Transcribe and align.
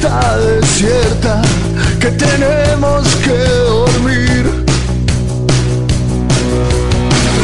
está 0.00 0.38
desierta, 0.38 1.42
que 2.00 2.10
tenemos 2.12 3.04
que 3.16 3.36
dormir. 3.68 4.46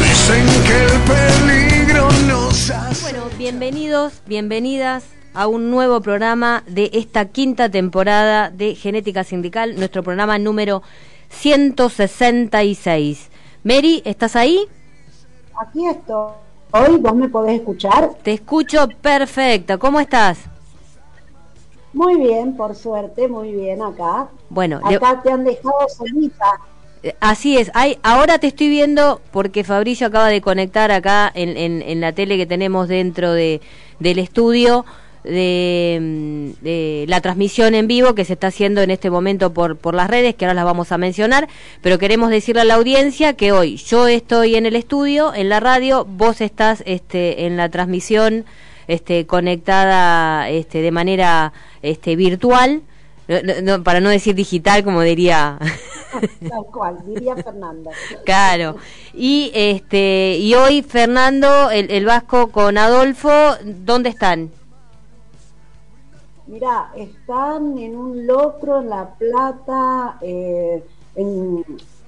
Dicen 0.01 0.47
que 0.65 0.85
el 0.85 0.99
peligro 1.05 2.09
nos 2.27 2.71
hace. 2.71 3.03
Bueno, 3.03 3.25
bienvenidos, 3.37 4.23
bienvenidas 4.27 5.05
a 5.35 5.49
un 5.49 5.71
nuevo 5.71 6.01
programa 6.01 6.65
de 6.67 6.89
esta 6.95 7.27
quinta 7.27 7.69
temporada 7.69 8.49
de 8.49 8.75
Genética 8.75 9.23
Sindical, 9.23 9.77
nuestro 9.77 10.03
programa 10.03 10.39
número 10.39 10.83
166. 11.29 13.29
Mary, 13.65 14.01
¿estás 14.07 14.35
ahí? 14.35 14.61
Aquí 15.61 15.87
estoy. 15.87 16.33
Hoy 16.73 16.97
vos 17.01 17.15
me 17.15 17.29
podés 17.29 17.61
escuchar. 17.61 18.15
Te 18.23 18.33
escucho 18.33 18.89
perfecta. 19.03 19.77
¿Cómo 19.77 20.01
estás? 20.01 20.39
Muy 21.97 22.17
bien, 22.17 22.55
por 22.59 22.75
suerte, 22.75 23.27
muy 23.27 23.53
bien 23.53 23.81
acá. 23.81 24.29
Bueno, 24.51 24.81
le- 24.89 24.97
Acá 24.97 25.23
te 25.23 25.31
han 25.33 25.45
dejado 25.45 25.89
solita. 25.89 26.45
Eh, 27.03 27.15
Así 27.21 27.57
es, 27.57 27.71
hay, 27.73 27.99
ahora 28.03 28.39
te 28.39 28.49
estoy 28.49 28.69
viendo 28.69 29.23
porque 29.33 29.65
Fabricio 29.65 30.07
acaba 30.07 30.29
de 30.29 30.43
conectar 30.43 30.91
acá 30.93 31.33
en, 31.35 31.57
en, 31.57 31.81
en 31.81 32.01
la 32.03 32.13
tele 32.13 32.37
que 32.37 32.45
tenemos 32.45 32.89
dentro 32.89 33.33
de, 33.33 33.63
del 33.99 34.19
estudio 34.19 34.85
de, 35.25 35.99
mm, 36.01 36.63
de 36.63 37.05
la 37.09 37.23
transmisión 37.23 37.75
en 37.75 37.87
vivo 37.87 38.15
que 38.15 38.27
se 38.27 38.35
está 38.35 38.49
haciendo 38.49 38.83
en 38.83 38.91
este 38.91 39.09
momento 39.09 39.55
por, 39.55 39.77
por 39.79 39.95
las 39.95 40.09
redes, 40.11 40.35
que 40.35 40.45
ahora 40.45 40.53
las 40.55 40.67
vamos 40.67 40.93
a 40.93 40.99
mencionar, 40.99 41.49
pero 41.81 41.99
queremos 41.99 42.29
decirle 42.29 42.61
a 42.61 42.65
la 42.67 42.75
audiencia 42.75 43.33
que 43.33 43.53
hoy 43.53 43.77
yo 43.77 44.07
estoy 44.07 44.55
en 44.57 44.67
el 44.67 44.77
estudio, 44.77 45.33
en 45.35 45.49
la 45.49 45.61
radio, 45.61 46.05
vos 46.05 46.43
estás 46.43 46.83
este, 46.87 47.47
en 47.47 47.57
la 47.57 47.71
transmisión 47.71 48.45
este, 48.89 49.27
conectada 49.27 50.49
este, 50.49 50.81
de 50.83 50.91
manera 50.91 51.53
este, 51.83 52.17
virtual, 52.17 52.83
no- 53.29 53.43
no- 53.43 53.61
no, 53.79 53.83
para 53.85 54.01
no 54.01 54.09
decir 54.09 54.35
digital 54.35 54.85
como 54.85 55.01
diría 55.03 55.59
Tal 56.49 56.65
cual, 56.73 56.99
diría 57.05 57.35
Fernanda. 57.37 57.91
Claro. 58.25 58.77
Y 59.13 59.51
este 59.55 60.37
y 60.39 60.55
hoy 60.55 60.83
Fernando, 60.83 61.71
el, 61.71 61.91
el 61.91 62.05
Vasco 62.07 62.49
con 62.53 62.79
Adolfo, 62.79 63.31
¿dónde 63.65 64.09
están? 64.11 64.51
Mirá, 66.47 66.93
están 66.97 67.77
en 67.79 67.97
un 67.97 68.27
locro 68.27 68.81
en 68.81 68.89
La 68.89 69.11
Plata, 69.19 70.17
eh, 70.23 70.83
en- 71.17 71.65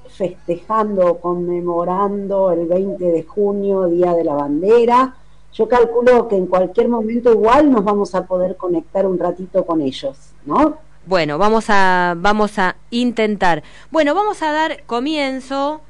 festejando, 0.08 1.18
conmemorando 1.18 2.50
el 2.52 2.66
20 2.66 3.04
de 3.04 3.22
junio, 3.24 3.86
Día 3.86 4.14
de 4.14 4.24
la 4.24 4.34
Bandera. 4.34 5.14
Yo 5.54 5.68
calculo 5.68 6.28
que 6.28 6.36
en 6.36 6.46
cualquier 6.46 6.88
momento 6.88 7.32
igual 7.32 7.70
nos 7.70 7.84
vamos 7.84 8.14
a 8.14 8.26
poder 8.26 8.56
conectar 8.56 9.06
un 9.06 9.18
ratito 9.18 9.64
con 9.64 9.80
ellos, 9.80 10.16
¿no? 10.44 10.78
Bueno, 11.06 11.38
vamos 11.38 11.66
a 11.68 12.14
vamos 12.18 12.58
a 12.58 12.76
intentar. 12.90 13.62
Bueno, 13.90 14.14
vamos 14.14 14.42
a 14.42 14.52
dar 14.52 14.82
comienzo. 14.84 15.80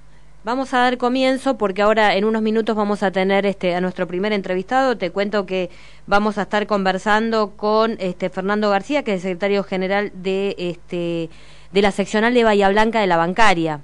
Vamos 0.44 0.72
a 0.72 0.78
dar 0.78 0.96
comienzo 0.96 1.58
porque 1.58 1.82
ahora 1.82 2.14
en 2.14 2.24
unos 2.24 2.40
minutos 2.40 2.76
vamos 2.76 3.02
a 3.02 3.10
tener 3.10 3.44
este 3.44 3.74
a 3.74 3.80
nuestro 3.80 4.06
primer 4.06 4.32
entrevistado. 4.32 4.96
Te 4.96 5.10
cuento 5.10 5.44
que 5.44 5.68
vamos 6.06 6.38
a 6.38 6.42
estar 6.42 6.66
conversando 6.66 7.50
con 7.56 7.96
este 7.98 8.30
Fernando 8.30 8.70
García, 8.70 9.02
que 9.02 9.14
es 9.14 9.16
el 9.16 9.32
secretario 9.32 9.64
general 9.64 10.12
de 10.14 10.54
este 10.56 11.28
de 11.72 11.82
la 11.82 11.90
seccional 11.90 12.32
de 12.32 12.44
Bahía 12.44 12.68
Blanca 12.70 13.00
de 13.00 13.08
la 13.08 13.16
bancaria. 13.16 13.80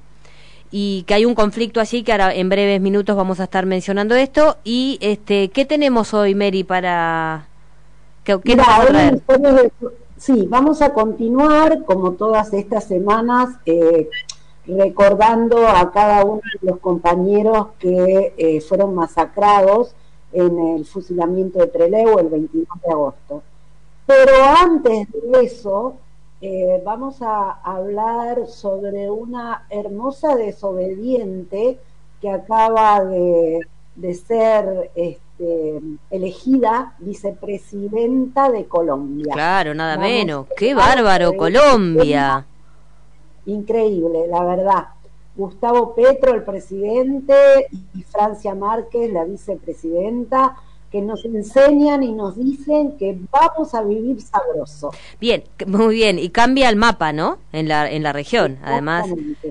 Y 0.77 1.05
que 1.05 1.15
hay 1.15 1.25
un 1.25 1.37
conflicto 1.37 1.79
allí 1.79 2.03
que 2.03 2.11
ahora 2.11 2.35
en 2.35 2.49
breves 2.49 2.81
minutos 2.81 3.15
vamos 3.15 3.39
a 3.39 3.45
estar 3.45 3.65
mencionando 3.65 4.17
esto 4.17 4.57
y 4.65 4.99
este 5.01 5.49
qué 5.51 5.65
tenemos 5.65 6.13
hoy 6.15 6.35
Mary 6.35 6.65
para 6.65 7.47
qué, 8.25 8.41
qué 8.43 8.55
a 8.61 8.85
traer? 8.85 9.23
de- 9.23 9.71
Sí, 10.17 10.47
vamos 10.49 10.83
a 10.83 10.93
continuar 10.93 11.85
como 11.85 12.13
todas 12.15 12.53
estas 12.55 12.85
semanas 12.85 13.51
eh, 13.67 14.09
recordando 14.67 15.69
a 15.69 15.93
cada 15.93 16.25
uno 16.25 16.41
de 16.61 16.71
los 16.71 16.81
compañeros 16.81 17.69
que 17.79 18.33
eh, 18.37 18.61
fueron 18.61 18.97
masacrados 18.97 19.95
en 20.33 20.59
el 20.59 20.85
fusilamiento 20.87 21.61
de 21.61 21.69
Trelew 21.69 22.19
el 22.19 22.29
22 22.29 22.67
de 22.85 22.91
agosto. 22.93 23.43
Pero 24.07 24.33
antes 24.61 25.07
de 25.13 25.45
eso, 25.45 25.97
eh, 26.47 26.83
vamos 26.85 27.23
a 27.23 27.53
hablar 27.63 28.47
sobre 28.47 29.11
una 29.11 29.65
hermosa 29.71 30.37
desobediente 30.37 31.79
que 32.21 32.29
acaba 32.29 33.03
de, 33.03 33.61
de 33.97 34.15
ser 34.15 34.91
este, 34.95 35.81
elegida 36.11 36.97
vicepresidenta 36.99 38.51
de 38.51 38.67
Colombia. 38.67 39.33
Claro, 39.33 39.75
nada 39.75 39.97
Vamos, 39.97 40.11
menos. 40.11 40.47
Qué 40.55 40.75
bárbaro. 40.75 41.35
Colombia. 41.35 42.45
Increíble, 43.47 44.27
la 44.29 44.45
verdad. 44.45 44.85
Gustavo 45.37 45.95
Petro, 45.95 46.35
el 46.35 46.43
presidente, 46.43 47.69
y 47.95 48.03
Francia 48.03 48.55
Márquez, 48.55 49.11
la 49.11 49.25
vicepresidenta, 49.25 50.57
que 50.95 51.03
nos 51.03 51.25
enseñan 51.25 52.05
y 52.05 52.13
nos 52.13 52.37
dicen 52.37 52.97
que 52.97 53.19
vamos 53.33 53.75
a 53.75 53.83
vivir 53.83 54.21
sabroso. 54.21 54.93
Bien, 55.21 55.43
muy 55.67 55.97
bien 55.97 56.21
y 56.21 56.29
cambia 56.29 56.69
el 56.69 56.77
mapa, 56.77 57.13
¿no? 57.13 57.39
En 57.53 57.67
la 57.67 57.91
en 57.91 58.05
la 58.05 58.13
región, 58.13 58.59
además 58.63 59.07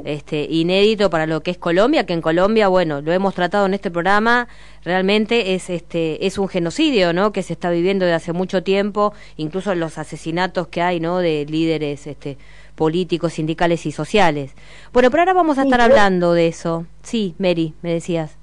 este 0.06 0.48
inédito 0.50 1.10
para 1.10 1.28
lo 1.28 1.44
que 1.44 1.52
es 1.52 1.58
Colombia, 1.58 2.06
que 2.06 2.14
en 2.14 2.22
Colombia, 2.22 2.70
bueno, 2.70 3.02
lo 3.02 3.12
hemos 3.12 3.36
tratado 3.36 3.66
en 3.66 3.74
este 3.74 3.92
programa, 3.92 4.48
realmente 4.86 5.54
es 5.54 5.70
este 5.70 6.26
es 6.26 6.38
un 6.38 6.48
genocidio, 6.48 7.12
¿no? 7.12 7.34
Que 7.34 7.44
se 7.44 7.52
está 7.52 7.70
viviendo 7.70 8.06
desde 8.06 8.16
hace 8.16 8.32
mucho 8.32 8.64
tiempo, 8.64 9.12
incluso 9.36 9.76
los 9.76 9.98
asesinatos 9.98 10.70
que 10.70 10.82
hay, 10.82 11.02
¿no? 11.02 11.18
De 11.18 11.46
líderes 11.46 12.08
este 12.08 12.38
políticos, 12.76 13.34
sindicales 13.34 13.86
y 13.86 13.92
sociales. 13.92 14.54
Bueno, 14.94 15.12
pero 15.12 15.24
ahora 15.24 15.34
vamos 15.34 15.58
a 15.58 15.64
estar 15.64 15.82
hablando 15.82 16.32
de 16.32 16.48
eso. 16.48 16.86
Sí, 17.02 17.36
Mary, 17.38 17.74
me 17.82 17.92
decías. 17.92 18.38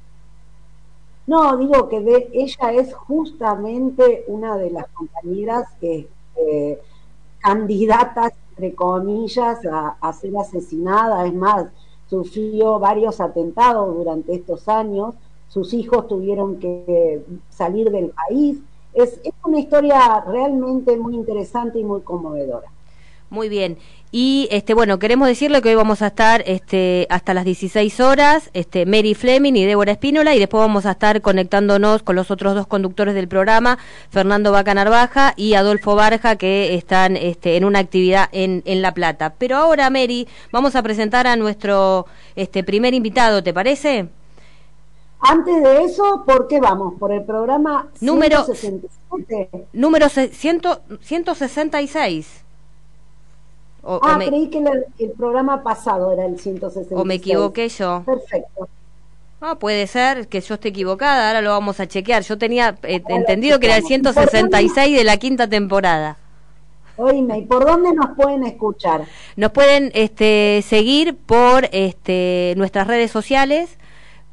No, 1.31 1.57
digo 1.57 1.89
que 1.89 2.29
ella 2.33 2.73
es 2.73 2.93
justamente 2.93 4.25
una 4.27 4.57
de 4.57 4.69
las 4.73 4.89
compañeras 4.89 5.69
que 5.81 6.09
eh, 6.35 6.81
candidatas, 7.39 8.33
entre 8.51 8.75
comillas, 8.75 9.61
a, 9.65 10.13
ser 10.13 10.37
asesinada. 10.37 11.25
Es 11.29 11.33
más, 11.33 11.67
sufrió 12.09 12.81
varios 12.81 13.21
atentados 13.21 13.95
durante 13.95 14.35
estos 14.35 14.69
años. 14.69 15.15
Sus 15.47 15.73
hijos 15.73 16.09
tuvieron 16.09 16.59
que 16.59 17.25
salir 17.49 17.93
del 17.93 18.11
país. 18.11 18.59
Es 18.93 19.21
una 19.45 19.61
historia 19.61 20.25
realmente 20.27 20.97
muy 20.97 21.15
interesante 21.15 21.79
y 21.79 21.85
muy 21.85 22.01
conmovedora. 22.01 22.67
Muy 23.31 23.49
bien. 23.49 23.79
Y 24.13 24.49
este 24.51 24.75
bueno, 24.75 24.99
queremos 24.99 25.29
decirle 25.29 25.63
que 25.63 25.69
hoy 25.69 25.77
vamos 25.77 26.03
a 26.03 26.09
estar 26.09 26.43
este 26.45 27.07
hasta 27.11 27.33
las 27.33 27.45
16 27.45 28.01
horas, 28.01 28.51
este 28.55 28.85
Mary 28.85 29.15
Fleming 29.15 29.53
y 29.55 29.65
Débora 29.67 29.93
Espínola 29.93 30.35
y 30.35 30.41
después 30.41 30.61
vamos 30.63 30.85
a 30.85 30.91
estar 30.93 31.21
conectándonos 31.23 32.03
con 32.03 32.17
los 32.17 32.33
otros 32.33 32.57
dos 32.57 32.67
conductores 32.67 33.15
del 33.15 33.29
programa, 33.29 33.79
Fernando 34.11 34.51
Vaca 34.51 34.75
Narvaja 34.75 35.33
y 35.37 35.55
Adolfo 35.55 35.95
Barja 35.95 36.35
que 36.35 36.75
están 36.75 37.17
este 37.17 37.57
en 37.57 37.65
una 37.65 37.79
actividad 37.79 38.29
en 38.33 38.65
en 38.67 38.83
La 38.83 38.93
Plata. 38.95 39.35
Pero 39.39 39.57
ahora 39.59 39.89
Mary, 39.91 40.27
vamos 40.51 40.75
a 40.75 40.83
presentar 40.83 41.29
a 41.29 41.37
nuestro 41.37 42.07
este 42.35 42.65
primer 42.65 42.95
invitado, 42.95 43.45
¿te 43.45 43.55
parece? 43.55 44.09
Antes 45.21 45.63
de 45.63 45.85
eso, 45.85 46.25
¿por 46.27 46.49
qué 46.49 46.59
vamos? 46.59 46.95
Por 46.99 47.13
el 47.13 47.23
programa 47.23 47.87
Número- 48.01 48.45
167. 48.45 49.67
Número 49.73 50.09
se- 50.09 50.31
ciento- 50.33 50.81
166. 51.01 52.43
O, 53.83 53.97
o 53.97 54.01
Ah, 54.03 54.19
me, 54.19 54.27
creí 54.29 54.49
que 54.49 54.59
el, 54.59 54.85
el 54.99 55.11
programa 55.13 55.63
pasado 55.63 56.13
era 56.13 56.27
el 56.27 56.39
166. 56.39 56.99
o 57.01 57.05
me 57.05 57.15
equivoqué 57.15 57.69
yo. 57.69 58.03
Perfecto. 58.05 58.69
Ah, 59.43 59.55
puede 59.59 59.87
ser 59.87 60.29
que 60.29 60.41
yo 60.43 60.55
esté 60.55 60.69
equivocada, 60.69 61.29
ahora 61.29 61.41
lo 61.41 61.51
vamos 61.51 61.81
a 61.81 61.87
chequear. 61.89 62.23
Yo 62.23 62.37
tenía 62.37 62.77
eh, 62.83 63.03
entendido 63.09 63.59
que 63.59 63.67
era 63.67 63.77
el 63.77 63.83
chequeamos. 63.83 64.15
166 64.15 64.99
de 64.99 65.05
la 65.05 65.17
quinta 65.17 65.49
temporada. 65.49 66.19
Oíme, 66.97 67.39
¿y 67.39 67.43
por 67.47 67.65
dónde 67.65 67.95
nos 67.95 68.15
pueden 68.15 68.45
escuchar? 68.45 69.07
Nos 69.37 69.53
pueden 69.53 69.91
este, 69.95 70.63
seguir 70.67 71.17
por 71.17 71.69
este, 71.73 72.53
nuestras 72.59 72.87
redes 72.87 73.11
sociales, 73.11 73.79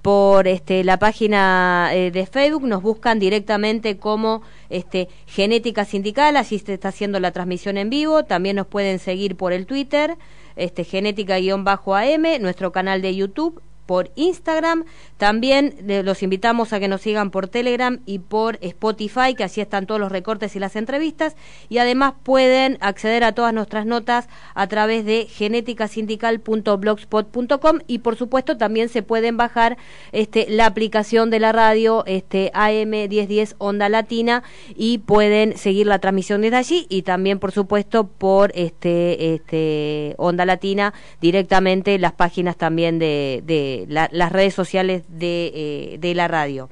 por 0.01 0.49
este, 0.49 0.83
la 0.83 0.99
página 0.99 1.91
eh, 1.93 2.11
de 2.11 2.25
Facebook, 2.25 2.63
nos 2.67 2.81
buscan 2.81 3.19
directamente 3.19 3.97
como 3.97 4.41
este, 4.69 5.07
Genética 5.25 5.85
Sindical, 5.85 6.37
así 6.37 6.59
se 6.59 6.73
está 6.73 6.89
haciendo 6.89 7.19
la 7.19 7.31
transmisión 7.31 7.77
en 7.77 7.89
vivo. 7.89 8.23
También 8.23 8.55
nos 8.55 8.67
pueden 8.67 8.99
seguir 8.99 9.35
por 9.35 9.53
el 9.53 9.65
Twitter, 9.65 10.17
este, 10.55 10.83
Genética-AM, 10.83 12.41
nuestro 12.41 12.71
canal 12.71 13.01
de 13.01 13.15
YouTube 13.15 13.61
por 13.87 14.11
Instagram. 14.15 14.85
También 15.17 15.73
los 16.03 16.21
invitamos 16.21 16.73
a 16.73 16.79
que 16.79 16.87
nos 16.87 17.01
sigan 17.01 17.31
por 17.31 17.47
Telegram 17.47 18.01
y 18.05 18.19
por 18.19 18.59
Spotify, 18.61 19.33
que 19.35 19.43
así 19.43 19.61
están 19.61 19.87
todos 19.87 19.99
los 19.99 20.11
recortes 20.11 20.55
y 20.55 20.59
las 20.59 20.75
entrevistas. 20.75 21.35
Y 21.69 21.79
además 21.79 22.13
pueden 22.21 22.77
acceder 22.81 23.23
a 23.23 23.31
todas 23.31 23.51
nuestras 23.53 23.87
notas 23.87 24.29
a 24.53 24.67
través 24.67 25.05
de 25.05 25.25
genéticasindical.blogspot.com 25.25 27.79
y 27.87 27.97
por 27.99 28.15
supuesto 28.15 28.57
también 28.57 28.89
se 28.89 29.01
pueden 29.01 29.37
bajar 29.37 29.77
este, 30.11 30.45
la 30.49 30.65
aplicación 30.67 31.29
de 31.29 31.39
la 31.39 31.53
radio 31.53 32.03
este, 32.05 32.51
AM 32.53 32.89
1010 32.89 33.55
Onda 33.57 33.87
Latina 33.89 34.43
y 34.75 34.99
pueden 34.99 35.57
seguir 35.57 35.87
la 35.87 35.97
transmisión 35.99 36.41
desde 36.41 36.57
allí 36.57 36.85
y 36.89 37.03
también 37.03 37.39
por 37.39 37.53
supuesto 37.53 38.07
por 38.07 38.51
este, 38.53 39.33
este 39.33 40.13
Onda 40.17 40.45
Latina 40.45 40.93
directamente 41.21 41.97
las 41.97 42.11
páginas 42.13 42.57
también 42.57 42.99
de 42.99 43.76
las 43.87 44.31
redes 44.31 44.53
sociales 44.53 45.03
de, 45.07 45.51
eh, 45.53 45.97
de 45.99 46.15
la 46.15 46.27
radio. 46.27 46.69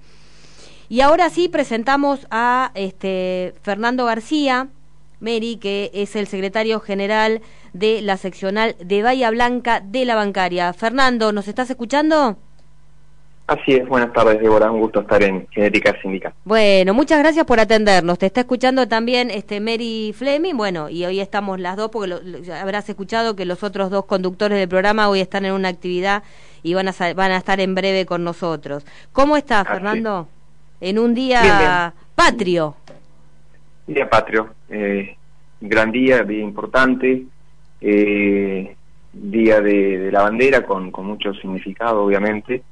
Y 0.87 1.01
ahora 1.01 1.29
sí 1.29 1.49
presentamos 1.49 2.27
a 2.29 2.71
este 2.75 3.53
Fernando 3.63 4.05
García, 4.05 4.67
Mary, 5.19 5.57
que 5.59 5.91
es 5.93 6.15
el 6.15 6.27
secretario 6.27 6.79
general 6.79 7.41
de 7.73 8.01
la 8.01 8.17
seccional 8.17 8.75
de 8.79 9.01
Bahía 9.01 9.31
Blanca 9.31 9.81
de 9.81 10.05
la 10.05 10.15
Bancaria. 10.15 10.71
Fernando, 10.73 11.31
¿nos 11.31 11.47
estás 11.47 11.69
escuchando? 11.69 12.37
Así 13.47 13.73
es, 13.73 13.87
buenas 13.87 14.11
tardes, 14.11 14.41
Débora, 14.41 14.71
un 14.71 14.79
gusto 14.79 15.01
estar 15.01 15.21
en 15.21 15.47
Genética 15.51 15.95
Sindical. 16.01 16.33
Bueno, 16.45 16.95
muchas 16.95 17.19
gracias 17.19 17.45
por 17.45 17.59
atendernos. 17.59 18.17
Te 18.17 18.25
está 18.25 18.41
escuchando 18.41 18.87
también 18.87 19.29
este 19.29 19.59
Mary 19.59 20.15
Fleming, 20.17 20.55
bueno, 20.55 20.89
y 20.89 21.05
hoy 21.05 21.19
estamos 21.19 21.59
las 21.59 21.77
dos, 21.77 21.91
porque 21.91 22.15
habrás 22.51 22.89
escuchado 22.89 23.35
que 23.35 23.45
los 23.45 23.61
otros 23.61 23.91
dos 23.91 24.05
conductores 24.05 24.57
del 24.57 24.67
programa 24.67 25.09
hoy 25.09 25.19
están 25.19 25.45
en 25.45 25.53
una 25.53 25.69
actividad 25.69 26.23
y 26.65 26.73
van 26.73 26.87
a, 26.87 27.13
van 27.13 27.31
a 27.31 27.37
estar 27.37 27.59
en 27.59 27.75
breve 27.75 28.05
con 28.05 28.23
nosotros. 28.23 28.85
¿Cómo 29.13 29.37
estás, 29.37 29.67
Fernando? 29.67 30.27
En 30.81 30.97
un 30.97 31.13
día 31.13 31.93
patrio. 32.15 32.75
Día 33.85 34.09
patrio, 34.09 34.49
eh, 34.69 35.15
gran 35.61 35.91
día, 35.91 36.23
día 36.23 36.41
importante, 36.41 37.23
eh, 37.81 38.75
día 39.13 39.61
de, 39.61 40.09
la 40.11 40.23
bandera 40.23 40.65
con, 40.65 40.89
con 40.89 41.05
mucho 41.05 41.33
significado, 41.35 42.03
obviamente 42.03 42.63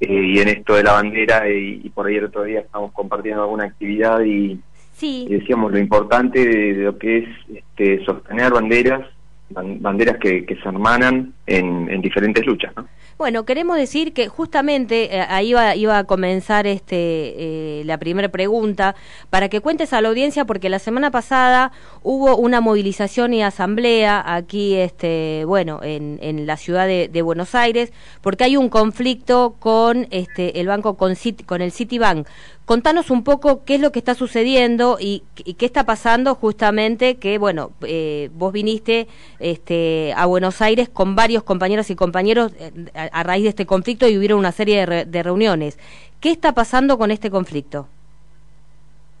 eh, 0.00 0.30
y 0.34 0.38
en 0.38 0.48
esto 0.48 0.74
de 0.74 0.82
la 0.82 0.92
bandera 0.92 1.48
y, 1.48 1.88
por 1.90 2.06
ahí 2.06 2.16
el 2.16 2.26
otro 2.26 2.42
día 2.42 2.60
estamos 2.60 2.92
compartiendo 2.92 3.42
alguna 3.42 3.64
actividad 3.64 4.20
y, 4.24 4.60
decíamos 5.00 5.72
lo 5.72 5.78
importante 5.78 6.44
de, 6.44 6.72
lo 6.84 6.98
que 6.98 7.18
es 7.18 7.28
este, 7.54 8.04
sostener 8.04 8.52
banderas, 8.52 9.06
banderas 9.50 10.18
que, 10.18 10.44
que 10.44 10.56
se 10.56 10.68
hermanan 10.68 11.32
en, 11.46 11.88
en 11.88 12.02
diferentes 12.02 12.44
luchas. 12.44 12.72
¿no? 12.76 12.86
Bueno, 13.18 13.46
queremos 13.46 13.78
decir 13.78 14.12
que 14.12 14.28
justamente 14.28 15.16
eh, 15.16 15.26
ahí 15.30 15.48
iba, 15.48 15.74
iba, 15.74 15.96
a 15.96 16.04
comenzar 16.04 16.66
este, 16.66 17.78
eh, 17.78 17.82
la 17.86 17.96
primera 17.96 18.28
pregunta 18.28 18.94
para 19.30 19.48
que 19.48 19.60
cuentes 19.60 19.94
a 19.94 20.02
la 20.02 20.08
audiencia 20.10 20.44
porque 20.44 20.68
la 20.68 20.78
semana 20.78 21.10
pasada 21.10 21.72
hubo 22.02 22.36
una 22.36 22.60
movilización 22.60 23.32
y 23.32 23.42
asamblea 23.42 24.22
aquí, 24.34 24.74
este, 24.74 25.44
bueno, 25.46 25.80
en, 25.82 26.18
en 26.20 26.46
la 26.46 26.58
ciudad 26.58 26.86
de, 26.86 27.22
Buenos 27.22 27.54
Aires 27.54 27.90
porque 28.20 28.44
hay 28.44 28.58
un 28.58 28.68
conflicto 28.68 29.56
con 29.58 30.06
este, 30.10 30.60
el 30.60 30.66
banco 30.66 30.98
con, 30.98 31.14
con 31.46 31.62
el 31.62 31.72
Citibank 31.72 32.28
Contanos 32.66 33.12
un 33.12 33.22
poco 33.22 33.64
qué 33.64 33.76
es 33.76 33.80
lo 33.80 33.92
que 33.92 34.00
está 34.00 34.14
sucediendo 34.14 34.98
y, 35.00 35.22
qué 35.56 35.66
está 35.66 35.84
pasando 35.84 36.34
justamente 36.34 37.14
que, 37.14 37.38
bueno, 37.38 37.70
eh, 37.86 38.28
vos 38.34 38.52
viniste 38.52 39.06
este, 39.38 40.12
a 40.16 40.26
Buenos 40.26 40.60
Aires 40.60 40.88
con 40.88 41.14
varios 41.14 41.44
compañeros 41.44 41.90
y 41.90 41.94
compañeros 41.94 42.52
eh, 42.58 42.72
a, 43.12 43.22
raíz 43.22 43.44
de 43.44 43.50
este 43.50 43.66
conflicto 43.66 44.08
y 44.08 44.18
hubieron 44.18 44.40
una 44.40 44.50
serie 44.50 44.84
de, 44.84 45.22
reuniones. 45.22 45.78
¿Qué 46.18 46.32
está 46.32 46.54
pasando 46.54 46.98
con 46.98 47.12
este 47.12 47.30
conflicto? 47.30 47.86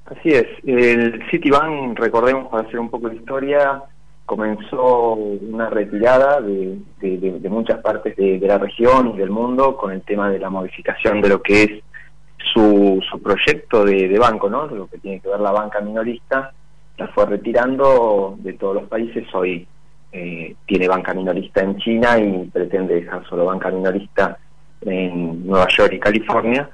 Así 0.06 0.30
es. 0.30 0.48
El 0.64 1.22
Citibank, 1.30 1.96
recordemos, 2.00 2.48
para 2.48 2.66
hacer 2.66 2.80
un 2.80 2.90
poco 2.90 3.10
de 3.10 3.14
historia, 3.14 3.80
comenzó 4.24 5.14
una 5.14 5.70
retirada 5.70 6.40
de, 6.40 6.78
muchas 7.48 7.78
partes 7.78 8.16
de, 8.16 8.40
la 8.40 8.58
región 8.58 9.12
y 9.14 9.18
del 9.18 9.30
mundo 9.30 9.76
con 9.76 9.92
el 9.92 10.02
tema 10.02 10.30
de 10.30 10.40
la 10.40 10.50
modificación 10.50 11.20
de 11.20 11.28
lo 11.28 11.40
que 11.40 11.62
es 11.62 11.70
su, 12.52 13.02
su 13.08 13.20
proyecto 13.20 13.84
de, 13.84 14.18
banco, 14.18 14.48
¿no? 14.48 14.66
Lo 14.66 14.86
que 14.86 14.98
tiene 14.98 15.20
que 15.20 15.28
ver 15.28 15.40
la 15.40 15.52
banca 15.52 15.80
minorista, 15.80 16.52
la 16.96 17.08
fue 17.08 17.26
retirando 17.26 18.36
de 18.38 18.54
todos 18.54 18.74
los 18.76 18.84
países. 18.84 19.26
Hoy 19.34 19.66
eh, 20.12 20.54
tiene 20.66 20.88
banca 20.88 21.14
minorista 21.14 21.62
en 21.62 21.76
China 21.78 22.18
y 22.18 22.48
pretende 22.48 22.94
dejar 22.94 23.26
solo 23.28 23.44
banca 23.44 23.70
minorista 23.70 24.38
en 24.80 25.46
Nueva 25.46 25.66
York 25.68 25.92
y 25.94 26.00
California. 26.00 26.70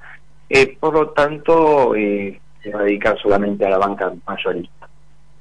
Eh, 0.48 0.76
por 0.78 0.94
lo 0.94 1.10
tanto, 1.10 1.94
eh, 1.94 2.38
se 2.62 2.70
va 2.70 2.80
a 2.80 2.84
dedicar 2.84 3.18
solamente 3.18 3.66
a 3.66 3.70
la 3.70 3.78
banca 3.78 4.12
mayorista. 4.26 4.88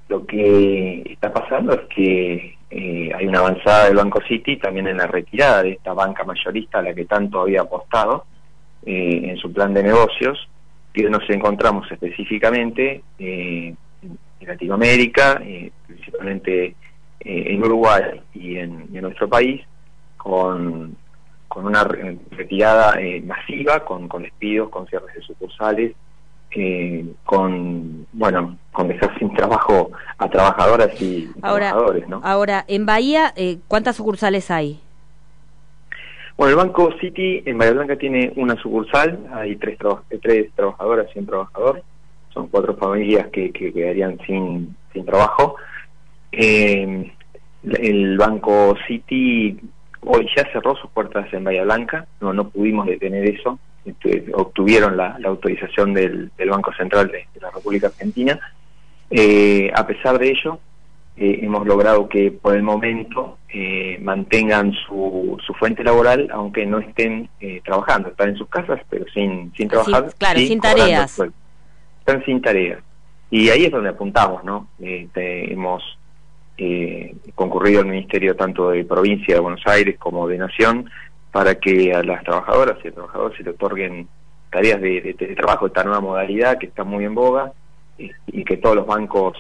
Lo 0.08 0.26
que 0.26 1.04
está 1.06 1.32
pasando 1.32 1.74
es 1.74 1.82
que 1.94 2.58
hay 2.74 3.28
una 3.28 3.40
avanzada 3.40 3.86
del 3.86 3.98
Banco 3.98 4.22
City 4.22 4.56
también 4.58 4.88
en 4.88 4.98
la 4.98 5.08
retirada 5.08 5.62
de 5.62 5.74
esta 5.74 5.94
banca 5.94 6.24
mayorista 6.24 6.80
a 6.80 6.82
la 6.82 6.94
que 6.94 7.06
tanto 7.06 7.42
había 7.42 7.62
apostado 7.62 8.26
eh, 8.86 9.30
en 9.30 9.38
su 9.38 9.54
plan 9.54 9.74
de 9.74 9.84
negocios, 9.84 10.48
que 10.92 11.10
nos 11.10 11.30
encontramos 11.30 11.90
específicamente 11.92 13.04
eh, 13.20 13.76
en 14.02 14.48
Latinoamérica, 14.48 15.40
eh, 15.44 15.72
principalmente 15.86 16.76
en 17.24 17.64
Uruguay 17.64 18.20
y 18.34 18.58
en, 18.58 18.92
nuestro 18.92 19.30
país, 19.30 19.62
con, 20.18 20.96
con 21.48 21.66
una 21.68 21.84
retirada 21.84 22.98
masiva, 23.24 23.86
con, 23.86 24.08
con 24.08 24.24
despidos, 24.24 24.70
con 24.70 24.88
cierres 24.88 25.14
de 25.14 25.22
sucursales, 25.22 25.94
con 27.24 28.08
bueno 28.12 28.58
con 28.74 28.88
dejar 28.88 29.18
sin 29.20 29.32
trabajo 29.36 29.92
a 30.18 30.28
trabajadoras 30.30 31.00
y 31.02 31.28
trabajadores 31.40 32.10
¿no? 32.10 32.20
ahora 32.26 32.66
en 32.68 32.86
Bahía 32.86 33.34
cuántas 33.70 33.96
sucursales 33.96 34.52
hay 34.52 34.82
bueno, 36.42 36.60
el 36.60 36.68
Banco 36.68 36.92
City 37.00 37.44
en 37.46 37.60
Bahía 37.60 37.74
Blanca 37.74 37.96
tiene 37.98 38.34
una 38.36 38.56
sucursal, 38.56 39.28
hay 39.32 39.58
tres, 39.58 39.78
tres 40.24 40.52
trabajadoras 40.56 41.06
y 41.14 41.20
un 41.20 41.28
trabajador, 41.28 41.84
son 42.34 42.48
cuatro 42.48 42.76
familias 42.78 43.28
que, 43.28 43.52
quedarían 43.52 44.18
sin, 44.26 44.76
sin 44.92 45.06
trabajo. 45.06 45.58
Eh, 46.32 47.12
el 47.64 48.18
Banco 48.18 48.76
City 48.88 49.60
hoy 50.00 50.28
ya 50.36 50.52
cerró 50.52 50.76
sus 50.78 50.90
puertas 50.90 51.32
en 51.32 51.44
Bahía 51.44 51.64
Blanca, 51.64 52.08
no, 52.20 52.34
no 52.34 52.50
pudimos 52.50 52.88
detener 52.88 53.24
eso, 53.30 53.60
este, 53.86 54.26
obtuvieron 54.34 54.98
la, 54.98 55.20
autorización 55.24 55.94
del, 55.94 56.32
Banco 56.50 56.74
Central 56.74 57.10
de, 57.10 57.28
la 57.40 57.52
República 57.52 57.86
Argentina. 57.86 58.40
Eh, 59.12 59.72
a 59.76 59.86
pesar 59.86 60.18
de 60.18 60.30
ello, 60.30 60.58
eh, 61.24 61.40
hemos 61.44 61.68
logrado 61.68 62.10
que 62.10 62.32
por 62.32 62.56
el 62.56 62.64
momento 62.64 63.38
eh, 63.48 64.00
mantengan 64.02 64.74
su, 64.74 65.38
su 65.46 65.54
fuente 65.54 65.84
laboral, 65.84 66.28
aunque 66.34 66.66
no 66.66 66.80
estén 66.80 67.30
eh, 67.40 67.62
trabajando, 67.64 68.10
están 68.10 68.30
en 68.30 68.38
sus 68.38 68.50
casas, 68.50 68.82
pero 68.90 69.06
sin, 69.14 69.54
sin 69.56 69.68
trabajar. 69.68 70.12
claro, 70.18 70.40
sin 70.40 70.60
tareas. 70.60 71.22
Están 72.00 72.26
sin 72.26 72.42
tareas. 72.42 72.80
Y 73.30 73.50
ahí 73.50 73.66
es 73.66 73.72
donde 73.72 73.90
apuntamos, 73.90 74.44
¿no? 74.44 74.70
hemos 74.80 75.84
concurrido 77.36 77.82
al 77.82 77.88
Ministerio 77.88 78.36
tanto 78.36 78.72
de 78.72 78.84
provincia 78.84 79.36
de 79.36 79.42
Buenos 79.42 79.62
Aires 79.68 80.00
como 80.00 80.28
de 80.28 80.40
Nación 80.40 80.90
para 81.32 81.54
que 81.54 81.94
a 81.94 82.02
las 82.02 82.24
trabajadoras 82.24 82.80
y 82.84 82.90
trabajadores 82.90 83.38
se 83.38 83.44
le 83.44 83.52
otorguen 83.52 84.08
tareas 84.50 84.82
de, 84.82 85.02
de, 85.02 85.14
de 85.14 85.36
trabajo, 85.36 85.68
esta 85.68 85.84
nueva 85.84 86.00
modalidad 86.02 86.58
que 86.58 86.66
está 86.66 86.84
muy 86.84 87.06
en 87.06 87.14
boga 87.14 87.54
y 88.00 88.44
que 88.44 88.58
todos 88.58 88.76
los 88.76 88.88
bancos 88.88 89.38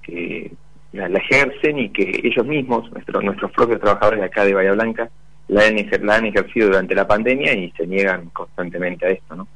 que 0.00 0.52
la, 0.94 1.18
ejercen 1.18 1.78
y 1.78 1.90
que 1.90 2.20
ellos 2.22 2.46
mismos, 2.46 2.90
nuestros 2.92 3.22
nuestros 3.24 3.50
propios 3.52 3.80
trabajadores 3.80 4.20
de 4.20 4.26
acá 4.26 4.44
de 4.44 4.54
Bahía 4.54 4.72
Blanca, 4.72 5.10
la 5.48 5.66
han, 5.66 5.76
la 6.02 6.16
han 6.16 6.26
ejercido 6.26 6.68
durante 6.68 6.94
la 6.94 7.06
pandemia 7.06 7.52
y 7.54 7.70
se 7.72 7.86
niegan 7.86 8.30
constantemente 8.30 9.06
a 9.06 9.10
esto, 9.10 9.36
¿no? 9.36 9.46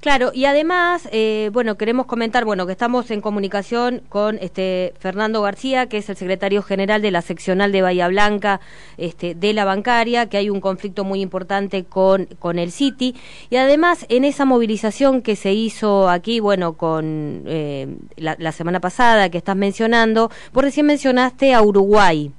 Claro, 0.00 0.30
y 0.32 0.46
además, 0.46 1.06
eh, 1.12 1.50
bueno, 1.52 1.76
queremos 1.76 2.06
comentar, 2.06 2.46
bueno, 2.46 2.64
que 2.64 2.72
estamos 2.72 3.10
en 3.10 3.20
comunicación 3.20 4.00
con 4.08 4.38
este 4.40 4.94
Fernando 4.98 5.42
García, 5.42 5.90
que 5.90 5.98
es 5.98 6.08
el 6.08 6.16
secretario 6.16 6.62
general 6.62 7.02
de 7.02 7.10
la 7.10 7.20
seccional 7.20 7.70
de 7.70 7.82
Bahía 7.82 8.08
Blanca, 8.08 8.62
este, 8.96 9.34
de 9.34 9.52
la 9.52 9.66
bancaria, 9.66 10.26
que 10.30 10.38
hay 10.38 10.48
un 10.48 10.62
conflicto 10.62 11.04
muy 11.04 11.20
importante 11.20 11.84
con, 11.84 12.24
con 12.38 12.58
el 12.58 12.72
City, 12.72 13.14
y 13.50 13.56
además 13.56 14.06
en 14.08 14.24
esa 14.24 14.46
movilización 14.46 15.20
que 15.20 15.36
se 15.36 15.52
hizo 15.52 16.08
aquí, 16.08 16.40
bueno, 16.40 16.78
con 16.78 17.42
eh, 17.46 17.86
la, 18.16 18.36
la 18.38 18.52
semana 18.52 18.80
pasada 18.80 19.28
que 19.28 19.36
estás 19.36 19.56
mencionando, 19.56 20.30
vos 20.54 20.64
recién 20.64 20.86
mencionaste 20.86 21.52
a 21.52 21.60
Uruguay. 21.60 22.32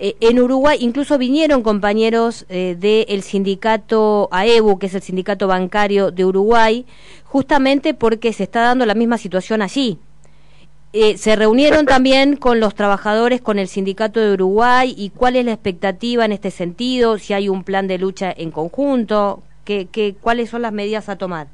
Eh, 0.00 0.16
en 0.20 0.38
Uruguay 0.38 0.78
incluso 0.80 1.18
vinieron 1.18 1.62
compañeros 1.62 2.46
eh, 2.48 2.76
del 2.78 3.22
sindicato 3.22 4.28
AEBU, 4.30 4.78
que 4.78 4.86
es 4.86 4.94
el 4.94 5.02
sindicato 5.02 5.48
bancario 5.48 6.12
de 6.12 6.24
Uruguay, 6.24 6.86
justamente 7.24 7.94
porque 7.94 8.32
se 8.32 8.44
está 8.44 8.62
dando 8.62 8.86
la 8.86 8.94
misma 8.94 9.18
situación 9.18 9.60
allí. 9.60 9.98
Eh, 10.92 11.18
se 11.18 11.34
reunieron 11.34 11.84
también 11.84 12.36
con 12.36 12.60
los 12.60 12.76
trabajadores, 12.76 13.42
con 13.42 13.58
el 13.58 13.66
sindicato 13.66 14.20
de 14.20 14.32
Uruguay 14.32 14.94
y 14.96 15.10
cuál 15.10 15.34
es 15.34 15.44
la 15.44 15.52
expectativa 15.52 16.24
en 16.24 16.32
este 16.32 16.52
sentido, 16.52 17.18
si 17.18 17.34
hay 17.34 17.48
un 17.48 17.64
plan 17.64 17.88
de 17.88 17.98
lucha 17.98 18.32
en 18.34 18.52
conjunto, 18.52 19.42
que, 19.64 20.14
cuáles 20.20 20.48
son 20.48 20.62
las 20.62 20.72
medidas 20.72 21.08
a 21.08 21.16
tomar. 21.16 21.48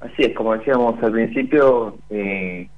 Así 0.00 0.22
es, 0.22 0.34
como 0.34 0.56
decíamos 0.56 1.00
al 1.02 1.12
principio, 1.12 1.96
eh, 2.10 2.68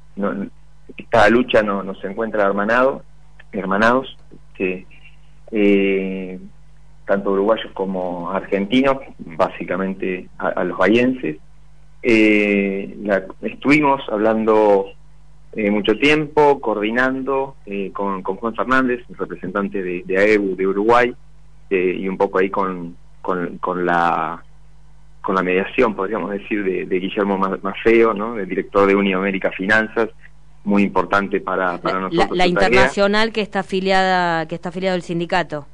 esta 0.99 1.29
lucha 1.31 1.63
no, 1.63 1.83
nos 1.83 2.05
encuentra 2.05 2.45
hermanado, 2.45 3.03
hermanados, 3.53 4.17
eh, 4.59 6.39
tanto 7.07 7.31
uruguayos 7.31 7.71
como 7.73 8.31
argentinos, 8.31 8.99
básicamente 9.19 10.29
a, 10.39 10.65
los 10.65 10.77
bayenses. 10.77 11.39
Eh, 12.03 12.97
estuvimos 13.43 14.03
hablando 14.11 14.87
eh, 15.53 15.71
mucho 15.71 15.97
tiempo, 15.99 16.61
coordinando 16.61 17.57
eh, 17.65 17.91
con, 17.93 18.23
Juan 18.23 18.55
Fernández, 18.55 19.01
representante 19.11 19.83
de, 19.83 20.03
de 20.05 20.19
AEU 20.19 20.57
de 20.57 20.67
Uruguay, 20.67 21.15
y 21.69 22.07
un 22.07 22.17
poco 22.17 22.39
ahí 22.39 22.49
con, 22.49 22.97
con, 23.23 23.85
la 23.85 24.45
con 25.21 25.35
la 25.35 25.43
mediación, 25.43 25.97
podríamos 25.97 26.31
decir, 26.31 26.63
de, 26.63 27.01
Guillermo 27.01 27.39
Mafeo, 27.39 28.15
¿no? 28.15 28.39
el 28.39 28.49
director 28.49 28.87
de 28.87 28.95
Uniamérica 28.95 29.51
Finanzas, 29.51 30.09
muy 30.67 30.83
importante 30.83 31.41
para, 31.41 31.79
para 31.79 32.01
nosotros. 32.01 32.37
La, 32.37 32.47
internacional 32.47 33.33
que 33.33 33.41
está 33.41 33.61
afiliada, 33.61 34.47
que 34.47 34.57
está 34.57 34.69
afiliado 34.69 34.97
al 34.97 35.03
sindicato. 35.03 35.67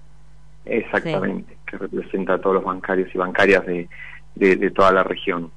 Exactamente, 0.64 1.56
que 1.66 1.78
representa 1.78 2.34
a 2.34 2.38
todos 2.38 2.56
los 2.56 2.64
bancarios 2.64 3.12
y 3.12 3.18
bancarias 3.18 3.66
de, 3.66 3.88
de, 4.36 4.70
toda 4.70 4.92
la 4.92 5.02
región. 5.02 5.50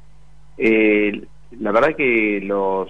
la 0.57 1.71
verdad 1.71 1.95
que 1.95 2.41
los 2.43 2.89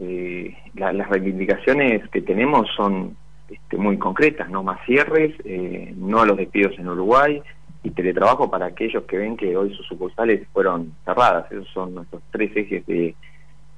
eh, 0.00 0.56
las 0.74 1.08
reivindicaciones 1.08 2.08
que 2.10 2.22
tenemos 2.22 2.68
son 2.76 3.16
este, 3.48 3.76
muy 3.76 3.98
concretas, 3.98 4.48
no 4.48 4.62
más 4.62 4.80
cierres, 4.86 5.34
eh, 5.44 5.92
no 5.96 6.20
a 6.20 6.26
los 6.26 6.36
despidos 6.36 6.78
en 6.78 6.88
Uruguay 6.88 7.42
y 7.82 7.90
teletrabajo 7.90 8.50
para 8.50 8.66
aquellos 8.66 9.04
que 9.04 9.18
ven 9.18 9.36
que 9.36 9.56
hoy 9.56 9.74
sus 9.74 9.86
sucursales 9.86 10.46
fueron 10.52 10.94
cerradas. 11.04 11.50
Esos 11.50 11.68
son 11.68 11.94
nuestros 11.94 12.22
tres 12.30 12.56
ejes 12.56 12.86
de, 12.86 13.14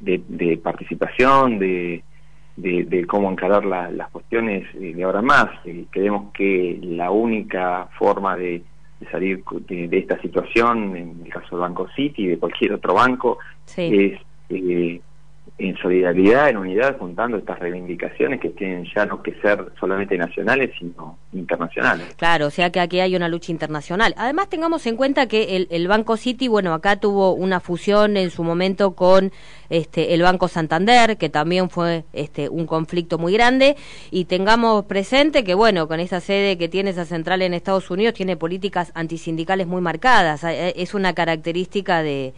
de, 0.05 0.61
participación, 0.63 1.59
de, 1.59 2.03
de, 2.57 3.07
cómo 3.07 3.31
encarar 3.31 3.65
las 3.65 4.09
cuestiones 4.11 4.67
de 4.75 5.03
ahora 5.03 5.23
más. 5.23 5.47
Eh, 5.65 5.85
creemos 5.91 6.33
que 6.33 6.79
la 6.83 7.11
única 7.11 7.89
forma 7.99 8.37
de, 8.37 8.63
salir 9.11 9.43
de, 9.69 9.99
esta 9.99 10.21
situación, 10.21 10.97
en 10.97 11.23
el 11.25 11.33
caso 11.33 11.57
del 11.57 11.61
Banco 11.61 11.89
City 11.95 12.25
y 12.25 12.29
de 12.29 12.39
cualquier 12.39 12.75
otro 12.75 12.95
banco, 12.95 13.39
es 13.77 14.21
eh, 14.49 15.01
en 15.57 15.77
solidaridad, 15.77 16.49
en 16.49 16.57
unidad, 16.57 16.99
juntando 16.99 17.37
estas 17.37 17.61
reivindicaciones 17.61 18.41
que 18.41 18.51
tienen 18.51 18.87
ya 18.93 19.07
no 19.07 19.23
que 19.23 19.35
ser 19.41 19.71
solamente 19.79 20.19
nacionales, 20.19 20.73
sino 20.77 21.17
internacionales. 21.33 22.13
Claro, 22.17 22.49
o 22.49 22.51
sea 22.51 22.71
que 22.71 22.81
aquí 22.81 22.99
hay 22.99 23.15
una 23.15 23.29
lucha 23.29 23.53
internacional. 23.53 24.15
Además, 24.17 24.49
tengamos 24.49 24.85
en 24.87 24.97
cuenta 24.97 25.29
que 25.29 25.55
el, 25.55 25.69
el 25.71 25.87
Banco 25.87 26.17
City, 26.17 26.49
bueno, 26.49 26.75
acá 26.75 26.97
tuvo 26.97 27.35
una 27.35 27.61
fusión 27.61 28.17
en 28.17 28.31
su 28.31 28.43
momento 28.43 28.97
con 28.97 29.31
este, 29.71 30.15
el 30.15 30.23
Banco 30.23 30.49
Santander, 30.49 31.17
que 31.17 31.29
también 31.29 31.71
fue 31.71 32.05
este, 32.13 32.49
un 32.49 32.67
conflicto 32.67 33.19
muy 33.19 33.33
grande, 33.33 33.77
y 34.11 34.25
tengamos 34.25 34.87
presente 34.87 35.45
que, 35.45 35.55
bueno, 35.55 35.87
con 35.87 36.01
esa 36.01 36.19
sede 36.21 36.59
que 36.59 36.69
tiene 36.69 36.91
esa 36.91 37.05
central 37.05 37.43
en 37.43 37.55
Estados 37.55 37.93
Unidos, 37.93 38.15
tiene 38.15 38.37
políticas 38.37 38.91
antisindicales 38.97 39.69
muy 39.69 39.81
marcadas. 39.81 40.43
Eh, 40.43 40.75
es 40.77 40.95
una 40.95 41.13
característica 41.13 42.03
de 42.03 42.35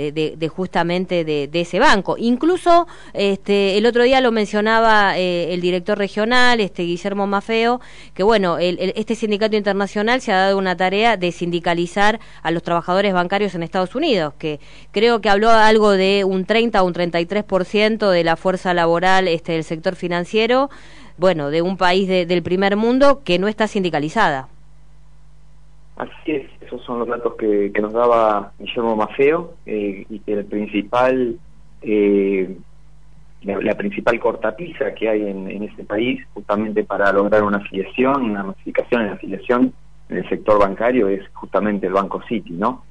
eh, 0.00 0.36
de, 0.38 0.48
justamente 0.48 1.24
de, 1.24 1.50
ese 1.52 1.80
banco. 1.80 2.14
Incluso 2.16 2.86
este, 3.14 3.76
el 3.76 3.84
otro 3.84 4.04
día 4.04 4.20
lo 4.20 4.30
mencionaba 4.30 5.18
eh, 5.18 5.52
el 5.52 5.60
director 5.60 5.98
regional, 5.98 6.60
este 6.60 6.84
Guillermo 6.84 7.26
Mafeo, 7.26 7.80
que 8.14 8.22
bueno, 8.22 8.58
este 8.58 9.16
sindicato 9.16 9.56
internacional 9.56 10.20
se 10.20 10.30
ha 10.30 10.36
dado 10.36 10.56
una 10.56 10.76
tarea 10.76 11.16
de 11.16 11.32
sindicalizar 11.32 12.20
a 12.44 12.52
los 12.52 12.62
trabajadores 12.62 13.12
bancarios 13.12 13.56
en 13.56 13.64
Estados 13.64 13.96
Unidos, 13.96 14.34
que 14.38 14.60
creo 14.92 15.20
que 15.20 15.30
habló 15.30 15.50
algo 15.50 15.90
de 15.90 16.22
un 16.22 16.44
30 16.44 16.80
o 16.80 16.86
un 16.86 16.94
33% 16.94 18.08
de 18.08 18.22
la 18.22 18.36
fuerza 18.36 18.74
laboral 18.74 19.26
este, 19.26 19.54
del 19.54 19.64
sector 19.64 19.96
financiero, 19.96 20.70
bueno, 21.16 21.50
de 21.50 21.60
un 21.60 21.76
país 21.76 22.06
del 22.06 22.42
primer 22.44 22.76
mundo 22.76 23.22
que 23.24 23.40
no 23.40 23.48
está 23.48 23.66
sindicalizada. 23.66 24.48
Así 25.98 26.30
es, 26.30 26.48
esos 26.60 26.80
son 26.84 27.00
los 27.00 27.08
datos 27.08 27.34
que, 27.34 27.72
nos 27.82 27.92
daba 27.92 28.52
Guillermo 28.60 28.94
Mafeo 28.94 29.54
eh, 29.66 30.06
y 30.08 30.20
que 30.20 30.32
el 30.34 30.44
principal, 30.44 31.36
eh, 31.82 32.56
la, 33.42 33.74
principal 33.74 34.20
cortapisa 34.20 34.94
que 34.94 35.08
hay 35.08 35.22
en, 35.22 35.50
en 35.50 35.64
este 35.64 35.82
país 35.82 36.24
justamente 36.34 36.84
para 36.84 37.12
lograr 37.12 37.42
una 37.42 37.56
afiliación, 37.56 38.30
una 38.30 38.44
masificación 38.44 39.02
en 39.02 39.06
la 39.08 39.14
afiliación 39.14 39.72
en 40.08 40.18
el 40.18 40.28
sector 40.28 40.60
bancario 40.60 41.08
es 41.08 41.28
justamente 41.32 41.88
el 41.88 41.94
Banco 41.94 42.22
City, 42.28 42.52
¿no? 42.52 42.84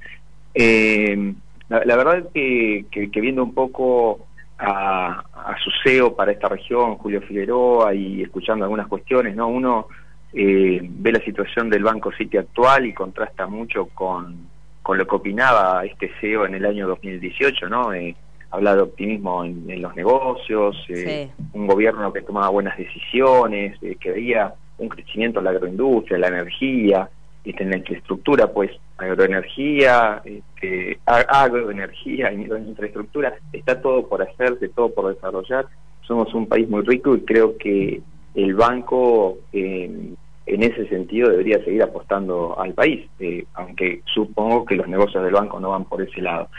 Eh, 0.53 1.33
la, 1.69 1.95
verdad 1.95 2.17
es 2.17 2.25
que, 2.33 3.09
que, 3.09 3.21
viendo 3.21 3.41
un 3.41 3.53
poco 3.53 4.27
a, 4.57 5.23
a 5.33 5.55
su 5.63 5.71
CEO 5.81 6.13
para 6.13 6.33
esta 6.33 6.49
región, 6.49 6.95
Julio 6.95 7.21
Figueroa, 7.21 7.93
y 7.93 8.21
escuchando 8.21 8.65
algunas 8.65 8.87
cuestiones, 8.87 9.33
¿no? 9.33 9.47
Uno 9.47 9.87
eh, 10.33 10.79
ve 10.81 11.11
la 11.11 11.19
situación 11.21 11.69
del 11.69 11.83
Banco 11.83 12.11
City 12.11 12.37
actual 12.37 12.85
y 12.85 12.93
contrasta 12.93 13.47
mucho 13.47 13.87
con, 13.93 14.47
con 14.83 14.97
lo 14.97 15.05
que 15.05 15.15
opinaba 15.15 15.83
este 15.85 16.11
CEO 16.19 16.45
en 16.45 16.55
el 16.55 16.65
año 16.65 16.87
2018, 16.87 17.67
¿no? 17.69 17.93
Eh, 17.93 18.15
habla 18.51 18.75
de 18.75 18.81
optimismo 18.81 19.43
en, 19.43 19.81
los 19.81 19.95
negocios, 19.95 20.77
eh, 20.89 21.29
un 21.53 21.67
gobierno 21.67 22.13
que 22.13 22.21
tomaba 22.21 22.49
buenas 22.49 22.77
decisiones, 22.77 23.77
eh, 23.81 23.97
que 23.99 24.11
veía 24.11 24.53
un 24.77 24.89
crecimiento 24.89 25.39
en 25.39 25.45
la 25.45 25.51
agroindustria, 25.51 26.17
la 26.17 26.27
energía, 26.27 27.09
este, 27.43 27.63
en 27.63 27.71
la 27.71 27.77
infraestructura, 27.77 28.47
pues 28.47 28.71
agroenergía, 28.97 30.21
este, 30.23 30.99
agroenergía, 31.05 32.31
infraestructura, 32.31 33.33
está 33.51 33.81
todo 33.81 34.07
por 34.07 34.21
hacerse, 34.21 34.69
todo 34.69 34.93
por 34.93 35.13
desarrollar. 35.13 35.65
Somos 36.03 36.33
un 36.33 36.47
país 36.47 36.69
muy 36.69 36.83
rico 36.83 37.15
y 37.15 37.21
creo 37.21 37.57
que 37.57 38.01
el 38.35 38.53
banco 38.55 39.39
eh, 39.51 40.13
en 40.45 40.63
ese 40.63 40.87
sentido 40.87 41.29
debería 41.29 41.63
seguir 41.63 41.83
apostando 41.83 42.57
al 42.59 42.73
país, 42.73 43.07
eh, 43.19 43.45
aunque 43.53 44.01
supongo 44.05 44.65
que 44.65 44.75
los 44.75 44.87
negocios 44.87 45.23
del 45.23 45.33
banco 45.33 45.59
no 45.59 45.71
van 45.71 45.85
por 45.85 46.01
ese 46.01 46.21
lado. 46.21 46.49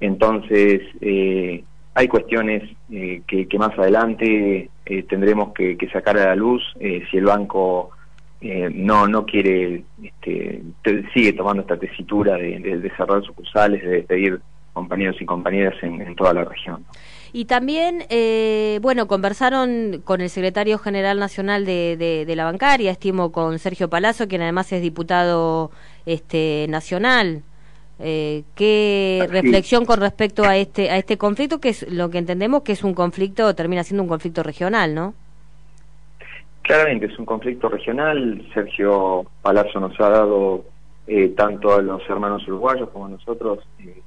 Entonces, 0.00 0.80
eh, 1.00 1.62
hay 1.94 2.08
cuestiones 2.08 2.62
que, 2.88 3.58
más 3.58 3.76
adelante 3.78 4.70
tendremos 5.08 5.52
que, 5.52 5.76
sacar 5.92 6.16
a 6.18 6.26
la 6.26 6.36
luz 6.36 6.62
si 6.78 7.16
el 7.16 7.24
banco 7.24 7.90
no 8.40 9.08
no 9.08 9.26
quiere, 9.26 9.82
este, 10.00 10.62
sigue 11.12 11.32
tomando 11.32 11.62
esta 11.62 11.76
tesitura 11.76 12.36
de, 12.36 12.60
de, 12.60 12.90
cerrar 12.96 13.24
sucursales, 13.24 13.82
de 13.82 13.88
despedir 13.88 14.40
compañeros 14.72 15.20
y 15.20 15.24
compañeras 15.24 15.74
en 15.82 16.14
toda 16.14 16.32
la 16.34 16.44
región. 16.44 16.84
Y 17.32 17.44
también, 17.44 18.04
eh, 18.08 18.78
bueno, 18.82 19.06
conversaron 19.06 20.02
con 20.04 20.20
el 20.20 20.30
secretario 20.30 20.78
general 20.78 21.18
nacional 21.18 21.64
de, 21.64 21.96
de, 22.26 22.36
la 22.36 22.44
bancaria, 22.44 22.90
estimo 22.90 23.32
con 23.32 23.58
Sergio 23.58 23.88
Palazzo, 23.90 24.28
quien 24.28 24.42
además 24.42 24.72
es 24.72 24.82
diputado 24.82 25.70
este, 26.06 26.66
nacional. 26.68 27.42
Eh, 28.00 28.44
¿Qué 28.54 29.26
reflexión 29.28 29.84
con 29.84 30.00
respecto 30.00 30.44
a 30.44 30.56
este, 30.56 30.90
a 30.90 30.96
este 30.96 31.18
conflicto, 31.18 31.60
que 31.60 31.70
es 31.70 31.90
lo 31.90 32.10
que 32.10 32.18
entendemos 32.18 32.62
que 32.62 32.72
es 32.72 32.84
un 32.84 32.94
conflicto, 32.94 33.54
termina 33.54 33.82
siendo 33.82 34.04
un 34.04 34.08
conflicto 34.08 34.42
regional, 34.42 34.94
¿no? 34.94 35.14
Claramente 36.62 37.06
es 37.06 37.18
un 37.18 37.24
conflicto 37.24 37.68
regional. 37.68 38.46
Sergio 38.54 39.26
Palazzo 39.42 39.80
nos 39.80 39.98
ha 40.00 40.10
dado 40.10 40.64
eh, 41.06 41.32
tanto 41.36 41.74
a 41.74 41.82
los 41.82 42.02
hermanos 42.08 42.46
uruguayos 42.46 42.90
como 42.90 43.06
a 43.06 43.08
nosotros 43.08 43.60
eh, 43.78 44.02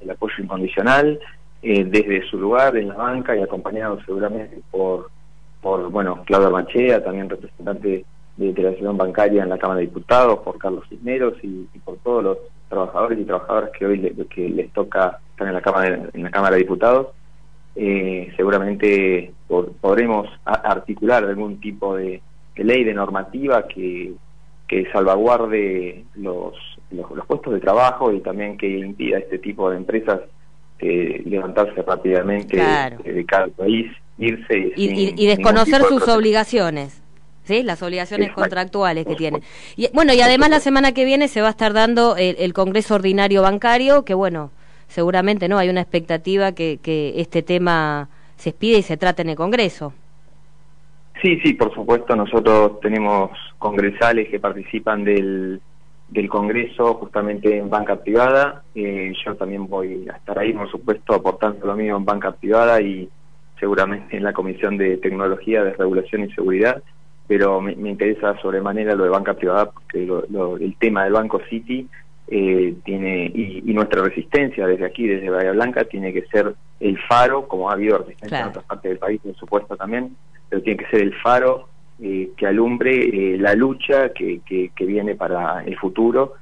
el, 0.00 0.10
apoyo 0.10 0.34
incondicional. 0.38 1.20
Eh, 1.68 1.84
desde 1.84 2.22
su 2.30 2.38
lugar 2.38 2.76
en 2.76 2.86
la 2.86 2.94
banca 2.94 3.34
y 3.34 3.42
acompañado 3.42 3.98
seguramente 4.06 4.60
por, 4.70 5.10
por 5.60 5.90
bueno, 5.90 6.22
Claudia 6.24 6.48
Machea, 6.48 7.02
también 7.02 7.28
representante 7.28 8.04
de 8.36 8.46
integración 8.46 8.96
bancaria 8.96 9.42
en 9.42 9.48
la 9.48 9.58
Cámara 9.58 9.80
de 9.80 9.86
Diputados, 9.86 10.38
por 10.44 10.58
Carlos 10.58 10.84
Cisneros 10.88 11.34
y, 11.42 11.66
por 11.84 11.96
todos 12.04 12.22
los 12.22 12.38
trabajadores 12.68 13.18
y 13.18 13.24
trabajadoras 13.24 13.70
que 13.76 13.84
hoy 13.84 14.26
que 14.30 14.48
les 14.48 14.72
toca 14.74 15.18
estar 15.30 15.48
en 15.48 15.54
la 15.54 15.60
Cámara, 15.60 16.08
en 16.12 16.22
la 16.22 16.30
cámara 16.30 16.54
de 16.54 16.62
Diputados. 16.62 17.08
Eh, 17.74 18.32
seguramente 18.36 19.32
podremos 19.80 20.28
articular 20.44 21.24
algún 21.24 21.60
tipo 21.60 21.96
de, 21.96 22.22
ley, 22.54 22.84
de 22.84 22.94
normativa 22.94 23.66
que, 23.66 24.12
que 24.68 24.88
salvaguarde 24.92 26.04
los, 26.14 26.54
los, 26.92 27.10
los, 27.10 27.26
puestos 27.26 27.54
de 27.54 27.60
trabajo 27.60 28.12
y 28.12 28.20
también 28.20 28.56
que 28.56 28.68
impida 28.68 29.18
este 29.18 29.40
tipo 29.40 29.68
de 29.68 29.78
empresas 29.78 30.20
eh, 30.78 31.22
levantarse 31.24 31.82
rápidamente 31.82 32.56
de 32.56 33.24
cada 33.24 33.48
país, 33.48 33.90
irse 34.18 34.72
y, 34.76 35.26
desconocer 35.26 35.82
sus 35.82 36.06
obligaciones. 36.08 37.02
¿sí? 37.44 37.62
las 37.62 37.82
obligaciones 37.82 38.32
contractuales 38.32 39.06
que 39.06 39.14
tienen. 39.14 39.42
Y, 39.76 39.88
bueno, 39.92 40.12
y 40.12 40.20
además 40.20 40.50
la 40.50 40.60
semana 40.60 40.92
que 40.92 41.04
viene 41.04 41.28
se 41.28 41.40
va 41.40 41.48
a 41.48 41.50
estar 41.50 41.72
dando 41.72 42.16
el, 42.16 42.52
Congreso 42.52 42.96
Ordinario 42.96 43.42
Bancario, 43.42 44.04
que 44.04 44.14
bueno, 44.14 44.50
seguramente 44.88 45.48
no 45.48 45.58
hay 45.58 45.68
una 45.68 45.80
expectativa 45.80 46.52
que, 46.52 46.78
que 46.82 47.14
este 47.20 47.42
tema 47.42 48.08
se 48.36 48.52
pide 48.52 48.78
y 48.78 48.82
se 48.82 48.96
trate 48.96 49.22
en 49.22 49.30
el 49.30 49.36
Congreso. 49.36 49.92
Sí, 51.22 51.40
sí, 51.42 51.54
por 51.54 51.72
supuesto, 51.74 52.14
nosotros 52.14 52.80
tenemos 52.80 53.30
congresales 53.58 54.28
que 54.28 54.38
participan 54.38 55.04
del, 55.04 55.60
del 56.08 56.28
Congreso 56.28 56.94
justamente 56.94 57.56
en 57.56 57.68
banca 57.68 57.96
privada. 57.96 58.62
Eh, 58.74 59.12
yo 59.24 59.34
también 59.34 59.66
voy 59.66 60.06
a 60.12 60.16
estar 60.16 60.38
ahí, 60.38 60.52
por 60.52 60.70
supuesto, 60.70 61.14
aportando 61.14 61.66
lo 61.66 61.74
mío 61.74 61.96
en 61.96 62.04
banca 62.04 62.32
privada 62.32 62.80
y 62.80 63.08
seguramente 63.58 64.16
en 64.16 64.22
la 64.22 64.32
Comisión 64.32 64.76
de 64.76 64.98
Tecnología, 64.98 65.64
de 65.64 65.72
Regulación 65.72 66.24
y 66.24 66.32
Seguridad, 66.32 66.82
pero 67.26 67.60
me, 67.60 67.72
interesa 67.72 68.38
sobremanera 68.40 68.94
lo 68.94 69.04
de 69.04 69.10
banca 69.10 69.34
privada 69.34 69.70
porque 69.70 70.04
el 70.04 70.76
tema 70.78 71.04
del 71.04 71.14
Banco 71.14 71.40
City 71.48 71.88
eh, 72.28 72.74
tiene 72.84 73.30
y, 73.34 73.62
nuestra 73.72 74.02
resistencia 74.02 74.66
desde 74.66 74.84
aquí, 74.84 75.06
desde 75.06 75.30
Bahía 75.30 75.52
Blanca, 75.52 75.84
tiene 75.84 76.12
que 76.12 76.26
ser 76.26 76.54
el 76.80 76.98
faro, 77.08 77.48
como 77.48 77.70
ha 77.70 77.74
habido 77.74 77.98
resistencia 77.98 78.40
en 78.40 78.48
otras 78.48 78.64
partes 78.64 78.90
del 78.90 78.98
país, 78.98 79.20
por 79.22 79.34
supuesto 79.36 79.76
también, 79.76 80.16
pero 80.48 80.62
tiene 80.62 80.82
que 80.82 80.90
ser 80.90 81.02
el 81.02 81.14
faro 81.14 81.68
eh, 82.00 82.30
que 82.36 82.46
alumbre 82.46 82.92
eh, 82.92 83.38
la 83.38 83.54
lucha 83.54 84.10
que, 84.12 84.40
que, 84.44 84.70
que, 84.74 84.84
viene 84.84 85.14
para 85.14 85.64
el 85.64 85.76
futuro 85.76 86.34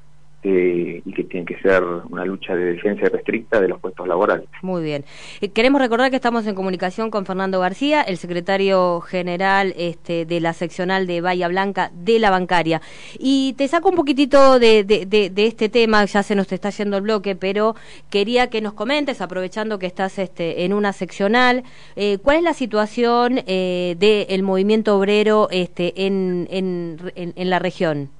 eh, 0.45 1.01
y 1.05 1.13
que 1.13 1.25
tiene 1.25 1.47
que 1.47 1.59
ser 1.61 1.83
una 1.83 2.25
lucha 2.25 2.55
de 2.55 2.75
defensa 2.75 3.07
restricta 3.09 3.61
de 3.61 3.69
los 3.69 3.81
puestos 3.81 4.07
laborales. 4.07 4.47
Muy 4.61 4.83
bien. 4.83 5.05
Eh, 5.41 5.49
queremos 5.49 5.81
recordar 5.81 6.11
que 6.11 6.17
estamos 6.17 6.47
en 6.47 6.55
comunicación 6.55 7.11
con 7.11 7.25
Fernando 7.25 7.61
García, 7.61 8.03
el 8.03 8.19
secretario 8.19 9.01
general 9.01 9.75
este, 9.79 10.27
de 10.27 10.41
la 10.41 10.53
seccional 10.53 11.07
de 11.07 11.23
Bahía 11.23 11.49
Blanca 11.49 11.91
de 11.95 12.19
la 12.19 12.31
bancaria. 12.31 12.83
Y 13.19 13.55
te 13.55 13.67
saco 13.69 13.89
un 13.89 13.97
poquitito 13.97 14.59
de, 14.59 14.85
de, 14.85 15.33
este 15.47 15.69
tema, 15.69 16.05
ya 16.05 16.23
se 16.23 16.35
nos 16.35 16.53
está 16.53 16.71
yendo 16.71 16.99
el 16.99 17.03
bloque, 17.03 17.37
pero 17.37 17.75
quería 18.11 18.49
que 18.49 18.61
nos 18.61 18.75
comentes, 18.75 19.21
aprovechando 19.21 19.79
que 19.79 19.87
estás 19.87 20.19
este, 20.19 20.65
en 20.65 20.73
una 20.73 20.93
seccional, 20.93 21.65
eh, 21.97 22.19
cuál 22.19 22.37
es 22.37 22.43
la 22.43 22.55
situación 22.55 23.41
eh, 23.47 23.97
del 23.99 24.43
movimiento 24.43 24.97
obrero 24.97 25.49
este, 25.51 26.07
en, 26.07 26.47
en, 26.51 26.99
en 27.15 27.51
la 27.51 27.59
región. 27.59 28.11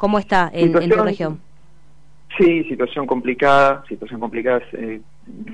¿Cómo 0.00 0.18
está 0.18 0.50
en, 0.54 0.72
tu 0.72 0.78
región? 1.02 1.38
Sí, 2.38 2.64
situación 2.64 3.06
complicada, 3.06 3.84
situación 3.86 4.18
complicada. 4.18 4.62
Eh, 4.72 5.02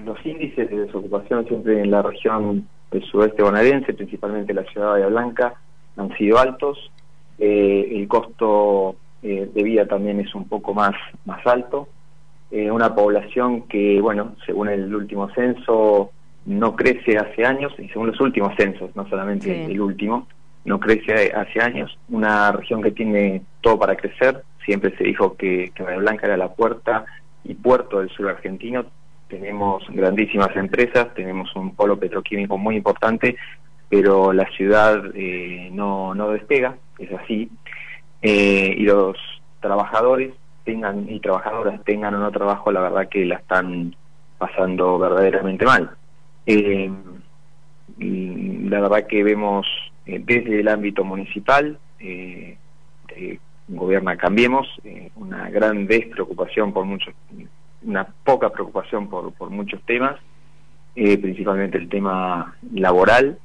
los 0.04 0.24
índices 0.24 0.70
de 0.70 0.82
desocupación 0.82 1.48
siempre 1.48 1.80
en 1.80 1.90
la 1.90 2.00
región 2.00 2.68
del 2.92 3.02
sudeste 3.06 3.42
bonaerense, 3.42 3.92
principalmente 3.92 4.54
la 4.54 4.62
ciudad 4.62 4.86
de 4.86 4.92
Bahía 4.92 5.08
Blanca, 5.08 5.54
han 5.96 6.16
sido 6.16 6.38
altos. 6.38 6.92
Eh, 7.40 7.88
el 7.90 8.06
costo 8.06 8.94
eh, 9.24 9.50
de 9.52 9.62
vida 9.64 9.84
también 9.84 10.20
es 10.20 10.32
un 10.32 10.46
poco 10.46 10.72
más, 10.72 10.94
más 11.24 11.44
alto. 11.44 11.88
una 12.52 12.94
población 12.94 13.62
que, 13.62 14.00
bueno, 14.00 14.36
según 14.46 14.68
el 14.68 14.94
último 14.94 15.28
censo, 15.30 16.12
no 16.44 16.76
crece 16.76 17.18
hace 17.18 17.44
años, 17.44 17.72
y 17.78 17.88
según 17.88 18.06
los 18.12 18.20
últimos 18.20 18.54
censos, 18.56 18.94
no 18.94 19.08
solamente 19.08 19.64
el 19.64 19.80
último, 19.80 20.28
no 20.66 20.80
crece 20.80 21.32
hace 21.32 21.62
años, 21.62 21.96
una 22.08 22.52
región 22.52 22.82
que 22.82 22.90
tiene 22.90 23.42
todo 23.60 23.78
para 23.78 23.96
crecer, 23.96 24.42
siempre 24.64 24.94
se 24.98 25.04
dijo 25.04 25.36
que, 25.36 25.70
que 25.74 25.82
Blanca 25.82 26.26
era 26.26 26.36
la 26.36 26.52
puerta 26.52 27.06
y 27.44 27.54
puerto 27.54 28.00
del 28.00 28.10
sur 28.10 28.28
argentino, 28.28 28.84
tenemos 29.28 29.84
grandísimas 29.88 30.54
empresas, 30.56 31.14
tenemos 31.14 31.54
un 31.54 31.74
polo 31.74 31.98
petroquímico 31.98 32.58
muy 32.58 32.76
importante, 32.76 33.36
pero 33.88 34.32
la 34.32 34.48
ciudad 34.50 35.04
eh, 35.14 35.70
no, 35.72 36.14
no 36.14 36.30
despega, 36.30 36.76
es 36.98 37.12
así, 37.12 37.48
eh, 38.22 38.74
y 38.76 38.82
los 38.82 39.16
trabajadores 39.60 40.32
tengan 40.64 41.08
y 41.08 41.20
trabajadoras 41.20 41.82
tengan 41.84 42.14
o 42.14 42.18
no 42.18 42.32
trabajo, 42.32 42.72
la 42.72 42.80
verdad 42.80 43.08
que 43.08 43.24
la 43.24 43.36
están 43.36 43.94
pasando 44.36 44.98
verdaderamente 44.98 45.64
mal. 45.64 45.90
Eh, 46.44 46.90
la 47.98 48.80
verdad 48.80 49.06
que 49.06 49.22
vemos 49.22 49.64
eh, 50.06 50.22
desde 50.24 50.60
el 50.60 50.68
ámbito 50.68 51.04
municipal, 51.04 51.78
eh, 52.00 52.56
gobierna 53.68 54.16
Cambiemos, 54.16 54.68
eh, 54.84 55.10
una 55.16 55.50
gran 55.50 55.86
despreocupación 55.86 56.72
por 56.72 56.84
muchos, 56.84 57.14
una 57.82 58.04
poca 58.04 58.50
preocupación 58.50 59.08
por, 59.08 59.32
por 59.32 59.50
muchos 59.50 59.82
temas, 59.82 60.16
eh, 60.94 61.18
principalmente 61.18 61.78
el 61.78 61.88
tema 61.88 62.56
laboral 62.72 63.38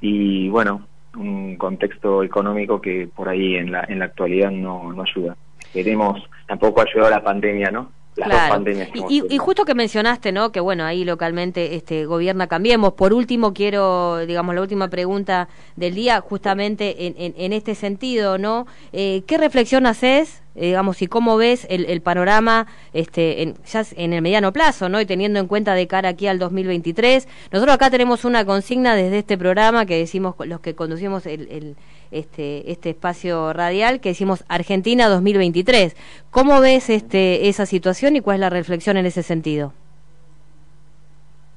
y 0.00 0.48
bueno, 0.48 0.86
un 1.16 1.56
contexto 1.56 2.22
económico 2.22 2.80
que 2.80 3.08
por 3.14 3.28
ahí 3.28 3.56
en 3.56 3.72
la, 3.72 3.84
en 3.88 3.98
la 3.98 4.06
actualidad 4.06 4.50
no, 4.50 4.92
no 4.92 5.02
ayuda. 5.02 5.36
Queremos, 5.72 6.22
tampoco 6.46 6.80
ayudó 6.80 7.10
la 7.10 7.22
pandemia, 7.22 7.70
¿no? 7.70 7.92
Claro. 8.22 8.64
Y, 9.08 9.38
justo 9.38 9.64
que 9.64 9.74
mencionaste, 9.74 10.32
¿no? 10.32 10.52
Que 10.52 10.60
bueno, 10.60 10.84
ahí 10.84 11.04
localmente 11.04 11.76
este 11.76 12.06
gobierna 12.06 12.46
Cambiemos. 12.46 12.92
Por 12.94 13.12
último, 13.12 13.52
quiero, 13.52 14.18
digamos, 14.26 14.54
la 14.54 14.60
última 14.60 14.88
pregunta 14.88 15.48
del 15.76 15.94
día, 15.94 16.20
justamente 16.20 17.06
en, 17.06 17.34
en, 17.36 17.52
este 17.52 17.74
sentido, 17.74 18.38
¿no? 18.38 18.66
Eh, 18.92 19.22
¿Qué 19.26 19.38
reflexión 19.38 19.86
haces 19.86 20.42
digamos, 20.60 21.02
y 21.02 21.06
cómo 21.06 21.36
ves 21.36 21.66
el, 21.70 22.00
panorama 22.00 22.66
este, 22.92 23.42
en, 23.42 23.54
ya 23.64 23.84
en 23.96 24.12
el 24.12 24.22
mediano 24.22 24.52
plazo, 24.52 24.88
¿no? 24.88 25.00
Y 25.00 25.06
teniendo 25.06 25.38
en 25.40 25.46
cuenta 25.46 25.74
de 25.74 25.86
cara 25.86 26.10
aquí 26.10 26.26
al 26.26 26.38
2023. 26.38 27.28
Nosotros 27.52 27.74
acá 27.74 27.90
tenemos 27.90 28.24
una 28.24 28.44
consigna 28.44 28.94
desde 28.94 29.18
este 29.18 29.38
programa 29.38 29.86
que 29.86 29.96
decimos 29.98 30.34
los 30.46 30.60
que 30.60 30.74
conducimos 30.74 31.26
el, 31.26 31.76
este, 32.10 32.70
este 32.70 32.90
espacio 32.90 33.52
radial 33.52 34.00
que 34.00 34.10
decimos 34.10 34.44
Argentina 34.48 35.08
2023. 35.08 35.96
¿Cómo 36.30 36.60
ves 36.60 36.90
este, 36.90 37.48
esa 37.48 37.66
situación 37.66 38.16
y 38.16 38.20
cuál 38.20 38.36
es 38.36 38.40
la 38.40 38.50
reflexión 38.50 38.96
en 38.96 39.06
ese 39.06 39.22
sentido? 39.22 39.72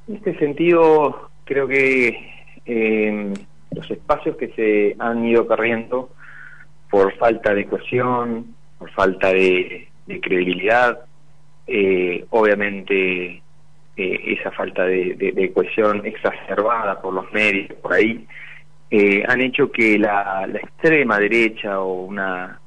En 0.08 0.16
este 0.16 0.38
sentido, 0.40 1.30
creo 1.46 1.68
que 1.68 2.18
eh, 2.66 3.34
los 3.72 3.90
espacios 3.90 4.36
que 4.38 4.50
se 4.50 4.96
han 5.00 5.26
ido 5.26 5.48
perdiendo 5.48 6.10
por 6.90 7.16
falta 7.18 7.54
de 7.54 7.66
cohesión, 7.66 8.54
por 8.82 8.90
falta 8.94 9.32
de, 9.32 9.88
credibilidad, 10.08 11.02
eh, 11.68 12.26
obviamente 12.32 13.44
eh, 13.96 14.36
esa 14.40 14.50
falta 14.52 14.86
de, 14.86 15.52
cohesión 15.54 16.04
exacerbada 16.04 17.00
por 17.00 17.14
los 17.14 17.32
medios, 17.32 17.72
por 17.80 17.94
ahí, 17.94 18.26
eh, 18.90 19.24
han 19.28 19.40
hecho 19.40 19.72
que 19.72 20.00
la, 20.00 20.50
extrema 20.52 21.20
derecha 21.20 21.80
o 21.80 22.06
una 22.06 22.60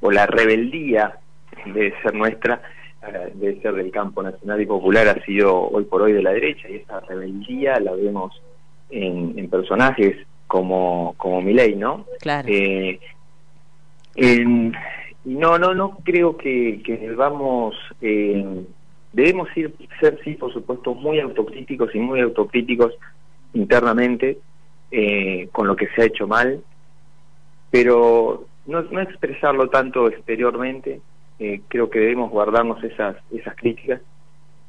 o 0.00 0.10
la 0.10 0.26
rebeldía 0.26 1.16
de 1.66 1.94
ser 2.02 2.14
nuestra 2.14 2.60
debe 3.34 3.60
ser 3.60 3.74
del 3.74 3.92
campo 3.92 4.22
nacional 4.22 4.60
y 4.60 4.66
popular 4.66 5.06
ha 5.08 5.24
sido 5.24 5.70
hoy 5.70 5.84
por 5.84 6.02
hoy 6.02 6.12
de 6.12 6.22
la 6.22 6.32
derecha 6.32 6.68
y 6.68 6.76
esa 6.76 7.00
rebeldía 7.00 7.78
la 7.78 7.92
vemos 7.92 8.42
en, 8.90 9.48
personajes 9.48 10.26
como 10.48 11.14
como 11.16 11.40
Milei, 11.40 11.76
¿no? 11.76 12.06
Claro. 12.20 12.48
en, 14.16 14.72
no, 15.34 15.58
no, 15.58 15.74
no 15.74 15.98
creo 16.02 16.36
que, 16.36 16.82
que 16.84 17.12
vamos, 17.12 17.76
eh, 18.00 18.64
debemos 19.12 19.48
ir, 19.56 19.74
ser, 20.00 20.18
sí, 20.24 20.34
por 20.34 20.52
supuesto, 20.52 20.94
muy 20.94 21.20
autocríticos 21.20 21.94
y 21.94 21.98
muy 21.98 22.20
autocríticos 22.20 22.94
internamente 23.52 24.38
eh, 24.90 25.48
con 25.52 25.66
lo 25.66 25.76
que 25.76 25.88
se 25.88 26.02
ha 26.02 26.06
hecho 26.06 26.26
mal, 26.26 26.62
pero 27.70 28.46
no, 28.66 28.82
no 28.82 29.00
expresarlo 29.00 29.68
tanto 29.68 30.08
exteriormente, 30.08 31.00
eh, 31.38 31.60
creo 31.68 31.88
que 31.90 32.00
debemos 32.00 32.30
guardarnos 32.30 32.82
esas, 32.82 33.16
esas 33.30 33.54
críticas, 33.56 34.00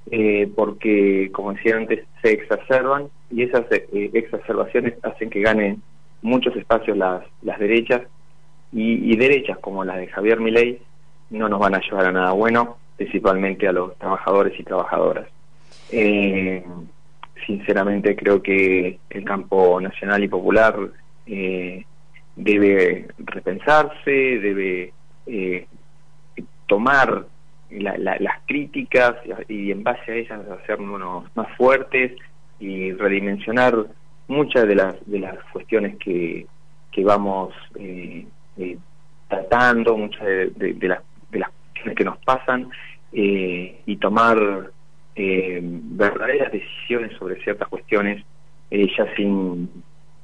eh, 0.09 0.49
porque, 0.55 1.29
como 1.33 1.53
decía 1.53 1.75
antes, 1.75 2.05
se 2.21 2.31
exacerban 2.33 3.09
y 3.29 3.43
esas 3.43 3.65
eh, 3.71 4.11
exacerbaciones 4.13 4.93
hacen 5.03 5.29
que 5.29 5.41
ganen 5.41 5.81
muchos 6.21 6.55
espacios 6.55 6.97
las, 6.97 7.23
las 7.41 7.59
derechas 7.59 8.01
y, 8.73 9.15
derechas 9.17 9.57
como 9.59 9.83
las 9.83 9.97
de 9.97 10.07
Javier 10.07 10.39
Milei 10.39 10.79
no 11.29 11.49
nos 11.49 11.59
van 11.59 11.75
a 11.75 11.81
llevar 11.81 12.05
a 12.05 12.11
nada 12.11 12.31
bueno, 12.31 12.77
principalmente 12.97 13.67
a 13.67 13.71
los 13.71 13.97
trabajadores 13.97 14.57
y 14.59 14.63
trabajadoras. 14.63 15.27
Eh, 15.91 16.63
sinceramente 17.45 18.15
creo 18.15 18.41
que 18.41 18.99
el 19.09 19.23
campo 19.25 19.79
nacional 19.81 20.23
y 20.23 20.27
popular 20.27 20.77
eh, 21.25 21.85
debe 22.35 23.07
repensarse, 23.17 24.11
debe 24.11 24.93
eh, 25.25 25.67
tomar 26.67 27.25
las 27.69 28.41
críticas 28.45 29.15
y, 29.47 29.71
en 29.71 29.83
base 29.83 30.11
a 30.11 30.15
ellas 30.15 30.41
hacernos 30.61 31.23
más 31.35 31.47
fuertes 31.55 32.13
y 32.59 32.91
redimensionar 32.91 33.85
muchas 34.27 34.67
de 34.67 34.75
las 34.75 34.95
de 35.05 35.19
las 35.19 35.37
cuestiones 35.53 35.97
que, 35.97 36.45
que 36.91 37.03
vamos 37.03 37.53
eh, 37.75 38.25
eh, 38.57 38.77
tratando 39.27 39.97
muchas 39.97 40.23
de, 40.25 40.75
las, 40.81 41.01
de 41.31 41.39
las 41.39 41.49
cuestiones 41.49 41.95
que 41.95 42.03
nos 42.03 42.17
pasan 42.19 42.69
eh, 43.13 43.81
y 43.85 43.95
tomar 43.97 44.71
eh, 45.15 45.59
verdaderas 45.61 46.51
decisiones 46.51 47.11
sobre 47.17 47.41
ciertas 47.43 47.67
cuestiones 47.67 48.23
eh, 48.69 48.87
ya 48.97 49.13
sin 49.15 49.69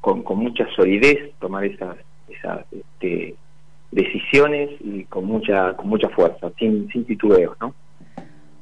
con, 0.02 0.24
con, 0.24 0.38
mucha 0.38 0.66
solidez 0.76 1.34
tomar 1.40 1.66
esas 1.66 1.98
esas 2.30 2.66
este, 2.72 3.36
decisiones 3.92 4.70
y 4.80 5.04
con 5.06 5.26
mucha 5.26 5.74
con 5.76 5.90
mucha 5.90 6.08
fuerza 6.10 6.50
sin 6.58 6.90
sin 6.90 7.06
titubeos 7.06 7.58
no 7.60 7.74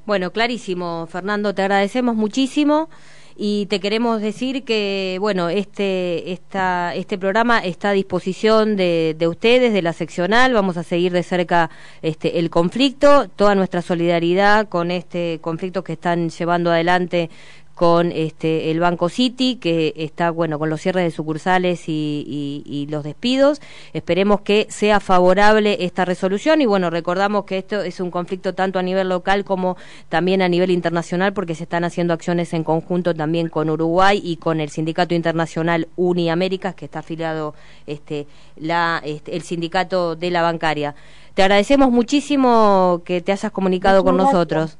bueno 0.05 0.31
clarísimo 0.31 1.05
Fernando 1.07 1.53
te 1.53 1.61
agradecemos 1.61 2.15
muchísimo 2.15 2.89
y 3.37 3.65
te 3.65 3.79
queremos 3.81 4.21
decir 4.21 4.63
que, 4.63 5.17
bueno, 5.19 5.49
este, 5.49 6.31
esta, 6.31 6.95
este 6.95 7.17
programa 7.17 7.59
está 7.59 7.89
a 7.89 7.93
disposición 7.93 8.77
de, 8.77 9.15
de 9.17 9.27
ustedes, 9.27 9.73
de 9.73 9.81
la 9.81 9.91
seccional, 9.91 10.53
vamos 10.53 10.77
a 10.77 10.83
seguir 10.83 11.11
de 11.11 11.21
cerca 11.21 11.69
este, 12.01 12.39
el 12.39 12.49
conflicto, 12.49 13.27
toda 13.27 13.53
nuestra 13.55 13.81
solidaridad 13.81 14.69
con 14.69 14.89
este 14.89 15.39
conflicto 15.41 15.83
que 15.83 15.93
están 15.93 16.29
llevando 16.29 16.71
adelante 16.71 17.29
con 17.75 18.13
este 18.13 18.71
el 18.71 18.79
Banco 18.79 19.09
City 19.09 19.57
que 19.57 19.93
está 19.97 20.31
bueno 20.31 20.57
con 20.57 20.69
los 20.69 20.81
cierres 20.81 21.03
de 21.03 21.11
sucursales 21.11 21.89
y, 21.89 22.63
y, 22.65 22.87
los 22.87 23.03
despidos. 23.03 23.61
Esperemos 23.93 24.41
que 24.41 24.65
sea 24.69 25.01
favorable 25.01 25.77
esta 25.81 26.05
resolución 26.05 26.61
y 26.61 26.65
bueno 26.65 26.89
recordamos 26.89 27.43
que 27.43 27.57
esto 27.57 27.81
es 27.81 27.99
un 27.99 28.11
conflicto 28.11 28.55
tanto 28.55 28.79
a 28.79 28.81
nivel 28.81 29.09
local 29.09 29.43
como 29.43 29.75
también 30.07 30.41
a 30.41 30.47
nivel 30.47 30.71
internacional 30.71 31.33
porque 31.33 31.53
se 31.53 31.63
están 31.63 31.83
haciendo 31.83 32.13
acciones 32.13 32.53
en 32.53 32.63
conjunto 32.63 33.13
también 33.13 33.49
con 33.49 33.69
Uruguay 33.69 34.21
y 34.23 34.37
con 34.37 34.61
el 34.61 34.69
sindicato 34.69 35.13
internacional 35.13 35.89
Uniaméricas 35.97 36.75
que 36.75 36.85
está 36.85 36.99
afiliado 36.99 37.55
este 37.87 38.25
la 38.55 39.01
este, 39.03 39.35
el 39.35 39.41
sindicato 39.41 40.15
de 40.15 40.31
la 40.31 40.41
bancaria. 40.41 40.95
Te 41.33 41.43
agradecemos 41.43 41.91
muchísimo 41.91 43.01
que 43.03 43.19
te 43.19 43.33
hayas 43.33 43.51
comunicado 43.51 44.05
con 44.05 44.15
nosotros 44.15 44.77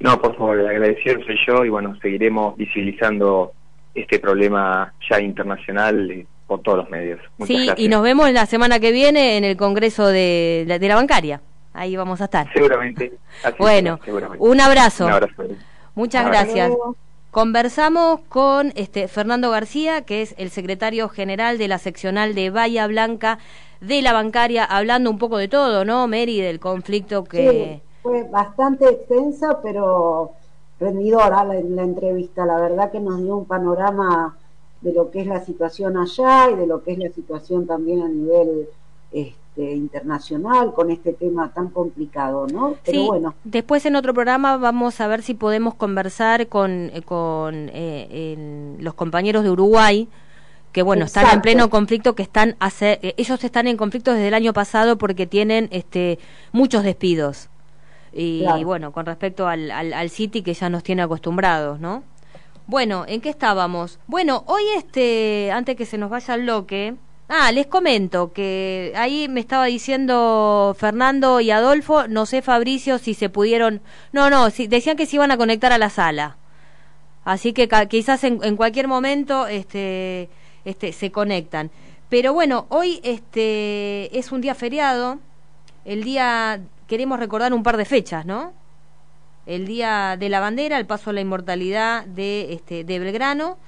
no, 0.00 0.20
por 0.20 0.36
favor, 0.36 0.58
el 0.58 0.66
agradecido 0.66 1.22
soy 1.24 1.36
yo 1.46 1.64
y 1.64 1.68
bueno, 1.68 1.96
seguiremos 2.00 2.56
visibilizando 2.56 3.52
este 3.94 4.18
problema 4.18 4.92
ya 5.08 5.20
internacional 5.20 6.10
eh, 6.10 6.26
por 6.46 6.62
todos 6.62 6.78
los 6.78 6.90
medios. 6.90 7.20
sí, 7.46 7.68
y 7.76 7.88
nos 7.88 8.02
vemos 8.02 8.30
la 8.32 8.46
semana 8.46 8.80
que 8.80 8.92
viene 8.92 9.36
en 9.36 9.44
el 9.44 9.56
Congreso 9.56 10.06
de, 10.06 10.64
de 10.66 10.88
la 10.88 10.94
Bancaria. 10.94 11.40
Ahí 11.72 11.96
vamos 11.96 12.20
a 12.20 12.24
estar. 12.24 12.52
Seguramente. 12.52 13.12
bueno, 13.58 14.00
un 14.38 14.60
abrazo. 14.60 15.06
Un 15.06 15.12
abrazo. 15.12 15.44
Muchas 15.94 16.26
gracias. 16.26 16.72
Conversamos 17.30 18.20
con 18.28 18.72
este 18.74 19.06
Fernando 19.06 19.50
García, 19.50 20.02
que 20.02 20.22
es 20.22 20.34
el 20.36 20.50
secretario 20.50 21.08
general 21.08 21.58
de 21.58 21.68
la 21.68 21.78
seccional 21.78 22.34
de 22.34 22.50
Bahía 22.50 22.86
Blanca 22.88 23.38
de 23.80 24.02
la 24.02 24.12
bancaria, 24.12 24.64
hablando 24.64 25.10
un 25.10 25.18
poco 25.18 25.38
de 25.38 25.46
todo, 25.46 25.84
¿no, 25.84 26.08
Mary? 26.08 26.40
Del 26.40 26.58
conflicto 26.58 27.24
que 27.24 27.82
fue 28.02 28.24
bastante 28.24 28.88
extensa, 28.88 29.60
pero 29.62 30.32
rendidora 30.78 31.44
la, 31.44 31.54
la 31.54 31.82
entrevista. 31.82 32.46
La 32.46 32.60
verdad 32.60 32.90
que 32.90 33.00
nos 33.00 33.22
dio 33.22 33.36
un 33.36 33.44
panorama 33.44 34.36
de 34.80 34.92
lo 34.92 35.10
que 35.10 35.20
es 35.20 35.26
la 35.26 35.44
situación 35.44 35.96
allá 35.96 36.50
y 36.50 36.56
de 36.56 36.66
lo 36.66 36.82
que 36.82 36.92
es 36.92 36.98
la 36.98 37.10
situación 37.10 37.66
también 37.66 38.02
a 38.02 38.08
nivel 38.08 38.68
este, 39.12 39.74
internacional 39.74 40.72
con 40.72 40.90
este 40.90 41.12
tema 41.12 41.52
tan 41.52 41.68
complicado, 41.68 42.46
¿no? 42.46 42.76
Pero 42.84 43.04
bueno. 43.04 43.34
Después 43.44 43.84
en 43.84 43.96
otro 43.96 44.14
programa 44.14 44.56
vamos 44.56 45.00
a 45.00 45.08
ver 45.08 45.22
si 45.22 45.34
podemos 45.34 45.74
conversar 45.74 46.48
con, 46.48 46.90
eh, 46.94 47.02
con 47.02 47.70
eh, 47.72 48.76
los 48.78 48.94
compañeros 48.94 49.44
de 49.44 49.50
Uruguay 49.50 50.08
que 50.72 50.82
bueno, 50.82 51.04
están 51.04 51.26
en 51.32 51.40
pleno 51.42 51.68
conflicto, 51.68 52.14
que 52.14 52.22
están 52.22 52.56
hace, 52.60 53.00
eh, 53.02 53.14
ellos 53.16 53.42
están 53.42 53.66
en 53.66 53.76
conflicto 53.76 54.12
desde 54.12 54.28
el 54.28 54.34
año 54.34 54.52
pasado 54.52 54.98
porque 54.98 55.26
tienen 55.26 55.68
este 55.72 56.18
muchos 56.52 56.84
despidos. 56.84 57.48
Y, 58.12 58.44
bueno, 58.64 58.92
con 58.92 59.06
respecto 59.06 59.46
al, 59.46 59.70
al, 59.70 60.10
City 60.10 60.42
que 60.42 60.54
ya 60.54 60.68
nos 60.68 60.82
tiene 60.82 61.02
acostumbrados, 61.02 61.78
¿no? 61.78 62.02
Bueno, 62.66 63.04
¿en 63.06 63.20
qué 63.20 63.28
estábamos? 63.28 63.98
Bueno, 64.06 64.44
hoy 64.46 64.62
este, 64.76 65.50
antes 65.52 65.76
que 65.76 65.86
se 65.86 65.98
nos 65.98 66.10
vaya 66.10 66.34
el 66.34 66.42
bloque, 66.42 66.94
ah, 67.28 67.50
les 67.52 67.66
comento 67.66 68.32
que 68.32 68.92
ahí 68.96 69.28
me 69.28 69.40
estaba 69.40 69.66
diciendo 69.66 70.74
Fernando 70.78 71.40
y 71.40 71.50
Adolfo, 71.50 72.08
no 72.08 72.26
sé 72.26 72.42
Fabricio 72.42 72.98
si 72.98 73.14
se 73.14 73.28
pudieron, 73.28 73.80
no, 74.12 74.30
no, 74.30 74.50
si, 74.50 74.66
decían 74.66 74.96
que 74.96 75.06
se 75.06 75.16
iban 75.16 75.30
a 75.30 75.36
conectar 75.36 75.72
a 75.72 75.78
la 75.78 75.90
sala. 75.90 76.36
Así 77.24 77.52
que 77.52 77.68
quizás 77.88 78.24
en, 78.24 78.40
en 78.42 78.56
cualquier 78.56 78.88
momento 78.88 79.46
este, 79.46 80.28
este, 80.64 80.92
se 80.92 81.10
conectan. 81.10 81.70
Pero 82.08 82.32
bueno, 82.32 82.66
hoy 82.70 83.00
este, 83.04 84.16
es 84.18 84.32
un 84.32 84.40
día 84.40 84.54
feriado, 84.54 85.18
el 85.84 86.02
día 86.02 86.60
queremos 86.90 87.20
recordar 87.20 87.54
un 87.54 87.62
par 87.62 87.76
de 87.76 87.84
fechas, 87.84 88.26
¿no? 88.26 88.52
El 89.46 89.64
Día 89.64 90.16
de 90.18 90.28
la 90.28 90.40
Bandera, 90.40 90.76
el 90.76 90.86
paso 90.86 91.10
a 91.10 91.12
la 91.12 91.20
inmortalidad 91.20 92.04
de, 92.04 92.52
este, 92.52 92.82
de 92.82 92.98
Belgrano. 92.98 93.58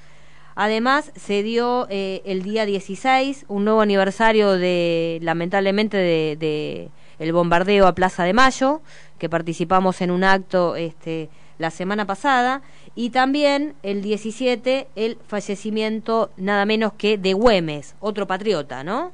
Además, 0.56 1.12
se 1.14 1.44
dio 1.44 1.86
eh, 1.88 2.20
el 2.24 2.42
día 2.42 2.66
16, 2.66 3.46
un 3.46 3.64
nuevo 3.64 3.80
aniversario 3.80 4.50
de, 4.50 5.20
lamentablemente, 5.22 5.96
de, 5.96 6.90
el 7.20 7.32
bombardeo 7.32 7.86
a 7.86 7.94
Plaza 7.94 8.24
de 8.24 8.32
Mayo, 8.32 8.80
que 9.18 9.28
participamos 9.28 10.00
en 10.00 10.10
un 10.10 10.24
acto 10.24 10.74
este, 10.74 11.30
la 11.58 11.70
semana 11.70 12.04
pasada, 12.04 12.62
y 12.96 13.10
también 13.10 13.76
el 13.84 14.02
17, 14.02 14.88
el 14.96 15.16
fallecimiento 15.28 16.30
nada 16.36 16.66
menos 16.66 16.92
que 16.94 17.18
de 17.18 17.34
Güemes, 17.34 17.94
otro 18.00 18.26
patriota, 18.26 18.82
¿no? 18.82 19.12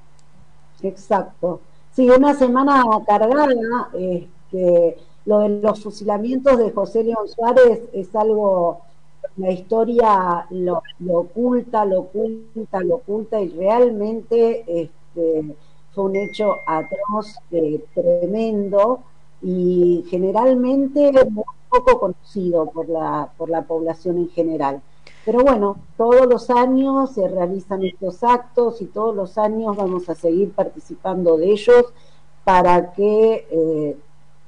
Exacto. 0.82 1.60
Sí, 1.98 2.08
una 2.08 2.32
semana 2.32 2.84
cargada. 3.04 3.48
Este, 3.92 4.96
lo 5.24 5.40
de 5.40 5.48
los 5.48 5.82
fusilamientos 5.82 6.56
de 6.56 6.70
José 6.70 7.02
León 7.02 7.26
Suárez 7.26 7.80
es 7.92 8.14
algo, 8.14 8.82
la 9.36 9.50
historia 9.50 10.46
lo, 10.50 10.80
oculta, 11.08 11.84
lo 11.84 12.02
oculta, 12.02 12.84
lo 12.84 12.94
oculta 12.94 13.40
y 13.40 13.48
realmente 13.48 14.64
este, 14.68 15.56
fue 15.92 16.04
un 16.04 16.14
hecho 16.14 16.54
atroz, 16.68 17.34
eh, 17.50 17.84
tremendo 17.92 19.00
y 19.42 20.04
generalmente 20.08 21.10
muy 21.28 21.44
poco 21.68 21.98
conocido 21.98 22.66
por 22.66 22.88
la, 22.88 23.28
por 23.36 23.50
la 23.50 23.62
población 23.62 24.18
en 24.18 24.28
general. 24.28 24.82
Pero 25.24 25.42
bueno, 25.42 25.76
todos 25.96 26.26
los 26.26 26.48
años 26.50 27.12
se 27.12 27.28
realizan 27.28 27.84
estos 27.84 28.22
actos 28.24 28.80
y 28.80 28.86
todos 28.86 29.14
los 29.14 29.36
años 29.36 29.76
vamos 29.76 30.08
a 30.08 30.14
seguir 30.14 30.52
participando 30.52 31.36
de 31.36 31.50
ellos 31.50 31.86
para 32.44 32.92
que 32.92 33.46
eh, 33.50 33.96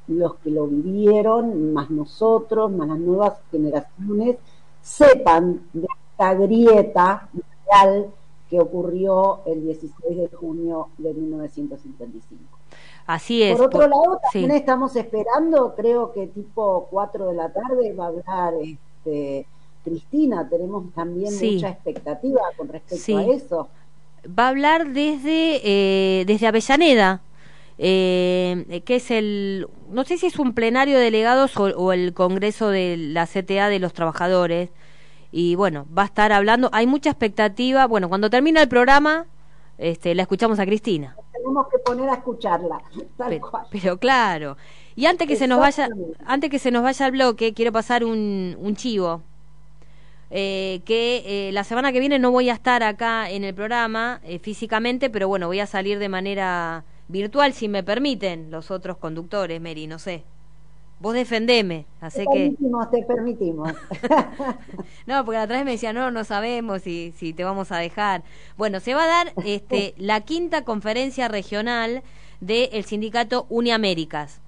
los 0.06 0.36
que 0.36 0.50
lo 0.50 0.66
vivieron, 0.66 1.72
más 1.72 1.90
nosotros, 1.90 2.70
más 2.72 2.88
las 2.88 2.98
nuevas 2.98 3.34
generaciones, 3.50 4.36
sepan 4.80 5.68
de 5.72 5.86
esta 6.10 6.34
grieta 6.34 7.28
real 7.66 8.10
que 8.48 8.60
ocurrió 8.60 9.40
el 9.46 9.62
16 9.62 10.16
de 10.16 10.28
junio 10.36 10.88
de 10.98 11.14
1955. 11.14 12.42
Así 13.06 13.42
es. 13.42 13.56
Por 13.56 13.66
otro 13.66 13.86
lado, 13.86 14.20
también 14.32 14.52
estamos 14.52 14.96
esperando, 14.96 15.74
creo 15.74 16.12
que 16.12 16.26
tipo 16.26 16.88
4 16.90 17.28
de 17.28 17.34
la 17.34 17.52
tarde 17.52 17.92
va 17.92 18.06
a 18.06 18.08
hablar 18.08 18.54
este, 18.60 19.46
Cristina, 19.84 20.48
tenemos 20.48 20.92
también 20.94 21.32
mucha 21.32 21.68
expectativa 21.68 22.40
con 22.56 22.68
respecto 22.68 23.18
a 23.18 23.22
eso. 23.24 23.68
Va 24.26 24.46
a 24.46 24.48
hablar 24.48 24.92
desde, 24.92 25.60
eh, 25.64 26.24
desde 26.26 26.46
Avellaneda, 26.46 27.22
eh, 27.78 28.82
que 28.84 28.96
es 28.96 29.10
el, 29.10 29.66
no 29.90 30.04
sé 30.04 30.18
si 30.18 30.26
es 30.26 30.38
un 30.38 30.52
plenario 30.52 30.98
de 30.98 31.04
delegados 31.04 31.56
o, 31.56 31.92
el 31.92 32.12
Congreso 32.12 32.68
de 32.68 32.96
la 32.98 33.26
CTA 33.26 33.68
de 33.68 33.78
los 33.78 33.94
Trabajadores. 33.94 34.70
Y 35.32 35.54
bueno, 35.54 35.86
va 35.96 36.02
a 36.02 36.06
estar 36.06 36.32
hablando, 36.32 36.68
hay 36.72 36.86
mucha 36.86 37.10
expectativa. 37.10 37.86
Bueno, 37.86 38.08
cuando 38.08 38.28
termina 38.28 38.60
el 38.60 38.68
programa, 38.68 39.26
este, 39.78 40.14
la 40.14 40.22
escuchamos 40.22 40.58
a 40.58 40.66
Cristina. 40.66 41.16
Tenemos 41.32 41.68
que 41.68 41.78
poner 41.78 42.10
a 42.10 42.14
escucharla, 42.14 42.82
pero, 43.70 43.96
claro. 43.98 44.58
Y 44.96 45.06
antes 45.06 45.26
que 45.26 45.36
se 45.36 45.46
nos 45.46 45.60
vaya, 45.60 45.88
antes 46.26 46.50
que 46.50 46.58
se 46.58 46.70
nos 46.70 46.82
vaya 46.82 47.06
el 47.06 47.12
bloque, 47.12 47.54
quiero 47.54 47.72
pasar 47.72 48.04
un, 48.04 48.56
un 48.60 48.76
chivo 48.76 49.22
eh, 50.32 50.82
que 50.84 51.48
eh, 51.48 51.52
la 51.52 51.64
semana 51.64 51.92
que 51.92 51.98
viene 51.98 52.20
no 52.20 52.30
voy 52.30 52.50
a 52.50 52.52
estar 52.52 52.84
acá 52.84 53.28
en 53.30 53.42
el 53.42 53.52
programa 53.52 54.20
eh, 54.22 54.38
físicamente, 54.38 55.10
pero 55.10 55.26
bueno, 55.26 55.48
voy 55.48 55.58
a 55.58 55.66
salir 55.66 55.98
de 55.98 56.08
manera 56.08 56.84
virtual 57.08 57.52
si 57.52 57.68
me 57.68 57.82
permiten 57.82 58.50
los 58.50 58.70
otros 58.70 58.96
conductores, 58.96 59.60
Mary, 59.60 59.88
no 59.88 59.98
sé. 59.98 60.22
Vos 61.00 61.14
defendeme, 61.14 61.86
así 62.00 62.18
te 62.18 62.24
que... 62.26 62.38
Permitimos, 62.38 62.90
te 62.90 63.02
permitimos. 63.02 63.72
no, 65.06 65.24
porque 65.24 65.38
la 65.38 65.44
otra 65.44 65.56
vez 65.56 65.64
me 65.64 65.72
decía, 65.72 65.92
no, 65.92 66.10
no 66.10 66.24
sabemos 66.24 66.82
si, 66.82 67.12
si 67.16 67.32
te 67.32 67.42
vamos 67.42 67.72
a 67.72 67.78
dejar. 67.78 68.22
Bueno, 68.56 68.80
se 68.80 68.94
va 68.94 69.04
a 69.04 69.06
dar 69.06 69.32
este, 69.44 69.94
la 69.96 70.20
quinta 70.20 70.62
conferencia 70.62 71.26
regional 71.26 72.02
del 72.40 72.84
sindicato 72.84 73.46
Uniaméricas 73.48 74.40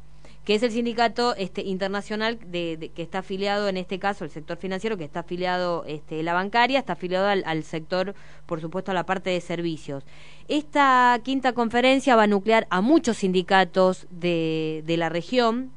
que 0.45 0.55
es 0.57 0.63
el 0.63 0.73
sindicato 0.73 1.37
este, 1.37 1.63
internacional 1.63 2.39
de, 2.45 2.91
que 2.95 3.03
está 3.03 3.19
afiliado, 3.19 3.69
en 3.69 3.77
este 3.77 3.99
caso, 3.99 4.25
el 4.25 4.31
sector 4.31 4.57
financiero, 4.57 4.97
que 4.97 5.05
está 5.05 5.21
afiliado 5.21 5.85
este, 5.87 6.23
la 6.23 6.35
bancaria, 6.35 6.81
está 6.81 6.95
afiliado 6.95 7.29
al, 7.29 7.63
sector, 7.63 8.15
por 8.47 8.61
supuesto, 8.61 8.91
a 8.91 8.95
la 8.95 9.07
parte 9.07 9.31
de 9.31 9.41
servicios. 9.41 10.05
Esta 10.49 11.21
quinta 11.23 11.53
conferencia 11.53 12.17
va 12.17 12.25
a 12.25 12.27
nuclear 12.27 12.67
a 12.71 12.81
muchos 12.81 13.19
sindicatos 13.19 14.07
de, 14.11 14.83
de 14.85 14.97
la 14.97 15.09
región, 15.09 15.71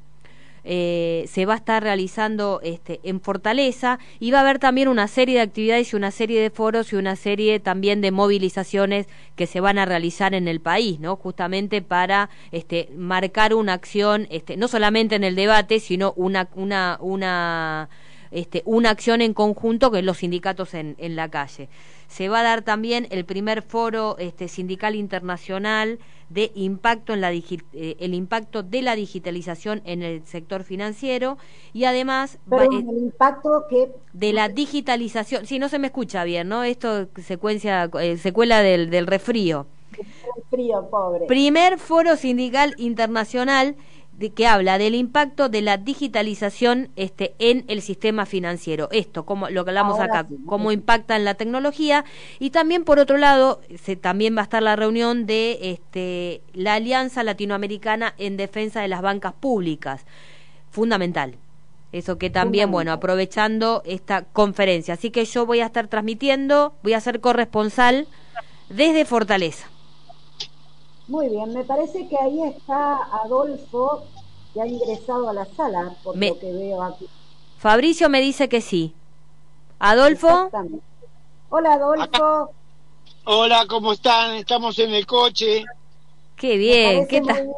eh, 0.67 1.25
se 1.27 1.45
va 1.45 1.53
a 1.53 1.57
estar 1.57 1.83
realizando 1.83 2.59
este, 2.63 2.99
en 3.03 3.21
Fortaleza 3.21 3.99
y 4.19 4.31
va 4.31 4.39
a 4.39 4.41
haber 4.41 4.57
también 4.57 4.87
una 4.87 5.07
serie 5.07 5.35
de 5.35 5.41
actividades 5.41 5.93
y 5.93 5.95
una 5.95 6.09
serie 6.09 6.41
de 6.41 6.49
foros 6.49 6.91
y 6.91 6.95
una 6.95 7.15
serie 7.15 7.59
también 7.59 8.01
de 8.01 8.11
movilizaciones 8.11 9.07
que 9.35 9.45
se 9.45 9.59
van 9.59 9.77
a 9.77 9.85
realizar 9.85 10.33
en 10.33 10.47
el 10.47 10.59
país, 10.59 10.99
¿no? 10.99 11.15
Justamente 11.17 11.83
para 11.83 12.29
este, 12.51 12.89
marcar 12.97 13.53
una 13.53 13.73
acción, 13.73 14.27
este, 14.31 14.57
no 14.57 14.67
solamente 14.67 15.15
en 15.15 15.23
el 15.23 15.35
debate, 15.35 15.79
sino 15.79 16.13
una, 16.15 16.49
una, 16.55 16.97
una 16.99 17.89
este, 18.31 18.63
una 18.65 18.89
acción 18.89 19.21
en 19.21 19.33
conjunto 19.33 19.91
que 19.91 20.01
los 20.01 20.17
sindicatos 20.17 20.73
en, 20.73 20.95
en 20.97 21.15
la 21.15 21.29
calle. 21.29 21.69
Se 22.07 22.29
va 22.29 22.39
a 22.39 22.43
dar 22.43 22.61
también 22.61 23.07
el 23.09 23.25
primer 23.25 23.61
foro 23.61 24.15
este, 24.17 24.47
sindical 24.47 24.95
internacional 24.95 25.99
de 26.29 26.51
impacto 26.55 27.13
en 27.13 27.21
la 27.21 27.31
eh, 27.31 27.97
el 27.99 28.13
impacto 28.13 28.63
de 28.63 28.81
la 28.81 28.95
digitalización 28.95 29.81
en 29.85 30.01
el 30.01 30.25
sector 30.25 30.63
financiero 30.63 31.37
y 31.71 31.85
además 31.85 32.39
eh, 32.51 32.67
el 32.71 32.97
impacto 32.97 33.65
que 33.69 33.91
de 34.13 34.33
la 34.33 34.49
digitalización. 34.49 35.45
Si 35.45 35.59
no 35.59 35.69
se 35.69 35.79
me 35.79 35.87
escucha 35.87 36.23
bien 36.23 36.49
no 36.49 36.63
esto 36.63 37.07
secuencia 37.21 37.89
eh, 38.01 38.17
secuela 38.17 38.61
del, 38.61 38.89
del 38.89 39.07
refrío. 39.07 39.67
Frío 40.49 40.89
pobre. 40.89 41.25
Primer 41.27 41.77
foro 41.79 42.17
sindical 42.17 42.73
internacional 42.77 43.75
de, 44.17 44.31
que 44.31 44.47
habla 44.47 44.77
del 44.77 44.95
impacto 44.95 45.49
de 45.49 45.61
la 45.61 45.77
digitalización 45.77 46.89
este, 46.95 47.35
en 47.39 47.65
el 47.67 47.81
sistema 47.81 48.25
financiero. 48.25 48.87
Esto, 48.91 49.25
como 49.25 49.49
lo 49.49 49.63
que 49.63 49.71
hablamos 49.71 49.99
acá, 49.99 50.25
cómo 50.45 50.71
impacta 50.71 51.15
en 51.15 51.25
la 51.25 51.35
tecnología. 51.35 52.05
Y 52.39 52.49
también, 52.49 52.83
por 52.83 52.99
otro 52.99 53.17
lado, 53.17 53.61
se, 53.81 53.95
también 53.95 54.35
va 54.35 54.41
a 54.41 54.43
estar 54.43 54.63
la 54.63 54.75
reunión 54.75 55.25
de 55.25 55.59
este, 55.61 56.41
la 56.53 56.75
Alianza 56.75 57.23
Latinoamericana 57.23 58.13
en 58.17 58.37
Defensa 58.37 58.81
de 58.81 58.87
las 58.87 59.01
Bancas 59.01 59.33
Públicas. 59.33 60.05
Fundamental. 60.69 61.35
Eso 61.91 62.17
que 62.17 62.29
también, 62.29 62.71
bueno, 62.71 62.91
aprovechando 62.91 63.81
esta 63.85 64.23
conferencia. 64.23 64.95
Así 64.95 65.11
que 65.11 65.23
yo 65.23 65.45
voy 65.45 65.61
a 65.61 65.67
estar 65.67 65.87
transmitiendo, 65.87 66.73
voy 66.83 66.93
a 66.93 66.99
ser 66.99 67.21
corresponsal 67.21 68.07
desde 68.69 69.05
Fortaleza. 69.05 69.67
Muy 71.07 71.29
bien, 71.29 71.53
me 71.53 71.63
parece 71.63 72.07
que 72.07 72.17
ahí 72.17 72.41
está 72.43 72.97
Adolfo, 73.23 74.03
que 74.53 74.61
ha 74.61 74.67
ingresado 74.67 75.29
a 75.29 75.33
la 75.33 75.45
sala, 75.45 75.95
por 76.03 76.17
lo 76.17 76.39
que 76.39 76.51
veo 76.51 76.81
aquí. 76.81 77.07
Fabricio 77.57 78.09
me 78.09 78.21
dice 78.21 78.49
que 78.49 78.61
sí. 78.61 78.93
Adolfo. 79.79 80.49
Hola, 81.49 81.73
Adolfo. 81.73 82.51
Hola, 83.25 83.65
¿cómo 83.67 83.93
están? 83.93 84.35
Estamos 84.35 84.77
en 84.79 84.93
el 84.93 85.05
coche. 85.05 85.63
Qué 86.35 86.57
bien, 86.57 87.07
¿qué 87.07 87.21
tal? 87.21 87.49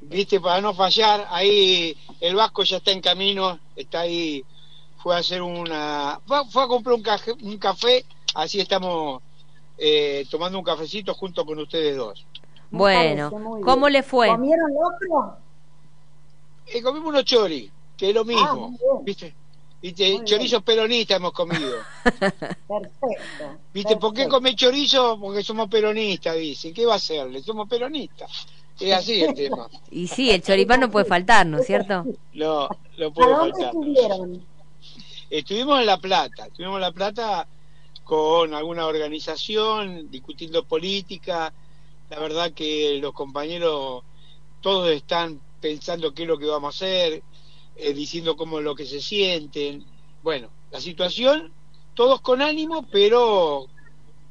Viste, 0.00 0.40
para 0.40 0.60
no 0.60 0.74
fallar, 0.74 1.26
ahí 1.30 1.96
el 2.20 2.34
Vasco 2.34 2.62
ya 2.64 2.78
está 2.78 2.92
en 2.92 3.00
camino, 3.00 3.58
está 3.76 4.00
ahí, 4.00 4.44
fue 4.98 5.14
a 5.14 5.18
hacer 5.18 5.42
una, 5.42 6.20
fue, 6.26 6.62
a 6.62 6.66
comprar 6.66 6.94
un, 6.94 7.04
un 7.42 7.58
café, 7.58 8.04
así 8.34 8.60
estamos 8.60 9.22
eh, 9.84 10.26
tomando 10.30 10.58
un 10.58 10.64
cafecito 10.64 11.12
junto 11.12 11.44
con 11.44 11.58
ustedes 11.58 11.96
dos. 11.96 12.24
Bueno, 12.70 13.32
¿cómo 13.64 13.88
le 13.88 14.04
fue? 14.04 14.28
¿Comieron 14.28 14.70
otro? 14.76 15.36
Eh, 16.68 16.80
comimos 16.80 17.08
unos 17.08 17.24
choris, 17.24 17.68
que 17.96 18.10
es 18.10 18.14
lo 18.14 18.24
mismo, 18.24 18.76
ah, 18.80 19.00
¿viste? 19.02 19.34
¿Viste? 19.82 20.22
Chorizos 20.24 20.62
peronistas 20.62 21.16
hemos 21.16 21.32
comido. 21.32 21.78
Perfecto. 22.04 23.58
¿Viste? 23.74 23.96
¿Por 23.96 24.14
qué 24.14 24.28
come 24.28 24.54
chorizo? 24.54 25.18
Porque 25.18 25.42
somos 25.42 25.68
peronistas, 25.68 26.36
dice. 26.36 26.72
¿Qué 26.72 26.86
va 26.86 26.92
a 26.92 26.96
hacerle? 26.96 27.42
Somos 27.42 27.68
peronistas. 27.68 28.46
Es 28.78 28.94
así 28.94 29.20
el 29.20 29.34
tema. 29.34 29.68
Y 29.90 30.06
sí, 30.06 30.30
el 30.30 30.42
choripán 30.42 30.78
no 30.78 30.92
puede 30.92 31.06
faltar, 31.06 31.44
¿no 31.44 31.58
es 31.58 31.66
cierto? 31.66 32.06
No, 32.34 32.68
no 32.98 33.12
puede 33.12 33.32
¿A 33.32 33.36
dónde 33.36 33.52
faltar. 33.52 33.74
estuvieron? 33.74 34.46
Estuvimos 35.28 35.80
en 35.80 35.86
La 35.86 35.98
Plata. 35.98 36.46
Estuvimos 36.46 36.76
en 36.76 36.82
La 36.82 36.92
Plata 36.92 37.48
con 38.04 38.54
alguna 38.54 38.86
organización, 38.86 40.10
discutiendo 40.10 40.64
política. 40.64 41.52
La 42.10 42.18
verdad 42.18 42.52
que 42.52 42.98
los 43.00 43.12
compañeros 43.12 44.02
todos 44.60 44.90
están 44.90 45.40
pensando 45.60 46.12
qué 46.12 46.22
es 46.22 46.28
lo 46.28 46.38
que 46.38 46.46
vamos 46.46 46.74
a 46.74 46.76
hacer, 46.76 47.22
eh, 47.76 47.92
diciendo 47.92 48.36
cómo 48.36 48.58
es 48.58 48.64
lo 48.64 48.74
que 48.74 48.86
se 48.86 49.00
sienten. 49.00 49.84
Bueno, 50.22 50.48
la 50.70 50.80
situación, 50.80 51.52
todos 51.94 52.20
con 52.20 52.42
ánimo, 52.42 52.86
pero, 52.90 53.66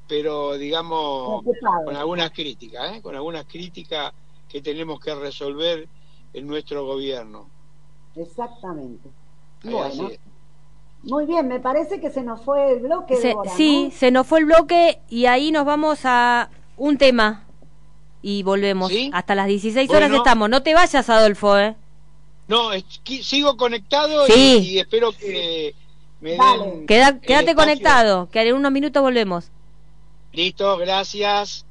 pero 0.07 0.57
digamos, 0.57 1.43
con 1.85 1.95
algunas 1.95 2.31
críticas, 2.31 2.97
¿eh? 2.97 3.01
con 3.01 3.15
algunas 3.15 3.45
críticas 3.45 4.13
que 4.47 4.61
tenemos 4.61 4.99
que 4.99 5.15
resolver 5.15 5.87
en 6.33 6.47
nuestro 6.47 6.85
gobierno. 6.85 7.49
Exactamente. 8.15 9.09
bueno. 9.63 10.09
Muy 11.03 11.25
bien, 11.25 11.47
me 11.47 11.59
parece 11.59 11.99
que 11.99 12.11
se 12.11 12.21
nos 12.21 12.41
fue 12.41 12.73
el 12.73 12.79
bloque. 12.79 13.17
sí, 13.55 13.91
se 13.95 14.11
nos 14.11 14.27
fue 14.27 14.39
el 14.39 14.45
bloque 14.45 14.99
y 15.09 15.25
ahí 15.25 15.51
nos 15.51 15.65
vamos 15.65 16.01
a 16.03 16.49
un 16.77 16.97
tema 16.97 17.45
y 18.21 18.43
volvemos. 18.43 18.91
Hasta 19.13 19.35
las 19.35 19.47
16 19.47 19.89
horas 19.89 20.11
estamos. 20.11 20.49
No 20.49 20.61
te 20.61 20.73
vayas, 20.73 21.09
Adolfo, 21.09 21.57
¿eh? 21.57 21.75
No, 22.47 22.69
sigo 23.03 23.57
conectado 23.57 24.27
y, 24.27 24.77
espero 24.77 25.11
que 25.13 25.73
me 26.19 26.31
den 26.31 26.85
quédate 26.85 27.55
conectado, 27.55 28.29
que 28.29 28.41
en 28.41 28.55
unos 28.55 28.71
minutos 28.71 29.01
volvemos. 29.01 29.49
Listo, 30.33 30.77
gracias. 30.77 31.65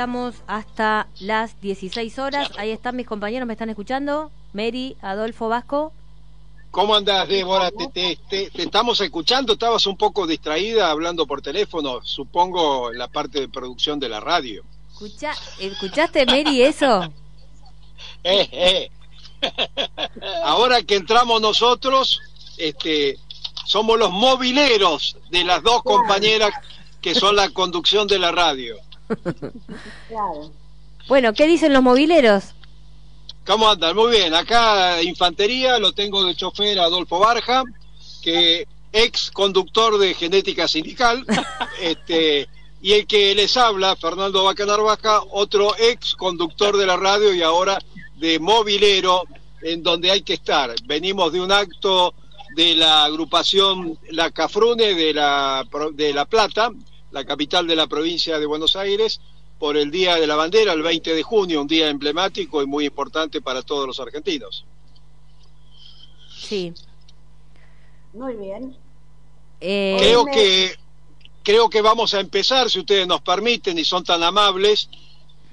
Estamos 0.00 0.36
hasta 0.46 1.08
las 1.20 1.60
16 1.60 2.18
horas. 2.20 2.50
Ahí 2.56 2.70
están 2.70 2.96
mis 2.96 3.06
compañeros, 3.06 3.46
me 3.46 3.52
están 3.52 3.68
escuchando. 3.68 4.30
Mary, 4.54 4.96
Adolfo 5.02 5.50
Vasco. 5.50 5.92
¿Cómo 6.70 6.94
andás, 6.94 7.28
Débora? 7.28 7.70
Te, 7.92 8.18
estamos 8.54 8.98
escuchando. 9.02 9.52
Estabas 9.52 9.86
un 9.86 9.98
poco 9.98 10.26
distraída 10.26 10.90
hablando 10.90 11.26
por 11.26 11.42
teléfono, 11.42 12.00
supongo, 12.02 12.90
en 12.90 12.96
la 12.96 13.08
parte 13.08 13.40
de 13.40 13.48
producción 13.50 14.00
de 14.00 14.08
la 14.08 14.20
radio. 14.20 14.64
Escucha, 14.90 15.34
¿Escuchaste, 15.58 16.24
Mary, 16.24 16.62
eso? 16.62 17.02
eh, 18.24 18.48
eh. 18.50 18.90
Ahora 20.44 20.82
que 20.82 20.94
entramos 20.94 21.42
nosotros, 21.42 22.22
este, 22.56 23.18
somos 23.66 23.98
los 23.98 24.10
mobileros 24.10 25.18
de 25.28 25.44
las 25.44 25.62
dos 25.62 25.82
compañeras 25.82 26.54
que 27.02 27.14
son 27.14 27.36
la 27.36 27.50
conducción 27.50 28.08
de 28.08 28.18
la 28.18 28.32
radio. 28.32 28.78
Claro. 30.08 30.52
Bueno, 31.08 31.32
¿qué 31.32 31.46
dicen 31.46 31.72
los 31.72 31.82
mobileros? 31.82 32.54
¿Cómo 33.46 33.68
andan? 33.68 33.96
Muy 33.96 34.12
bien. 34.12 34.34
Acá 34.34 35.02
Infantería 35.02 35.78
lo 35.78 35.92
tengo 35.92 36.24
de 36.24 36.36
chofer 36.36 36.78
Adolfo 36.78 37.18
Barja, 37.18 37.64
que 38.22 38.66
ex 38.92 39.30
conductor 39.30 39.98
de 39.98 40.14
Genética 40.14 40.68
Sindical, 40.68 41.24
este, 41.80 42.48
y 42.82 42.92
el 42.92 43.06
que 43.06 43.34
les 43.34 43.56
habla, 43.56 43.96
Fernando 43.96 44.44
Bacanar 44.44 44.80
Baja, 44.82 45.22
otro 45.30 45.74
ex 45.78 46.14
conductor 46.14 46.76
de 46.76 46.86
la 46.86 46.96
radio 46.96 47.34
y 47.34 47.42
ahora 47.42 47.78
de 48.16 48.38
mobilero, 48.38 49.24
en 49.62 49.82
donde 49.82 50.10
hay 50.10 50.22
que 50.22 50.34
estar. 50.34 50.74
Venimos 50.84 51.32
de 51.32 51.40
un 51.40 51.52
acto 51.52 52.14
de 52.54 52.74
la 52.74 53.04
agrupación 53.04 53.98
La 54.10 54.30
Cafrune 54.30 54.94
de 54.94 55.14
la, 55.14 55.66
de 55.92 56.12
la 56.12 56.24
Plata, 56.24 56.70
la 57.10 57.24
capital 57.24 57.66
de 57.66 57.76
la 57.76 57.86
provincia 57.86 58.38
de 58.38 58.46
Buenos 58.46 58.76
Aires, 58.76 59.20
por 59.58 59.76
el 59.76 59.90
Día 59.90 60.16
de 60.16 60.26
la 60.26 60.36
Bandera, 60.36 60.72
el 60.72 60.82
20 60.82 61.14
de 61.14 61.22
junio, 61.22 61.60
un 61.60 61.66
día 61.66 61.88
emblemático 61.88 62.62
y 62.62 62.66
muy 62.66 62.86
importante 62.86 63.42
para 63.42 63.62
todos 63.62 63.86
los 63.86 64.00
argentinos. 64.00 64.64
Sí. 66.34 66.72
Muy 68.14 68.34
bien. 68.36 68.76
Eh, 69.60 69.96
creo 69.98 70.24
que 70.24 70.74
creo 71.42 71.68
que 71.68 71.82
vamos 71.82 72.14
a 72.14 72.20
empezar, 72.20 72.70
si 72.70 72.80
ustedes 72.80 73.06
nos 73.06 73.20
permiten 73.20 73.78
y 73.78 73.84
son 73.84 74.04
tan 74.04 74.22
amables, 74.22 74.88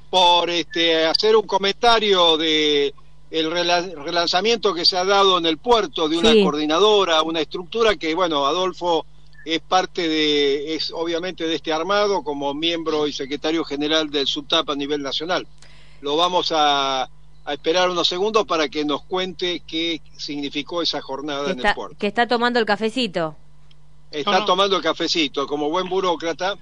por 0.09 0.49
este, 0.49 1.05
hacer 1.05 1.35
un 1.35 1.45
comentario 1.45 2.37
de 2.37 2.93
el 3.29 3.51
relanzamiento 3.51 4.73
que 4.73 4.85
se 4.85 4.95
ha 4.95 5.03
dado 5.03 5.37
en 5.37 5.45
el 5.45 5.57
puerto 5.57 6.07
de 6.07 6.17
una 6.17 6.33
coordinadora, 6.41 7.21
una 7.23 7.41
estructura 7.41 7.97
que, 7.97 8.15
bueno, 8.15 8.45
Adolfo 8.45 9.05
es 9.47 9.61
parte 9.61 10.09
de, 10.09 10.75
es 10.75 10.91
obviamente 10.93 11.47
de 11.47 11.55
este 11.55 11.71
armado 11.71 12.21
como 12.21 12.53
miembro 12.53 13.07
y 13.07 13.13
secretario 13.13 13.63
general 13.63 14.11
del 14.11 14.27
SUTAP 14.27 14.71
a 14.71 14.75
nivel 14.75 15.01
nacional. 15.01 15.47
Lo 16.01 16.17
vamos 16.17 16.51
a, 16.53 17.09
esperar 17.47 17.89
unos 17.89 18.09
segundos 18.09 18.45
para 18.45 18.67
que 18.67 18.83
nos 18.83 19.03
cuente 19.03 19.61
qué 19.65 20.01
significó 20.17 20.81
esa 20.81 21.01
jornada 21.01 21.51
en 21.51 21.65
el 21.65 21.73
puerto. 21.73 21.95
Que 21.97 22.07
está 22.07 22.27
tomando 22.27 22.59
el 22.59 22.65
cafecito. 22.65 23.37
Está 24.11 24.43
tomando 24.43 24.75
el 24.75 24.83
cafecito, 24.83 25.47
como 25.47 25.69
buen 25.69 25.87
burócrata, 25.87 26.57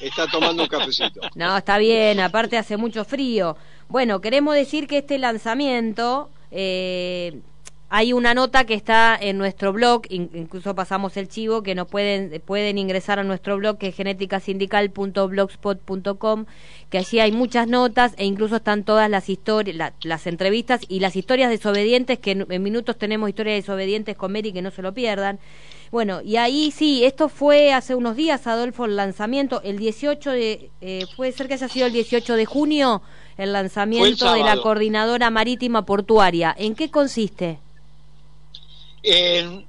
está 0.00 0.26
tomando 0.26 0.64
un 0.64 0.68
cafecito. 0.68 1.20
No, 1.36 1.56
está 1.56 1.78
bien, 1.78 2.18
aparte 2.18 2.58
hace 2.58 2.76
mucho 2.76 3.04
frío. 3.04 3.56
Bueno, 3.88 4.20
queremos 4.20 4.56
decir 4.56 4.88
que 4.88 4.98
este 4.98 5.18
lanzamiento 5.18 6.28
eh, 6.50 7.40
hay 7.96 8.12
una 8.12 8.34
nota 8.34 8.66
que 8.66 8.74
está 8.74 9.16
en 9.18 9.38
nuestro 9.38 9.72
blog, 9.72 10.02
incluso 10.10 10.74
pasamos 10.74 11.16
el 11.16 11.30
chivo, 11.30 11.62
que 11.62 11.74
nos 11.74 11.88
pueden, 11.88 12.42
pueden 12.44 12.76
ingresar 12.76 13.18
a 13.18 13.24
nuestro 13.24 13.56
blog 13.56 13.78
que 13.78 13.86
es 13.86 13.96
genéticasindical.blogspot.com, 13.96 16.44
que 16.90 16.98
allí 16.98 17.20
hay 17.20 17.32
muchas 17.32 17.68
notas 17.68 18.12
e 18.18 18.26
incluso 18.26 18.56
están 18.56 18.84
todas 18.84 19.08
las 19.08 19.30
historias, 19.30 19.94
las 20.02 20.26
entrevistas 20.26 20.82
y 20.86 21.00
las 21.00 21.16
historias 21.16 21.48
desobedientes, 21.48 22.18
que 22.18 22.32
en, 22.32 22.46
minutos 22.62 22.98
tenemos 22.98 23.30
historias 23.30 23.62
desobedientes 23.62 24.14
con 24.14 24.30
Mary 24.30 24.52
que 24.52 24.60
no 24.60 24.70
se 24.70 24.82
lo 24.82 24.92
pierdan. 24.92 25.38
Bueno, 25.90 26.20
y 26.20 26.36
ahí 26.36 26.72
sí, 26.72 27.02
esto 27.02 27.30
fue 27.30 27.72
hace 27.72 27.94
unos 27.94 28.14
días, 28.14 28.46
Adolfo, 28.46 28.84
el 28.84 28.96
lanzamiento, 28.96 29.62
el 29.62 29.78
18 29.78 30.32
de, 30.32 30.70
eh, 30.82 31.06
puede 31.16 31.32
ser 31.32 31.48
que 31.48 31.54
haya 31.54 31.68
sido 31.68 31.86
el 31.86 31.94
18 31.94 32.34
de 32.34 32.44
junio, 32.44 33.00
el 33.38 33.54
lanzamiento 33.54 34.34
de 34.34 34.40
la 34.40 34.58
coordinadora 34.58 35.30
marítima 35.30 35.86
portuaria. 35.86 36.54
¿En 36.58 36.74
qué 36.74 36.90
consiste? 36.90 37.64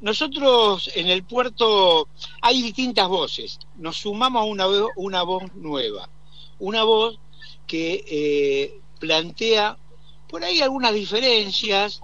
Nosotros 0.02 0.89
en 0.95 1.08
el 1.08 1.23
puerto 1.23 2.08
hay 2.41 2.62
distintas 2.62 3.08
voces. 3.08 3.60
Nos 3.76 3.97
sumamos 3.97 4.41
a 4.41 4.45
una, 4.45 4.65
una 4.95 5.21
voz 5.23 5.43
nueva, 5.56 6.10
una 6.60 6.84
voz 6.84 7.19
que 7.67 8.04
eh, 8.08 8.80
plantea 9.00 9.78
por 10.28 10.43
ahí 10.43 10.62
algunas 10.62 10.93
diferencias 10.93 12.02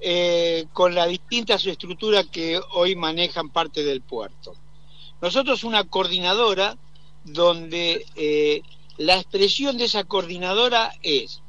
eh, 0.00 0.66
con 0.72 0.94
las 0.94 1.08
distintas 1.08 1.64
estructuras 1.64 2.26
que 2.26 2.60
hoy 2.72 2.96
manejan 2.96 3.50
parte 3.50 3.84
del 3.84 4.00
puerto. 4.00 4.54
Nosotros 5.20 5.62
una 5.62 5.84
coordinadora 5.84 6.76
donde 7.24 8.04
eh, 8.16 8.62
la 8.96 9.16
expresión 9.16 9.78
de 9.78 9.84
esa 9.84 10.02
coordinadora 10.02 10.92
es 11.02 11.40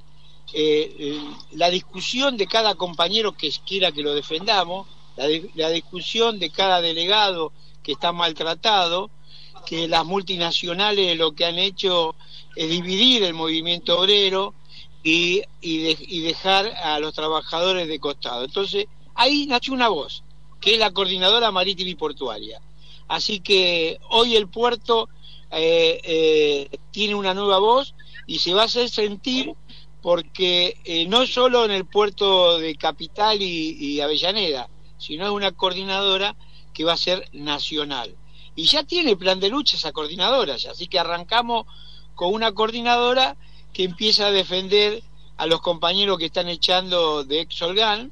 la 1.53 1.71
discusión 1.71 2.37
de 2.37 2.45
cada 2.45 2.75
compañero 2.75 3.31
que 3.31 3.51
quiera 3.65 3.91
que 3.91 4.03
lo 4.03 4.13
defendamos, 4.13 4.85
la, 5.15 5.69
discusión 5.69 6.39
de 6.39 6.49
cada 6.49 6.81
delegado 6.81 7.51
que 7.81 7.93
está 7.93 8.11
maltratado, 8.11 9.09
que 9.65 9.87
las 9.87 10.05
multinacionales 10.05 11.17
lo 11.17 11.33
que 11.33 11.45
han 11.45 11.57
hecho 11.57 12.15
es 12.55 12.69
dividir 12.69 13.23
el 13.23 13.33
movimiento 13.33 13.99
obrero 13.99 14.53
y, 15.03 15.41
y, 15.61 16.21
dejar 16.21 16.67
a 16.67 16.99
los 16.99 17.13
trabajadores 17.13 17.87
de 17.87 17.99
costado. 17.99 18.45
Entonces, 18.45 18.85
ahí 19.15 19.45
nació 19.47 19.73
una 19.73 19.89
voz, 19.89 20.23
que 20.61 20.73
es 20.73 20.79
la 20.79 20.91
coordinadora 20.91 21.51
marítima 21.51 21.89
y 21.89 21.95
portuaria. 21.95 22.61
Así 23.07 23.39
que 23.41 23.99
hoy 24.09 24.35
el 24.35 24.47
puerto 24.47 25.09
eh, 25.51 25.99
eh, 26.03 26.77
tiene 26.91 27.15
una 27.15 27.33
nueva 27.33 27.59
voz 27.59 27.93
y 28.25 28.39
se 28.39 28.53
va 28.53 28.63
a 28.63 28.65
hacer 28.65 28.89
sentir 28.89 29.53
porque 30.01 30.77
eh, 30.83 31.05
no 31.07 31.25
solo 31.27 31.65
en 31.65 31.71
el 31.71 31.85
puerto 31.85 32.57
de 32.57 32.75
Capital 32.75 33.41
y 33.41 34.01
Avellaneda, 34.01 34.69
sino 35.03 35.25
es 35.25 35.31
una 35.31 35.51
coordinadora 35.51 36.35
que 36.73 36.85
va 36.85 36.93
a 36.93 36.97
ser 36.97 37.29
nacional. 37.33 38.15
Y 38.55 38.65
ya 38.65 38.83
tiene 38.83 39.15
plan 39.15 39.39
de 39.39 39.49
lucha 39.49 39.75
esa 39.75 39.91
coordinadora, 39.91 40.55
así 40.55 40.87
que 40.87 40.99
arrancamos 40.99 41.65
con 42.15 42.33
una 42.33 42.51
coordinadora 42.51 43.35
que 43.73 43.83
empieza 43.83 44.27
a 44.27 44.31
defender 44.31 45.03
a 45.37 45.45
los 45.47 45.61
compañeros 45.61 46.17
que 46.17 46.25
están 46.25 46.47
echando 46.47 47.23
de 47.23 47.41
Exolgan, 47.41 48.11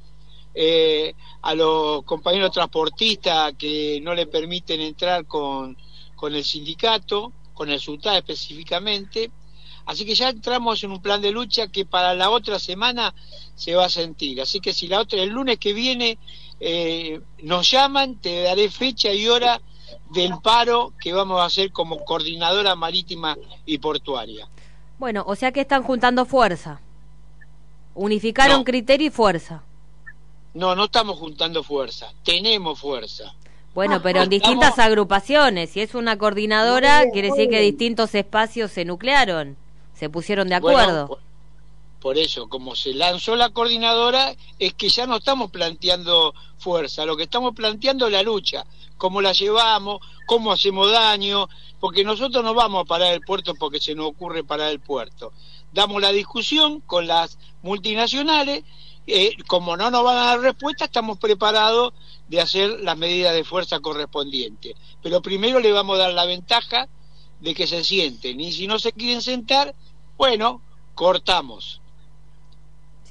eh, 0.53 1.13
a 1.41 1.55
los 1.55 2.03
compañeros 2.03 2.51
transportistas 2.51 3.53
que 3.57 3.99
no 4.01 4.13
le 4.13 4.27
permiten 4.27 4.81
entrar 4.81 5.25
con, 5.25 5.77
con 6.15 6.35
el 6.35 6.43
sindicato, 6.43 7.31
con 7.53 7.69
el 7.69 7.79
SUTA 7.79 8.17
específicamente. 8.17 9.31
Así 9.85 10.05
que 10.05 10.15
ya 10.15 10.29
entramos 10.29 10.83
en 10.83 10.91
un 10.91 11.01
plan 11.01 11.21
de 11.21 11.31
lucha 11.31 11.67
que 11.67 11.85
para 11.85 12.13
la 12.13 12.29
otra 12.29 12.59
semana 12.59 13.13
se 13.55 13.75
va 13.75 13.85
a 13.85 13.89
sentir. 13.89 14.41
Así 14.41 14.59
que 14.59 14.73
si 14.73 14.87
la 14.87 14.99
otra, 14.99 15.21
el 15.21 15.29
lunes 15.29 15.57
que 15.57 15.73
viene 15.73 16.17
eh, 16.63 17.19
nos 17.41 17.69
llaman, 17.71 18.15
te 18.17 18.43
daré 18.43 18.69
fecha 18.69 19.11
y 19.11 19.27
hora 19.27 19.59
del 20.11 20.33
paro 20.43 20.93
que 21.01 21.11
vamos 21.11 21.41
a 21.41 21.45
hacer 21.45 21.71
como 21.71 22.05
coordinadora 22.05 22.75
marítima 22.75 23.35
y 23.65 23.79
portuaria. 23.79 24.47
Bueno, 24.99 25.23
o 25.25 25.35
sea 25.35 25.51
que 25.51 25.61
están 25.61 25.81
juntando 25.81 26.25
fuerza. 26.25 26.79
Unificaron 27.95 28.63
criterio 28.63 29.07
y 29.07 29.09
fuerza. 29.09 29.63
No, 30.53 30.75
no 30.75 30.85
estamos 30.85 31.17
juntando 31.17 31.63
fuerza, 31.63 32.13
tenemos 32.23 32.79
fuerza. 32.79 33.33
Bueno, 33.73 34.01
pero 34.03 34.21
en 34.21 34.29
distintas 34.29 34.77
agrupaciones. 34.77 35.71
Si 35.71 35.81
es 35.81 35.95
una 35.95 36.17
coordinadora, 36.17 37.09
quiere 37.11 37.29
decir 37.29 37.49
que 37.49 37.59
distintos 37.61 38.13
espacios 38.13 38.69
se 38.69 38.85
nuclearon, 38.85 39.57
se 39.95 40.09
pusieron 40.09 40.47
de 40.49 40.55
acuerdo. 40.55 41.19
Por 42.01 42.17
eso, 42.17 42.49
como 42.49 42.75
se 42.75 42.95
lanzó 42.95 43.35
la 43.35 43.51
coordinadora, 43.51 44.35
es 44.57 44.73
que 44.73 44.89
ya 44.89 45.05
no 45.05 45.17
estamos 45.17 45.51
planteando 45.51 46.33
fuerza, 46.57 47.05
lo 47.05 47.15
que 47.15 47.23
estamos 47.23 47.53
planteando 47.53 48.07
es 48.07 48.11
la 48.11 48.23
lucha, 48.23 48.65
cómo 48.97 49.21
la 49.21 49.33
llevamos, 49.33 49.99
cómo 50.25 50.51
hacemos 50.51 50.91
daño, 50.91 51.47
porque 51.79 52.03
nosotros 52.03 52.43
no 52.43 52.55
vamos 52.55 52.81
a 52.81 52.85
parar 52.85 53.13
el 53.13 53.21
puerto 53.21 53.53
porque 53.53 53.79
se 53.79 53.93
nos 53.93 54.07
ocurre 54.07 54.43
parar 54.43 54.71
el 54.71 54.79
puerto. 54.79 55.31
Damos 55.71 56.01
la 56.01 56.11
discusión 56.11 56.81
con 56.81 57.05
las 57.05 57.37
multinacionales, 57.61 58.63
eh, 59.05 59.35
como 59.45 59.77
no 59.77 59.91
nos 59.91 60.03
van 60.03 60.17
a 60.17 60.25
dar 60.25 60.39
respuesta, 60.39 60.85
estamos 60.85 61.19
preparados 61.19 61.93
de 62.27 62.41
hacer 62.41 62.79
las 62.79 62.97
medidas 62.97 63.35
de 63.35 63.43
fuerza 63.43 63.79
correspondientes. 63.79 64.73
Pero 65.03 65.21
primero 65.21 65.59
le 65.59 65.71
vamos 65.71 65.99
a 65.99 66.03
dar 66.03 66.13
la 66.13 66.25
ventaja 66.25 66.87
de 67.39 67.53
que 67.53 67.67
se 67.67 67.83
sienten, 67.83 68.39
y 68.39 68.51
si 68.51 68.65
no 68.65 68.79
se 68.79 68.91
quieren 68.91 69.21
sentar, 69.21 69.75
bueno, 70.17 70.63
cortamos. 70.95 71.81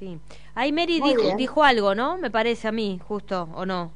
Sí. 0.00 0.18
Ahí 0.54 0.72
Mary 0.72 1.00
dijo, 1.00 1.36
dijo, 1.36 1.62
algo, 1.62 1.94
¿no? 1.94 2.16
Me 2.16 2.30
parece 2.30 2.66
a 2.68 2.72
mí, 2.72 2.98
justo, 3.06 3.48
¿o 3.54 3.66
no? 3.66 3.92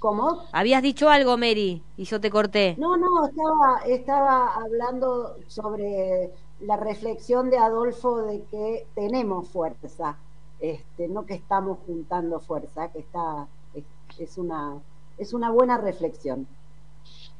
¿Cómo? 0.00 0.44
Habías 0.52 0.82
dicho 0.82 1.10
algo, 1.10 1.36
Mary, 1.36 1.82
y 1.98 2.04
yo 2.04 2.18
te 2.18 2.30
corté. 2.30 2.74
No, 2.78 2.96
no, 2.96 3.26
estaba, 3.26 3.80
estaba 3.86 4.54
hablando 4.54 5.36
sobre 5.48 6.30
la 6.60 6.76
reflexión 6.76 7.50
de 7.50 7.58
Adolfo 7.58 8.22
de 8.22 8.42
que 8.50 8.86
tenemos 8.94 9.48
fuerza, 9.48 10.16
este, 10.60 11.08
no 11.08 11.26
que 11.26 11.34
estamos 11.34 11.78
juntando 11.86 12.40
fuerza, 12.40 12.90
que 12.90 13.00
está, 13.00 13.46
es, 13.74 13.84
es 14.18 14.38
una, 14.38 14.80
es 15.18 15.34
una 15.34 15.50
buena 15.50 15.76
reflexión. 15.76 16.48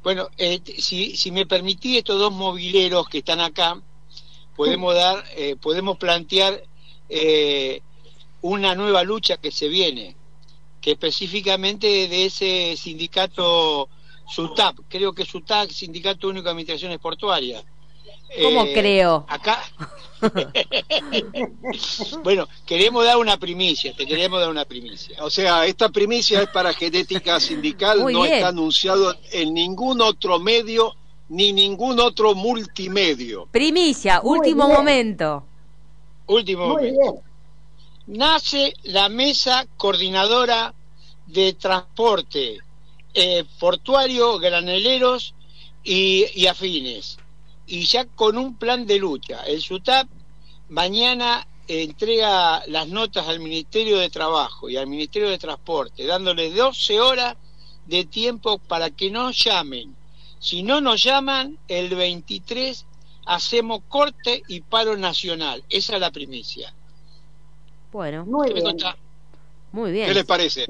Bueno, 0.03 0.27
eh, 0.37 0.61
si, 0.77 1.17
si 1.17 1.31
me 1.31 1.47
permití 1.47 1.97
estos 1.97 2.19
dos 2.19 2.31
mobileros 2.31 3.09
que 3.09 3.17
están 3.17 3.39
acá, 3.39 3.81
podemos 4.55 4.93
dar, 4.93 5.23
eh, 5.35 5.55
podemos 5.55 5.97
plantear 5.97 6.61
eh, 7.09 7.81
una 8.41 8.75
nueva 8.75 9.03
lucha 9.03 9.37
que 9.37 9.51
se 9.51 9.67
viene, 9.67 10.15
que 10.81 10.91
específicamente 10.91 12.07
de 12.07 12.25
ese 12.25 12.75
sindicato 12.77 13.89
SUTAP, 14.27 14.77
creo 14.87 15.13
que 15.13 15.25
SUTAP, 15.25 15.69
Sindicato 15.71 16.27
Único 16.29 16.45
de 16.45 16.51
Administraciones 16.51 16.99
Portuarias. 16.99 17.63
¿Cómo 18.43 18.63
Eh, 18.65 18.73
creo? 18.73 19.25
Acá. 19.27 19.59
bueno, 22.23 22.47
queremos 22.65 23.05
dar 23.05 23.17
una 23.17 23.37
primicia, 23.37 23.93
te 23.95 24.05
queremos 24.05 24.39
dar 24.39 24.49
una 24.49 24.65
primicia. 24.65 25.23
O 25.23 25.29
sea, 25.29 25.65
esta 25.65 25.89
primicia 25.89 26.41
es 26.43 26.49
para 26.49 26.73
genética 26.73 27.39
sindical, 27.39 27.99
Muy 28.01 28.13
no 28.13 28.21
bien. 28.21 28.35
está 28.35 28.49
anunciado 28.49 29.15
en 29.31 29.53
ningún 29.53 30.01
otro 30.01 30.39
medio 30.39 30.95
ni 31.29 31.53
ningún 31.53 31.99
otro 31.99 32.35
multimedio. 32.35 33.47
Primicia, 33.51 34.21
Muy 34.23 34.39
último 34.39 34.65
bien. 34.67 34.77
momento. 34.77 35.45
Último 36.29 36.67
Muy 36.67 36.91
momento. 36.91 36.99
bien. 38.07 38.19
nace 38.19 38.73
la 38.83 39.09
mesa 39.09 39.65
coordinadora 39.77 40.73
de 41.25 41.53
transporte 41.53 42.59
eh, 43.13 43.43
portuario, 43.59 44.37
graneleros 44.39 45.33
y, 45.83 46.25
y 46.35 46.47
afines. 46.47 47.17
Y 47.67 47.83
ya 47.85 48.05
con 48.05 48.37
un 48.37 48.57
plan 48.57 48.85
de 48.85 48.97
lucha. 48.99 49.41
El 49.43 49.61
SUTAP 49.61 50.07
mañana 50.69 51.45
entrega 51.67 52.63
las 52.67 52.87
notas 52.87 53.27
al 53.27 53.39
Ministerio 53.39 53.97
de 53.97 54.09
Trabajo 54.09 54.69
y 54.69 54.77
al 54.77 54.87
Ministerio 54.87 55.29
de 55.29 55.37
Transporte, 55.37 56.05
dándole 56.05 56.51
12 56.51 56.99
horas 56.99 57.35
de 57.85 58.05
tiempo 58.05 58.57
para 58.59 58.89
que 58.91 59.11
nos 59.11 59.37
llamen. 59.43 59.95
Si 60.39 60.63
no 60.63 60.79
nos 60.81 61.03
llaman, 61.03 61.57
el 61.67 61.93
23 61.95 62.85
hacemos 63.29 63.81
corte 63.87 64.41
y 64.47 64.61
paro 64.61 64.97
nacional. 64.97 65.63
Esa 65.69 65.93
es 65.95 65.99
la 66.01 66.09
primicia. 66.11 66.73
Bueno, 67.91 68.25
Muy 68.25 68.47
¿Qué 68.47 68.53
bien. 68.55 68.65
muy 69.71 69.89
¿Qué 69.89 69.91
bien. 69.91 70.13
les 70.15 70.25
parece? 70.25 70.65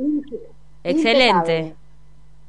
Excelente. 0.84 1.76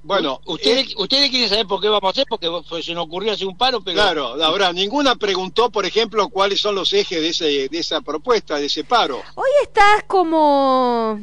Bueno, 0.02 0.40
¿Ustedes, 0.46 0.94
ustedes 0.96 1.28
quieren 1.30 1.48
saber 1.48 1.66
por 1.66 1.80
qué 1.80 1.88
vamos 1.88 2.04
a 2.08 2.10
hacer, 2.10 2.24
porque 2.28 2.48
pues, 2.68 2.86
se 2.86 2.94
nos 2.94 3.04
ocurrió 3.04 3.32
hacer 3.32 3.46
un 3.46 3.56
paro, 3.56 3.82
pero 3.82 3.94
Claro, 3.96 4.42
ahora 4.42 4.72
ninguna 4.72 5.14
preguntó, 5.14 5.70
por 5.70 5.84
ejemplo, 5.84 6.28
cuáles 6.30 6.60
son 6.60 6.74
los 6.74 6.92
ejes 6.94 7.20
de, 7.20 7.28
ese, 7.28 7.68
de 7.68 7.78
esa 7.78 8.00
propuesta, 8.00 8.56
de 8.56 8.66
ese 8.66 8.82
paro. 8.82 9.22
Hoy 9.34 9.50
estás 9.62 10.04
como 10.06 11.20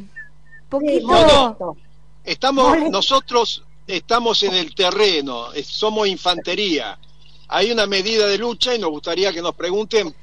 poquito. 0.70 1.08
molesto. 1.08 1.78
Estamos, 2.24 2.70
Molesto. 2.70 2.92
nosotros 2.92 3.64
estamos 3.88 4.44
en 4.44 4.54
el 4.54 4.76
terreno, 4.76 5.48
somos 5.64 6.08
infantería. 6.08 7.00
Hay 7.48 7.72
una 7.72 7.86
medida 7.86 8.28
de 8.28 8.38
lucha 8.38 8.76
y 8.76 8.80
nos 8.80 8.90
gustaría 8.90 9.32
que 9.32 9.42
nos 9.42 9.56
pregunten 9.56 10.14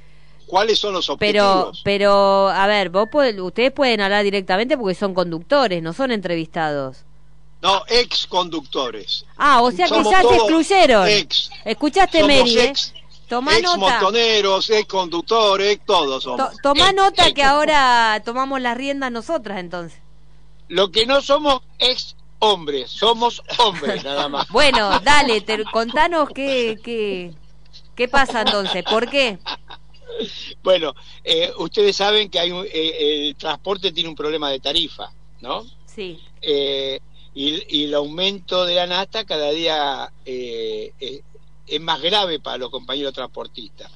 cuáles 0.47 0.79
son 0.79 0.93
los 0.95 1.07
Pero, 1.19 1.45
objetivos. 1.51 1.81
pero, 1.85 2.49
a 2.49 2.67
ver, 2.67 2.91
vos 2.91 3.09
puede- 3.11 3.41
ustedes 3.41 3.73
pueden 3.73 4.01
hablar 4.03 4.23
directamente 4.25 4.77
porque 4.77 4.95
son 4.95 5.15
conductores, 5.15 5.83
no 5.83 5.93
son 5.93 6.11
entrevistados. 6.13 6.99
No, 7.63 7.83
ex 7.89 8.27
conductores. 8.27 9.25
Ah, 9.39 9.63
o 9.63 9.71
sea 9.71 9.89
que 9.89 10.05
ya 10.05 10.21
se 10.21 10.35
excluyeron. 10.35 11.09
ex. 11.09 11.51
Escuchaste, 11.65 12.21
Somos 12.21 12.37
Mary, 12.37 12.59
¿eh? 12.59 12.65
ex, 12.65 12.93
Tomá 13.27 13.53
ex 13.55 13.63
nota. 13.63 13.77
montoneros, 13.79 14.69
ex 14.69 14.87
conductores, 14.87 15.81
todos 15.87 16.23
To- 16.25 16.37
somos. 16.37 16.57
tomá 16.63 16.89
Ex- 16.89 16.95
nota 16.95 17.33
que 17.33 17.43
ahora 17.43 18.21
tomamos 18.23 18.61
las 18.61 18.77
riendas 18.77 19.11
nosotras 19.11 19.59
entonces. 19.61 19.99
lo 20.69 20.91
que 20.91 21.07
no 21.07 21.23
somos 21.23 21.63
ex 21.79 22.17
hombres, 22.45 22.91
somos 22.91 23.43
hombres 23.59 24.05
nada 24.05 24.29
más. 24.29 24.49
Bueno, 24.49 24.99
dale, 25.01 25.41
te- 25.41 25.65
contanos 25.65 26.29
qué, 26.35 26.79
qué, 26.83 27.33
qué 27.95 28.09
pasa 28.09 28.43
entonces, 28.43 28.83
¿por 28.85 29.09
qué? 29.09 29.39
Bueno, 30.63 30.95
eh, 31.25 31.53
ustedes 31.59 31.97
saben 31.97 32.31
que 32.31 32.39
hay 32.39 32.51
un- 32.53 32.67
eh, 32.73 33.29
el 33.29 33.37
transporte 33.37 33.93
tiene 33.93 34.09
un 34.09 34.15
problema 34.15 34.51
de 34.51 34.61
tarifa, 34.61 35.11
¿no? 35.41 35.65
Sí, 35.87 36.19
Eh, 36.43 37.01
y, 37.35 37.79
y 37.81 37.85
el 37.85 37.95
aumento 37.95 38.65
de 38.65 38.75
la 38.77 38.87
nata 38.87 39.25
cada 39.25 39.51
día 39.51 40.13
eh, 40.25 40.93
eh, 41.01 41.23
es 41.67 41.81
más 41.81 42.01
grave 42.01 42.39
para 42.39 42.59
los 42.59 42.71
compañeros 42.71 43.13
transportistas. 43.13 43.91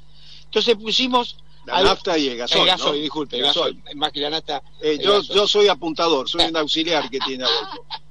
Entonces 0.44 0.74
pusimos 0.76 1.36
La 1.66 1.74
al- 1.76 1.84
nafta 1.84 2.16
y 2.18 2.28
el 2.28 2.36
gasoil. 2.38 2.62
el 2.62 2.68
gasoil, 2.68 2.96
¿no? 2.96 3.02
disculpe, 3.02 3.36
el 3.36 3.42
Gasoil. 3.42 3.76
gasoil, 3.76 3.96
más 3.96 4.10
que 4.12 4.20
la 4.20 4.30
nata. 4.30 4.62
Eh, 4.80 4.98
yo, 5.00 5.20
yo 5.22 5.46
soy 5.46 5.68
apuntador, 5.68 6.28
soy 6.28 6.46
un 6.46 6.56
auxiliar 6.56 7.08
que 7.10 7.18
tiene 7.20 7.44
Adolfo. 7.44 7.84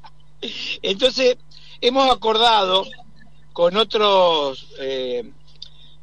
Entonces, 0.82 1.38
hemos 1.82 2.10
acordado 2.12 2.86
con 3.54 3.76
otros, 3.78 4.68
eh, 4.80 5.32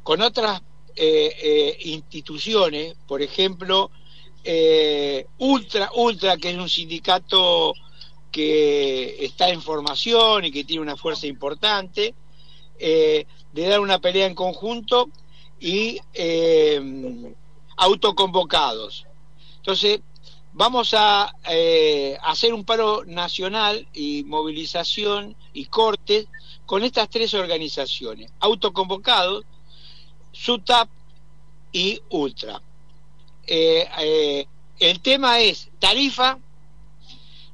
con 0.03 0.21
otras 0.21 0.61
eh, 0.97 1.35
eh, 1.41 1.77
instituciones, 1.89 2.95
por 3.05 3.21
ejemplo, 3.21 3.91
eh, 4.45 5.27
Ultra, 5.39 5.89
Ultra, 5.93 6.37
que 6.37 6.51
es 6.51 6.57
un 6.57 6.69
sindicato 6.69 7.73
que 8.31 9.25
está 9.25 9.49
en 9.49 9.61
formación 9.61 10.45
y 10.45 10.51
que 10.51 10.63
tiene 10.63 10.81
una 10.81 10.95
fuerza 10.95 11.27
importante, 11.27 12.15
de 12.77 13.25
dar 13.53 13.79
una 13.79 13.99
pelea 13.99 14.27
en 14.27 14.35
conjunto 14.35 15.09
y 15.59 15.99
autoconvocados. 17.77 19.05
Entonces, 19.57 20.01
vamos 20.55 20.93
a 20.93 21.35
eh, 21.49 22.17
hacer 22.23 22.53
un 22.53 22.63
paro 22.63 23.03
nacional 23.05 23.87
y 23.93 24.23
movilización 24.23 25.35
y 25.53 25.65
cortes 25.65 26.27
con 26.65 26.83
estas 26.83 27.09
tres 27.09 27.33
organizaciones, 27.33 28.31
autoconvocados, 28.39 29.43
SUTAP 30.31 30.89
y 31.73 31.99
Ultra. 32.09 32.61
Eh, 33.45 33.85
eh, 33.99 34.47
el 34.79 35.01
tema 35.01 35.39
es 35.39 35.69
tarifa. 35.77 36.39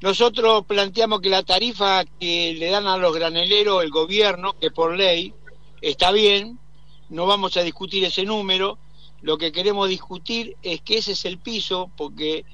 Nosotros 0.01 0.65
planteamos 0.67 1.21
que 1.21 1.29
la 1.29 1.43
tarifa 1.43 2.05
que 2.19 2.53
le 2.53 2.69
dan 2.69 2.87
a 2.87 2.97
los 2.97 3.13
graneleros 3.15 3.83
el 3.83 3.89
gobierno, 3.89 4.57
que 4.59 4.69
por 4.69 4.95
ley 4.95 5.33
está 5.81 6.11
bien, 6.11 6.59
no 7.09 7.25
vamos 7.25 7.57
a 7.57 7.63
discutir 7.63 8.05
ese 8.05 8.25
número, 8.25 8.77
lo 9.21 9.39
que 9.39 9.51
queremos 9.51 9.89
discutir 9.89 10.55
es 10.61 10.81
que 10.81 10.99
ese 10.99 11.11
es 11.13 11.25
el 11.25 11.39
piso, 11.39 11.91
porque 11.97 12.45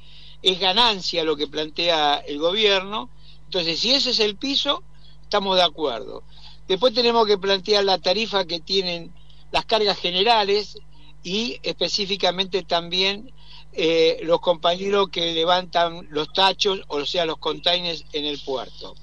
es 0.48 0.62
ganancia 0.62 1.26
lo 1.26 1.36
que 1.36 1.48
plantea 1.48 2.24
el 2.26 2.40
gobierno, 2.40 3.10
entonces 3.44 3.82
si 3.82 3.92
ese 3.92 4.12
es 4.12 4.20
el 4.22 4.38
piso, 4.38 4.82
estamos 5.22 5.58
de 5.58 5.64
acuerdo. 5.64 6.24
Después 6.70 6.94
tenemos 6.94 7.28
que 7.28 7.38
plantear 7.38 7.84
la 7.84 7.98
tarifa 7.98 8.46
que 8.46 8.62
tienen 8.62 9.14
las 9.52 9.66
cargas 9.66 10.00
generales 10.00 10.78
y 11.22 11.60
específicamente 11.64 12.64
también 12.64 13.34
eh, 13.74 14.22
los 14.24 14.40
compañeros 14.40 15.10
que 15.10 15.34
levantan 15.34 16.08
los 16.12 16.32
tachos, 16.32 16.80
o 16.88 17.06
sea, 17.06 17.26
los 17.26 17.40
containers 17.40 18.06
en 18.14 18.24
el 18.24 18.40
puerto. 18.40 18.96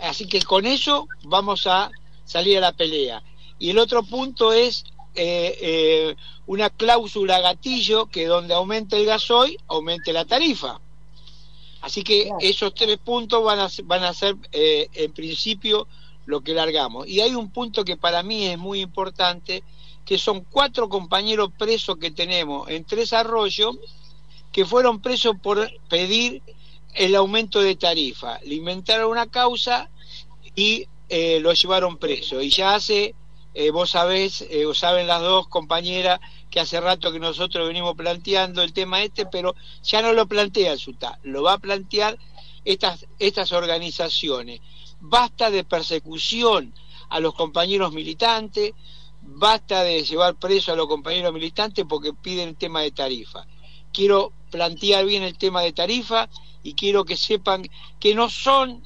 Así 0.00 0.26
que 0.26 0.42
con 0.42 0.66
eso 0.66 1.06
vamos 1.22 1.68
a 1.68 1.92
salir 2.24 2.58
a 2.58 2.62
la 2.62 2.72
pelea. 2.72 3.22
Y 3.60 3.70
el 3.70 3.78
otro 3.78 4.02
punto 4.02 4.52
es 4.52 4.82
eh, 5.16 5.58
eh, 5.60 6.16
una 6.46 6.70
cláusula 6.70 7.40
gatillo 7.40 8.06
que 8.06 8.26
donde 8.26 8.54
aumente 8.54 8.96
el 8.96 9.06
gasoil, 9.06 9.58
aumente 9.68 10.12
la 10.12 10.24
tarifa. 10.24 10.80
Así 11.80 12.02
que 12.02 12.24
Claro. 12.24 12.38
esos 12.40 12.74
tres 12.74 12.98
puntos 12.98 13.42
van 13.44 13.60
a 13.60 13.68
ser, 13.68 13.84
van 13.84 14.04
a 14.04 14.12
ser 14.12 14.36
eh, 14.52 14.88
en 14.94 15.12
principio 15.12 15.86
lo 16.26 16.40
que 16.40 16.52
largamos. 16.54 17.06
Y 17.06 17.20
hay 17.20 17.34
un 17.34 17.50
punto 17.50 17.84
que 17.84 17.96
para 17.96 18.22
mí 18.22 18.46
es 18.46 18.58
muy 18.58 18.80
importante, 18.80 19.62
que 20.04 20.18
son 20.18 20.44
cuatro 20.50 20.88
compañeros 20.88 21.50
presos 21.56 21.96
que 21.98 22.10
tenemos 22.10 22.68
en 22.68 22.84
Tres 22.84 23.12
Arroyos, 23.12 23.76
que 24.52 24.64
fueron 24.64 25.00
presos 25.00 25.36
por 25.42 25.70
pedir 25.88 26.42
el 26.94 27.14
aumento 27.14 27.60
de 27.60 27.76
tarifa. 27.76 28.40
Le 28.44 28.54
inventaron 28.54 29.10
una 29.10 29.26
causa 29.26 29.90
y 30.54 30.86
eh, 31.08 31.38
lo 31.40 31.52
llevaron 31.52 31.98
preso. 31.98 32.40
Y 32.40 32.50
ya 32.50 32.74
hace, 32.74 33.14
eh, 33.58 33.70
vos 33.70 33.88
sabés, 33.88 34.44
eh, 34.50 34.66
o 34.66 34.74
saben 34.74 35.06
las 35.06 35.22
dos 35.22 35.48
compañeras, 35.48 36.20
que 36.50 36.60
hace 36.60 36.78
rato 36.78 37.10
que 37.10 37.18
nosotros 37.18 37.66
venimos 37.66 37.96
planteando 37.96 38.62
el 38.62 38.74
tema 38.74 39.02
este, 39.02 39.24
pero 39.24 39.54
ya 39.82 40.02
no 40.02 40.12
lo 40.12 40.26
plantea 40.26 40.74
el 40.74 40.78
SUTA, 40.78 41.18
lo 41.22 41.42
va 41.42 41.54
a 41.54 41.58
plantear 41.58 42.18
estas, 42.66 43.06
estas 43.18 43.52
organizaciones. 43.52 44.60
Basta 45.00 45.50
de 45.50 45.64
persecución 45.64 46.74
a 47.08 47.18
los 47.18 47.32
compañeros 47.32 47.94
militantes, 47.94 48.74
basta 49.22 49.82
de 49.84 50.04
llevar 50.04 50.34
preso 50.34 50.72
a 50.74 50.76
los 50.76 50.86
compañeros 50.86 51.32
militantes 51.32 51.86
porque 51.88 52.12
piden 52.12 52.50
el 52.50 52.56
tema 52.56 52.82
de 52.82 52.90
tarifa. 52.90 53.46
Quiero 53.90 54.34
plantear 54.50 55.06
bien 55.06 55.22
el 55.22 55.38
tema 55.38 55.62
de 55.62 55.72
tarifa 55.72 56.28
y 56.62 56.74
quiero 56.74 57.06
que 57.06 57.16
sepan 57.16 57.66
que 57.98 58.14
no 58.14 58.28
son 58.28 58.82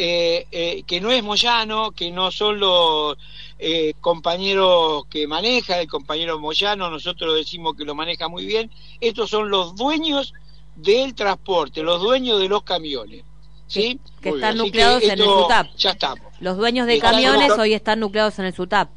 eh, 0.00 0.46
eh, 0.52 0.84
que 0.86 1.00
no 1.00 1.10
es 1.10 1.24
Moyano, 1.24 1.90
que 1.90 2.12
no 2.12 2.30
son 2.30 2.60
los 2.60 3.18
eh, 3.58 3.94
compañeros 4.00 5.04
que 5.10 5.26
maneja, 5.26 5.80
el 5.80 5.88
compañero 5.88 6.38
Moyano, 6.38 6.90
nosotros 6.90 7.34
decimos 7.34 7.74
que 7.76 7.84
lo 7.84 7.94
maneja 7.94 8.28
muy 8.28 8.46
bien, 8.46 8.70
estos 9.00 9.30
son 9.30 9.50
los 9.50 9.74
dueños 9.74 10.34
del 10.76 11.14
transporte, 11.14 11.82
los 11.82 12.00
dueños 12.00 12.40
de 12.40 12.48
los 12.48 12.62
camiones. 12.62 13.24
¿sí? 13.68 14.00
Que 14.20 14.30
están 14.30 14.56
nucleados 14.56 15.02
en 15.04 15.10
el 15.10 15.24
SUTAP. 15.24 15.68
Ya 15.76 15.90
estamos. 15.90 16.26
Los 16.40 16.56
dueños 16.56 16.86
de 16.86 16.98
camiones 16.98 17.50
hoy 17.52 17.74
están 17.74 18.00
nucleados 18.00 18.38
en 18.40 18.46
el 18.46 18.54
SUTAP. 18.54 18.90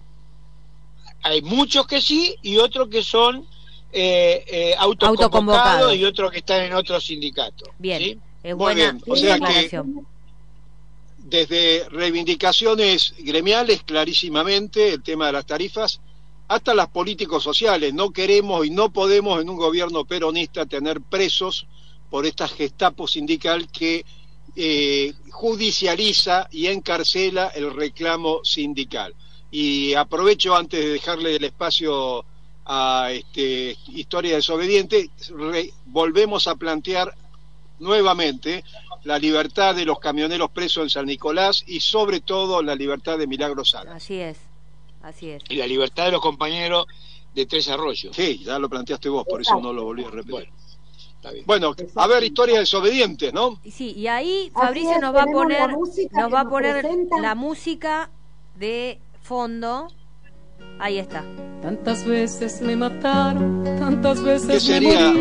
Hay 1.24 1.42
muchos 1.44 1.86
que 1.86 2.02
sí 2.02 2.36
y 2.42 2.58
otros 2.58 2.88
que 2.88 3.04
son 3.04 3.46
eh, 3.92 4.44
eh, 4.48 4.76
autoconvocados 4.78 5.96
y 5.96 6.04
otros 6.04 6.32
que 6.32 6.40
están 6.40 6.62
en 6.62 6.74
otros 6.74 7.06
sindicatos. 7.06 7.70
Bien, 7.78 8.22
es 8.42 8.56
Muy 8.56 8.74
bien. 8.74 9.02
O 9.08 9.16
sea 9.16 9.40
que 9.40 9.84
desde 11.32 11.88
reivindicaciones 11.90 13.16
gremiales 13.20 13.84
clarísimamente 13.84 14.94
el 14.94 15.02
tema 15.02 15.28
de 15.28 15.32
las 15.32 15.46
tarifas 15.46 16.02
hasta 16.50 16.76
las 16.76 16.90
políticos 16.90 17.42
sociales. 17.42 17.94
No 17.94 18.12
queremos 18.12 18.66
y 18.66 18.70
no 18.70 18.92
podemos 18.92 19.42
en 19.42 19.50
un 19.50 19.56
gobierno 19.56 20.04
peronista 20.04 20.66
tener 20.66 21.00
presos 21.00 21.68
por 22.10 22.26
esta 22.26 22.50
gestapo 22.50 23.08
sindical 23.08 23.70
que 23.72 24.04
eh, 24.58 25.14
judicializa 25.30 26.50
y 26.52 26.68
encarcela 26.68 27.48
el 27.48 27.74
reclamo 27.74 28.42
sindical. 28.44 29.16
Y 29.50 29.94
aprovecho 29.94 30.54
antes 30.54 30.84
de 30.84 30.92
dejarle 30.92 31.38
el 31.38 31.46
espacio 31.46 32.26
a 32.66 33.10
este, 33.14 33.78
Historia 33.88 34.36
Desobediente, 34.36 35.10
volvemos 35.86 36.48
a 36.48 36.56
plantear 36.56 37.16
nuevamente 37.82 38.64
la 39.04 39.20
libertad 39.20 39.76
de 39.76 39.86
los 39.86 40.00
camioneros 40.00 40.52
presos 40.52 40.84
en 40.84 40.90
San 40.90 41.06
Nicolás 41.08 41.64
y 41.68 41.80
sobre 41.80 42.22
todo 42.22 42.62
la 42.62 42.76
libertad 42.76 43.18
de 43.18 43.28
Milagro 43.28 43.66
Salas. 43.66 43.96
Así 43.96 44.20
es, 44.20 44.38
así 45.02 45.32
es. 45.32 45.44
Y 45.50 45.56
la 45.56 45.68
libertad 45.68 46.06
de 46.06 46.12
los 46.12 46.22
compañeros 46.22 46.86
de 47.34 47.46
Tres 47.46 47.68
Arroyos. 47.70 48.16
Sí, 48.16 48.44
ya 48.44 48.60
lo 48.60 48.70
planteaste 48.70 49.10
vos, 49.10 49.26
por 49.28 49.42
eso 49.42 49.60
no 49.60 49.74
lo 49.74 49.84
volví 49.84 50.04
a 50.04 50.10
repetir. 50.10 50.50
Bueno, 51.46 51.76
a 51.96 52.08
ver, 52.08 52.24
historia 52.24 52.60
desobediente, 52.60 53.32
¿no? 53.32 53.60
Sí, 53.70 53.94
y 53.96 54.08
ahí 54.08 54.52
Fabricio 54.54 55.00
nos 55.00 55.14
va 55.14 55.24
a 55.24 55.26
poner, 55.26 55.70
nos 55.70 56.34
va 56.34 56.40
a 56.42 56.50
poner 56.50 56.86
la 57.22 57.36
música 57.36 58.10
de 58.56 59.00
fondo. 59.22 59.88
Ahí 60.80 60.98
está. 60.98 61.24
Tantas 61.62 62.06
veces 62.06 62.62
me 62.62 62.76
mataron, 62.76 63.64
tantas 63.78 64.24
veces 64.24 64.48
¿Qué 64.48 64.60
sería, 64.60 65.14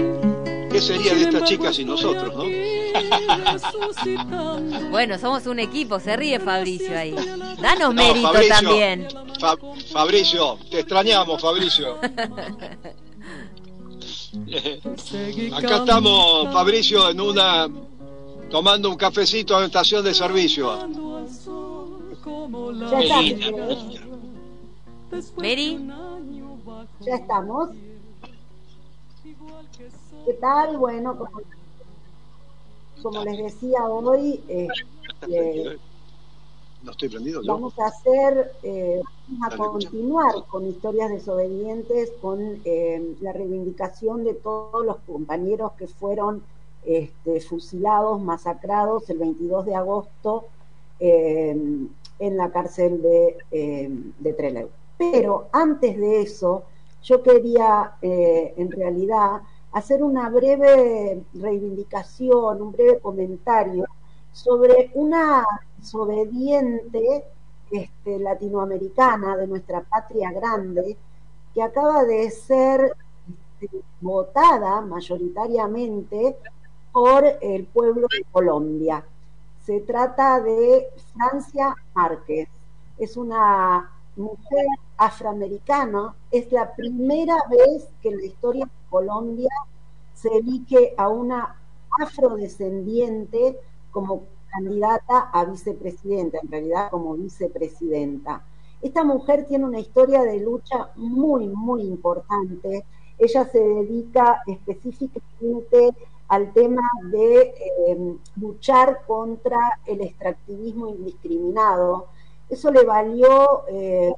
¿Qué 0.71 0.81
sería 0.81 1.15
de 1.15 1.23
estas 1.23 1.45
chicas 1.45 1.79
y 1.79 1.85
nosotros, 1.85 2.35
no? 2.37 2.45
bueno, 4.91 5.19
somos 5.19 5.47
un 5.47 5.59
equipo, 5.59 5.99
se 5.99 6.17
ríe 6.17 6.39
Fabricio 6.39 6.97
ahí. 6.97 7.15
Danos 7.61 7.95
mérito 7.95 8.33
también. 8.49 9.09
Fabricio, 9.93 10.59
te 10.71 10.81
extrañamos, 10.81 11.41
Fabricio. 11.41 11.95
Acá 15.53 15.77
estamos, 15.77 16.53
Fabricio, 16.53 17.11
en 17.11 17.21
una 17.21 17.69
tomando 18.51 18.91
un 18.91 18.97
cafecito 18.97 19.57
en 19.59 19.67
estación 19.67 20.05
de 20.05 20.15
servicio. 20.15 20.77
Mary. 25.37 25.79
Ya 27.01 27.15
estamos. 27.15 27.71
¿Qué 30.25 30.35
tal? 30.35 30.77
Bueno, 30.77 31.17
como, 33.03 33.25
les 33.25 33.39
decía 33.39 33.87
hoy, 33.87 34.43
eh, 34.49 34.69
no 36.83 36.93
estoy 36.93 37.09
prendido. 37.11 37.43
Vamos 37.45 37.79
a 37.79 37.87
hacer, 37.87 38.53
eh, 38.63 39.03
a 39.43 39.57
continuar 39.57 40.33
con 40.49 40.67
historias 40.67 41.11
desobedientes, 41.11 42.13
con 42.23 42.61
eh, 42.65 43.17
la 43.21 43.33
reivindicación 43.33 44.25
de 44.25 44.35
todos 44.35 44.85
los 44.85 44.97
compañeros 45.07 45.73
que 45.73 45.89
fueron 45.89 46.43
este, 46.85 47.41
fusilados, 47.41 48.21
masacrados 48.21 49.09
el 49.11 49.19
22 49.19 49.67
de 49.67 49.75
agosto 49.75 50.47
eh, 50.99 51.57
en 52.19 52.37
la 52.37 52.51
cárcel 52.51 53.03
de, 53.03 53.37
de 54.19 54.33
Trelew. 54.33 54.69
Pero 54.97 55.49
antes 55.53 55.99
de 55.99 56.23
eso, 56.23 56.65
yo 57.03 57.23
quería 57.23 57.95
en 58.03 58.71
realidad 58.71 59.41
hacer 59.73 60.03
una 60.03 60.29
breve 60.29 61.23
reivindicación, 61.35 62.63
un 62.63 62.73
breve 62.73 62.99
comentario 63.01 63.87
sobre 64.33 64.91
una 64.95 65.45
desobediente 65.77 67.25
este, 67.71 68.19
latinoamericana 68.19 69.37
de 69.37 69.47
nuestra 69.47 69.83
patria 69.83 70.33
grande 70.33 70.97
que 71.55 71.63
acaba 71.63 72.05
de 72.05 72.31
ser 72.31 72.97
este, 73.61 73.83
votada 74.01 74.81
mayoritariamente 74.81 76.37
por 76.93 77.25
el 77.41 77.67
pueblo 77.67 78.09
de 78.09 78.25
Colombia. 78.31 79.05
Se 79.65 79.81
trata 79.81 80.41
de 80.41 80.89
Francia 81.15 81.75
Márquez. 81.95 82.49
Es 82.99 83.17
una 83.17 83.91
mujer 84.17 84.67
afroamericana. 85.01 86.15
Es 86.31 86.53
la 86.53 86.75
primera 86.75 87.37
vez 87.49 87.89
que 88.03 88.11
en 88.11 88.19
la 88.19 88.27
historia 88.27 88.67
de 88.67 88.89
Colombia 88.91 89.49
se 90.15 90.29
elige 90.29 90.95
a 90.99 91.09
una 91.09 91.57
afrodescendiente 91.99 93.59
como 93.91 94.25
candidata 94.51 95.31
a 95.33 95.45
vicepresidenta, 95.47 96.39
en 96.43 96.51
realidad 96.51 96.91
como 96.91 97.15
vicepresidenta. 97.15 98.45
Esta 98.83 99.03
mujer 99.03 99.47
tiene 99.47 99.65
una 99.65 99.81
historia 99.81 100.23
de 100.23 100.41
lucha 100.41 100.91
muy, 100.97 101.49
muy 101.49 101.83
importante. 101.83 102.85
Ella 103.19 103.45
se 103.47 103.59
dedica 103.59 104.43
específicamente 104.47 105.95
al 106.29 106.53
tema 106.53 106.83
de 107.11 107.41
eh, 107.41 108.17
luchar 108.37 109.03
contra 109.07 109.81
el 109.87 110.03
extractivismo 110.03 110.89
indiscriminado. 110.89 112.09
Eso 112.49 112.71
le 112.71 112.85
valió 112.85 113.65
eh, 113.69 114.13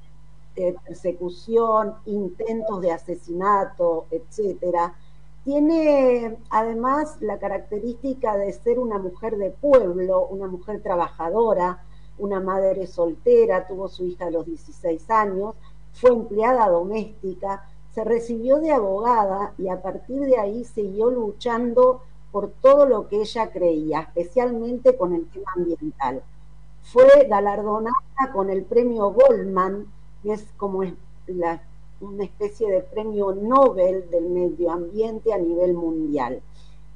eh, 0.57 0.75
persecución, 0.85 1.95
intentos 2.07 2.81
de 2.81 2.93
asesinato, 2.93 4.07
etcétera. 4.11 4.95
Tiene 5.45 6.39
además 6.51 7.17
la 7.21 7.39
característica 7.39 8.37
de 8.37 8.53
ser 8.53 8.79
una 8.79 8.99
mujer 8.99 9.37
de 9.37 9.51
pueblo, 9.51 10.27
una 10.27 10.47
mujer 10.47 10.83
trabajadora, 10.83 11.83
una 12.19 12.41
madre 12.41 12.87
soltera, 12.87 13.67
tuvo 13.67 13.89
su 13.89 14.05
hija 14.05 14.27
a 14.27 14.31
los 14.31 14.47
16 14.47 15.11
años, 15.11 15.55
fue 15.93 16.11
empleada 16.11 16.69
doméstica, 16.69 17.69
se 17.95 18.05
recibió 18.05 18.59
de 18.59 18.73
abogada 18.73 19.55
y 19.59 19.69
a 19.69 19.83
partir 19.83 20.21
de 20.21 20.39
ahí 20.39 20.65
siguió 20.65 21.11
luchando 21.11 22.03
por 22.31 22.51
todo 22.51 22.87
lo 22.87 23.09
que 23.09 23.21
ella 23.21 23.51
creía, 23.51 24.01
especialmente 24.01 24.97
con 24.97 25.15
el 25.15 25.29
tema 25.29 25.51
ambiental. 25.57 26.23
Fue 26.83 27.27
galardonada 27.29 28.33
con 28.33 28.49
el 28.49 28.65
premio 28.65 29.13
Goldman, 29.13 29.87
es 30.31 30.45
como 30.57 30.83
una 32.01 32.25
especie 32.25 32.71
de 32.71 32.81
premio 32.81 33.35
Nobel 33.35 34.09
del 34.11 34.29
medio 34.31 34.71
ambiente 34.71 35.33
a 35.33 35.39
nivel 35.39 35.75
mundial. 35.75 36.41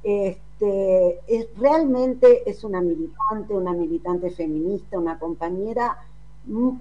Este, 0.03 1.19
es, 1.27 1.47
realmente 1.57 2.49
es 2.49 2.63
una 2.63 2.81
militante, 2.81 3.53
una 3.53 3.73
militante 3.73 4.29
feminista, 4.29 4.97
una 4.97 5.19
compañera 5.19 5.97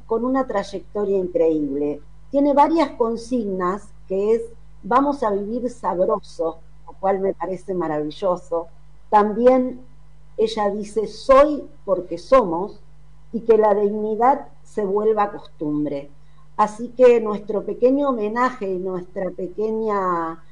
con 0.07 0.24
una 0.24 0.47
trayectoria 0.47 1.18
increíble. 1.18 2.01
Tiene 2.30 2.55
varias 2.55 2.90
consignas 2.92 3.88
que 4.07 4.34
es 4.34 4.42
vamos 4.82 5.22
a 5.22 5.30
vivir 5.30 5.68
sabroso, 5.68 6.59
lo 6.86 6.92
cual 7.01 7.18
me 7.18 7.34
parece 7.34 7.74
maravilloso. 7.74 8.68
También 9.11 9.80
ella 10.36 10.70
dice 10.70 11.07
soy 11.09 11.64
porque 11.84 12.18
somos 12.18 12.80
y 13.32 13.40
que 13.40 13.59
la 13.59 13.74
dignidad 13.74 14.49
se 14.62 14.84
vuelva 14.84 15.32
costumbre. 15.32 16.11
Así 16.57 16.88
que 16.96 17.20
nuestro 17.20 17.64
pequeño 17.64 18.09
homenaje 18.09 18.70
y 18.70 18.78
nuestra 18.78 19.30
pequeña 19.30 20.42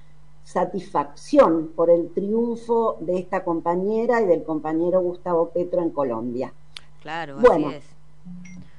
satisfacción 0.44 1.72
por 1.74 1.88
el 1.88 2.12
triunfo 2.12 2.98
de 3.00 3.18
esta 3.18 3.42
compañera 3.42 4.20
y 4.20 4.26
del 4.26 4.44
compañero 4.44 5.00
Gustavo 5.00 5.48
Petro 5.48 5.80
en 5.80 5.90
Colombia. 5.90 6.52
Claro, 7.00 7.38
bueno, 7.38 7.68
así 7.68 7.76
es. 7.76 7.84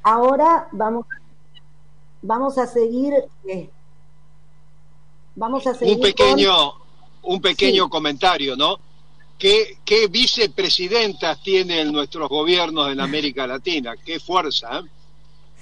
Ahora 0.03 0.67
vamos, 0.71 1.07
vamos 2.21 2.57
a 2.59 2.67
seguir. 2.67 3.13
Eh, 3.47 3.69
vamos 5.35 5.65
a 5.65 5.73
seguir. 5.73 5.95
Un 5.95 6.01
pequeño, 6.01 6.53
un 7.23 7.41
pequeño 7.41 7.89
comentario, 7.89 8.55
¿no? 8.55 8.77
¿Qué, 9.39 9.79
¿Qué 9.83 10.07
vicepresidentas 10.07 11.41
tienen 11.41 11.91
nuestros 11.91 12.29
gobiernos 12.29 12.91
en 12.91 12.99
América 12.99 13.47
Latina? 13.47 13.95
¡Qué 13.97 14.19
fuerza! 14.19 14.79
¿eh? 14.79 14.83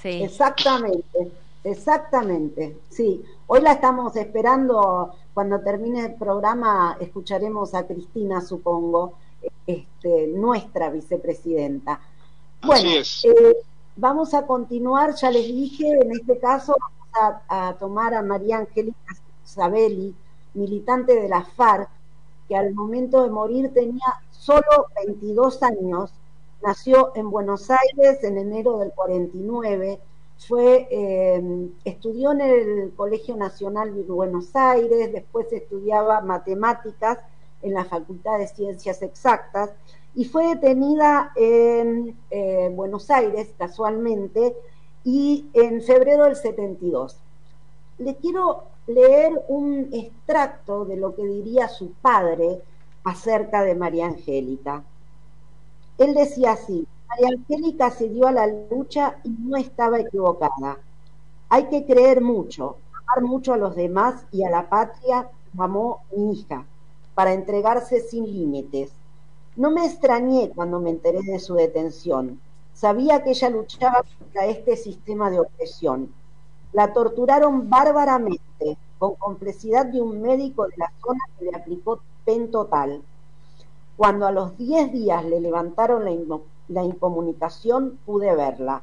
Sí. 0.01 0.24
Exactamente. 0.24 1.43
Exactamente, 1.64 2.78
sí. 2.89 3.24
Hoy 3.47 3.61
la 3.61 3.74
estamos 3.74 4.16
esperando, 4.18 5.16
cuando 5.34 5.61
termine 5.61 6.05
el 6.05 6.16
programa 6.16 6.97
escucharemos 6.99 7.74
a 7.74 7.88
Cristina, 7.88 8.41
supongo, 8.41 9.14
este, 9.66 10.28
nuestra 10.28 10.89
vicepresidenta. 10.89 11.99
Bueno, 12.61 12.89
Así 12.89 12.97
es. 12.97 13.26
eh, 13.26 13.55
vamos 13.95 14.34
a 14.34 14.45
continuar, 14.45 15.16
ya 15.16 15.32
les 15.32 15.47
dije, 15.47 15.89
en 16.01 16.11
este 16.11 16.38
caso 16.38 16.76
vamos 16.80 17.41
a, 17.49 17.68
a 17.70 17.74
tomar 17.76 18.14
a 18.14 18.22
María 18.22 18.57
Angélica 18.57 19.16
Sabelli, 19.43 20.16
militante 20.53 21.16
de 21.16 21.30
la 21.30 21.43
FARC, 21.43 21.89
que 22.47 22.55
al 22.57 22.74
momento 22.74 23.24
de 23.24 23.30
morir 23.30 23.74
tenía 23.74 24.22
solo 24.32 24.88
22 25.05 25.64
años, 25.64 26.11
nació 26.61 27.14
en 27.16 27.30
Buenos 27.32 27.70
Aires 27.72 28.24
en 28.24 28.38
enero 28.38 28.80
del 28.80 28.91
49, 28.91 29.99
eh, 30.50 31.70
estudió 31.86 32.32
en 32.32 32.42
el 32.42 32.94
Colegio 32.96 33.36
Nacional 33.36 33.96
de 33.96 34.04
Buenos 34.04 34.56
Aires, 34.56 35.12
después 35.12 35.52
estudiaba 35.52 36.22
matemáticas 36.22 37.20
en 37.62 37.74
la 37.74 37.86
Facultad 37.86 38.38
de 38.38 38.48
Ciencias 38.48 39.02
Exactas 39.02 39.72
y 40.16 40.26
fue 40.26 40.48
detenida 40.48 41.32
en 41.36 42.18
eh, 42.30 42.70
Buenos 42.74 43.10
Aires 43.10 43.54
casualmente 43.58 44.56
y 45.04 45.48
en 45.54 45.82
febrero 45.82 46.26
del 46.26 46.36
72. 46.36 47.18
Le 48.00 48.16
quiero 48.16 48.66
leer 48.88 49.42
un 49.48 49.90
extracto 49.94 50.86
de 50.86 50.98
lo 50.98 51.16
que 51.16 51.26
diría 51.26 51.68
su 51.68 51.92
padre 51.94 52.62
acerca 53.04 53.64
de 53.64 53.76
María 53.76 54.08
Angélica. 54.08 54.84
Él 55.98 56.14
decía 56.14 56.54
así, 56.54 56.88
María 57.14 57.38
Angélica 57.38 57.91
se 57.91 58.09
dio 58.09 58.26
a 58.26 58.32
la 58.32 58.47
lucha 58.47 59.20
y 59.24 59.30
no 59.30 59.55
estaba 59.55 59.99
equivocada. 59.99 60.80
Hay 61.47 61.66
que 61.66 61.86
creer 61.86 62.22
mucho, 62.22 62.78
amar 62.91 63.24
mucho 63.30 63.53
a 63.53 63.57
los 63.57 63.76
demás 63.76 64.26
y 64.32 64.43
a 64.43 64.49
la 64.49 64.68
patria 64.68 65.30
amó 65.55 65.99
mi 66.16 66.32
hija, 66.32 66.66
para 67.14 67.34
entregarse 67.34 67.99
sin 67.99 68.26
límites. 68.26 68.91
No 69.55 69.70
me 69.70 69.86
extrañé 69.86 70.51
cuando 70.55 70.80
me 70.80 70.89
enteré 70.89 71.20
de 71.22 71.38
su 71.38 71.53
detención. 71.53 72.39
Sabía 72.74 73.24
que 73.24 73.30
ella 73.30 73.51
luchaba 73.51 74.03
contra 74.18 74.47
este 74.47 74.76
sistema 74.76 75.30
de 75.30 75.39
opresión. 75.39 76.11
La 76.72 76.93
torturaron 76.93 77.70
bárbaramente, 77.70 78.78
con 78.97 79.14
complicidad 79.16 79.86
de 79.86 80.01
un 80.01 80.20
médico 80.20 80.66
de 80.66 80.78
la 80.78 80.91
zona 81.05 81.20
que 81.38 81.45
le 81.45 81.55
aplicó 81.55 81.99
pen 82.26 82.49
total. 82.49 83.03
Cuando 83.97 84.26
a 84.26 84.32
los 84.32 84.57
10 84.57 84.91
días 84.91 85.24
le 85.24 85.39
levantaron 85.39 86.05
la, 86.05 86.11
la 86.68 86.84
incomunicación, 86.84 87.99
pude 88.05 88.36
verla. 88.36 88.82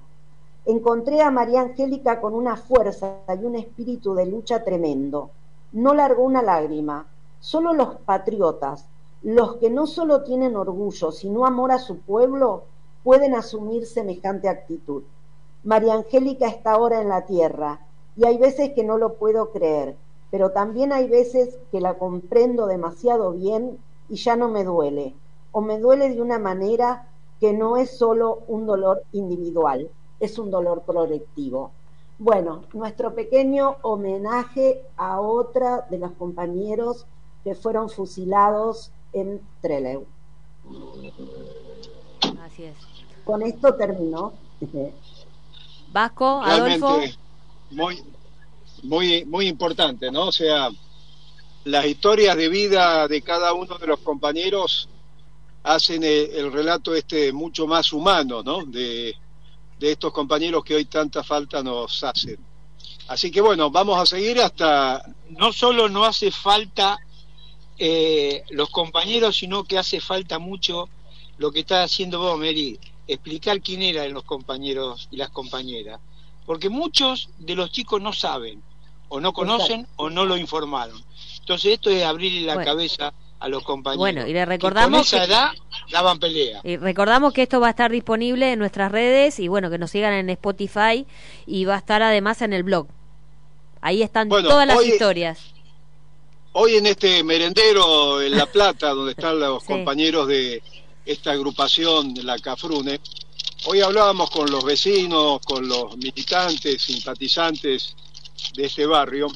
Encontré 0.66 1.22
a 1.22 1.30
María 1.30 1.62
Angélica 1.62 2.20
con 2.20 2.34
una 2.34 2.56
fuerza 2.56 3.16
y 3.28 3.44
un 3.44 3.56
espíritu 3.56 4.14
de 4.14 4.26
lucha 4.26 4.62
tremendo. 4.62 5.30
No 5.72 5.94
largó 5.94 6.24
una 6.24 6.42
lágrima. 6.42 7.06
Solo 7.40 7.72
los 7.72 7.96
patriotas, 7.96 8.86
los 9.22 9.56
que 9.56 9.70
no 9.70 9.86
solo 9.86 10.22
tienen 10.22 10.56
orgullo, 10.56 11.12
sino 11.12 11.46
amor 11.46 11.72
a 11.72 11.78
su 11.78 11.98
pueblo, 11.98 12.64
pueden 13.02 13.34
asumir 13.34 13.86
semejante 13.86 14.48
actitud. 14.48 15.02
María 15.64 15.94
Angélica 15.94 16.46
está 16.46 16.72
ahora 16.72 17.00
en 17.00 17.08
la 17.08 17.26
tierra 17.26 17.80
y 18.16 18.24
hay 18.24 18.38
veces 18.38 18.72
que 18.74 18.84
no 18.84 18.98
lo 18.98 19.14
puedo 19.14 19.50
creer, 19.50 19.96
pero 20.30 20.52
también 20.52 20.92
hay 20.92 21.08
veces 21.08 21.58
que 21.70 21.80
la 21.80 21.98
comprendo 21.98 22.66
demasiado 22.66 23.32
bien 23.32 23.78
y 24.08 24.16
ya 24.16 24.36
no 24.36 24.48
me 24.48 24.64
duele, 24.64 25.14
o 25.52 25.60
me 25.60 25.78
duele 25.78 26.14
de 26.14 26.22
una 26.22 26.38
manera 26.38 27.08
que 27.40 27.52
no 27.52 27.76
es 27.76 27.96
solo 27.96 28.44
un 28.46 28.66
dolor 28.66 29.02
individual, 29.12 29.88
es 30.20 30.38
un 30.38 30.50
dolor 30.50 30.84
colectivo. 30.84 31.72
Bueno, 32.18 32.64
nuestro 32.74 33.14
pequeño 33.14 33.76
homenaje 33.82 34.82
a 34.96 35.20
otra 35.20 35.86
de 35.90 35.98
los 35.98 36.12
compañeros 36.12 37.06
que 37.42 37.54
fueron 37.54 37.88
fusilados 37.88 38.92
en 39.14 39.40
Trelew. 39.62 40.04
Así 42.42 42.64
es. 42.64 42.76
Con 43.24 43.42
esto 43.42 43.74
terminó. 43.74 44.34
Vasco, 45.92 46.42
Adolfo. 46.42 46.88
realmente 46.88 47.18
muy, 47.70 48.02
muy, 48.82 49.24
muy 49.24 49.46
importante, 49.48 50.10
¿no? 50.10 50.28
O 50.28 50.32
sea, 50.32 50.68
las 51.64 51.86
historias 51.86 52.36
de 52.36 52.48
vida 52.48 53.08
de 53.08 53.22
cada 53.22 53.52
uno 53.54 53.78
de 53.78 53.86
los 53.86 54.00
compañeros 54.00 54.88
hacen 55.62 56.02
el, 56.04 56.30
el 56.32 56.52
relato 56.52 56.94
este 56.94 57.32
mucho 57.32 57.66
más 57.66 57.92
humano, 57.92 58.42
¿no? 58.42 58.64
De, 58.64 59.14
de 59.78 59.92
estos 59.92 60.12
compañeros 60.12 60.64
que 60.64 60.74
hoy 60.74 60.84
tanta 60.86 61.22
falta 61.22 61.62
nos 61.62 62.02
hacen. 62.04 62.38
Así 63.08 63.30
que 63.30 63.40
bueno, 63.40 63.70
vamos 63.70 63.98
a 63.98 64.06
seguir 64.06 64.40
hasta 64.40 65.02
no 65.30 65.52
solo 65.52 65.88
no 65.88 66.04
hace 66.04 66.30
falta 66.30 66.98
eh, 67.78 68.44
los 68.50 68.70
compañeros, 68.70 69.36
sino 69.36 69.64
que 69.64 69.78
hace 69.78 70.00
falta 70.00 70.38
mucho 70.38 70.88
lo 71.38 71.50
que 71.50 71.60
está 71.60 71.82
haciendo 71.82 72.20
vos, 72.20 72.38
Mary, 72.38 72.78
explicar 73.06 73.60
quién 73.62 73.82
eran 73.82 74.12
los 74.12 74.24
compañeros 74.24 75.08
y 75.10 75.16
las 75.16 75.30
compañeras. 75.30 75.98
Porque 76.46 76.68
muchos 76.68 77.30
de 77.38 77.54
los 77.54 77.70
chicos 77.72 78.00
no 78.00 78.12
saben, 78.12 78.62
o 79.08 79.20
no 79.20 79.32
conocen, 79.32 79.80
Exacto. 79.80 80.02
o 80.02 80.10
no 80.10 80.24
lo 80.24 80.36
informaron. 80.36 81.02
Entonces 81.40 81.72
esto 81.74 81.90
es 81.90 82.04
abrirle 82.04 82.42
la 82.42 82.54
Bueno. 82.54 82.70
cabeza 82.70 83.12
a 83.40 83.48
los 83.48 83.62
compañeros. 83.64 83.98
Bueno, 83.98 84.22
y 84.26 84.32
le 84.32 84.40
que 84.40 84.44
recordamos 84.46 85.10
con 85.10 85.18
esa 85.18 85.26
que- 85.26 85.32
edad 85.32 85.50
daban 85.90 86.18
pelea. 86.18 86.60
Y 86.62 86.76
recordamos 86.76 87.32
que 87.32 87.42
esto 87.42 87.58
va 87.60 87.68
a 87.68 87.70
estar 87.70 87.90
disponible 87.90 88.52
en 88.52 88.58
nuestras 88.58 88.92
redes 88.92 89.38
y 89.40 89.48
bueno, 89.48 89.70
que 89.70 89.78
nos 89.78 89.90
sigan 89.90 90.12
en 90.12 90.28
Spotify 90.30 91.06
y 91.46 91.64
va 91.64 91.74
a 91.76 91.78
estar 91.78 92.02
además 92.02 92.42
en 92.42 92.52
el 92.52 92.62
blog. 92.62 92.86
Ahí 93.80 94.02
están 94.02 94.28
Bueno, 94.28 94.48
todas 94.48 94.66
las 94.66 94.76
hoy- 94.76 94.88
historias. 94.90 95.38
Hoy 96.52 96.74
en 96.76 96.86
este 96.86 97.22
merendero 97.24 98.20
en 98.20 98.36
La 98.36 98.46
Plata, 98.46 98.90
donde 98.94 99.12
están 99.12 99.38
los 99.40 99.62
Sí. 99.62 99.68
compañeros 99.68 100.26
de 100.28 100.62
esta 101.06 101.32
agrupación, 101.32 102.12
la 102.22 102.38
Cafrune, 102.38 103.00
hoy 103.66 103.80
hablábamos 103.80 104.30
con 104.30 104.50
los 104.50 104.64
vecinos, 104.64 105.40
con 105.46 105.66
los 105.66 105.96
militantes, 105.96 106.82
simpatizantes 106.82 107.94
de 108.54 108.66
este 108.66 108.84
barrio, 108.86 109.28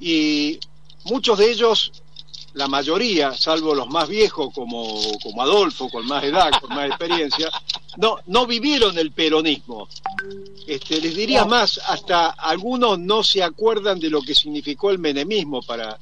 y 0.00 0.60
muchos 1.04 1.38
de 1.38 1.50
ellos, 1.50 1.92
la 2.54 2.66
mayoría, 2.66 3.32
salvo 3.36 3.74
los 3.74 3.88
más 3.88 4.08
viejos 4.08 4.52
como, 4.52 5.00
como 5.22 5.42
Adolfo, 5.42 5.88
con 5.88 6.06
más 6.06 6.24
edad, 6.24 6.50
con 6.60 6.70
más 6.70 6.88
experiencia, 6.88 7.50
no, 7.96 8.18
no 8.26 8.46
vivieron 8.46 8.98
el 8.98 9.12
peronismo. 9.12 9.88
Este, 10.66 11.00
les 11.00 11.14
diría 11.14 11.44
más, 11.44 11.80
hasta 11.86 12.30
algunos 12.30 12.98
no 12.98 13.22
se 13.22 13.42
acuerdan 13.42 14.00
de 14.00 14.10
lo 14.10 14.22
que 14.22 14.34
significó 14.34 14.90
el 14.90 14.98
menemismo 14.98 15.62
para, 15.62 15.98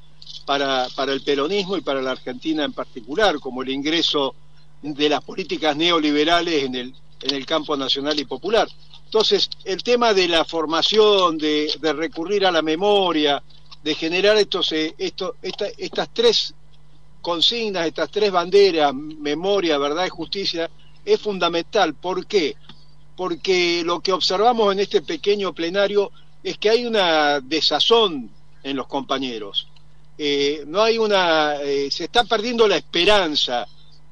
para, 0.47 0.89
para 0.95 1.13
el 1.13 1.23
peronismo 1.23 1.77
y 1.77 1.83
para 1.83 2.01
la 2.01 2.13
Argentina 2.13 2.65
en 2.65 2.73
particular, 2.73 3.39
como 3.41 3.63
el 3.63 3.69
ingreso 3.69 4.35
de 4.83 5.09
las 5.09 5.23
políticas 5.23 5.77
neoliberales 5.77 6.65
en 6.65 6.75
el, 6.75 6.95
en 7.23 7.35
el 7.35 7.45
campo 7.45 7.77
nacional 7.77 8.19
y 8.19 8.25
popular. 8.25 8.69
Entonces, 9.05 9.49
el 9.65 9.83
tema 9.83 10.13
de 10.13 10.29
la 10.29 10.45
formación, 10.45 11.39
de, 11.39 11.73
de 11.81 11.93
recurrir 11.93 12.47
a 12.47 12.51
la 12.51 12.63
memoria, 12.63 13.43
de 13.89 13.95
generar 13.95 14.37
estos, 14.37 14.71
eh, 14.73 14.95
esto- 14.99 15.37
esta- 15.41 15.71
estas 15.79 16.13
tres 16.13 16.55
consignas, 17.23 17.87
estas 17.87 18.11
tres 18.11 18.31
banderas, 18.31 18.93
memoria, 18.93 19.79
verdad 19.79 20.05
y 20.05 20.11
justicia, 20.11 20.69
es 21.07 21.19
fundamental. 21.19 21.95
¿Por 21.95 22.27
qué? 22.27 22.55
Porque 23.17 23.83
lo 23.87 24.01
que 24.01 24.13
observamos 24.13 24.75
en 24.75 24.81
este 24.81 25.01
pequeño 25.01 25.55
plenario 25.55 26.13
es 26.43 26.59
que 26.59 26.69
hay 26.69 26.85
una 26.85 27.41
desazón 27.41 28.29
en 28.63 28.77
los 28.77 28.87
compañeros. 28.87 29.69
Eh, 30.19 30.65
no 30.67 30.83
hay 30.83 30.99
una, 30.99 31.55
eh, 31.63 31.91
se 31.91 32.05
está 32.05 32.25
perdiendo 32.25 32.69
la 32.69 32.77
esperanza. 32.77 33.67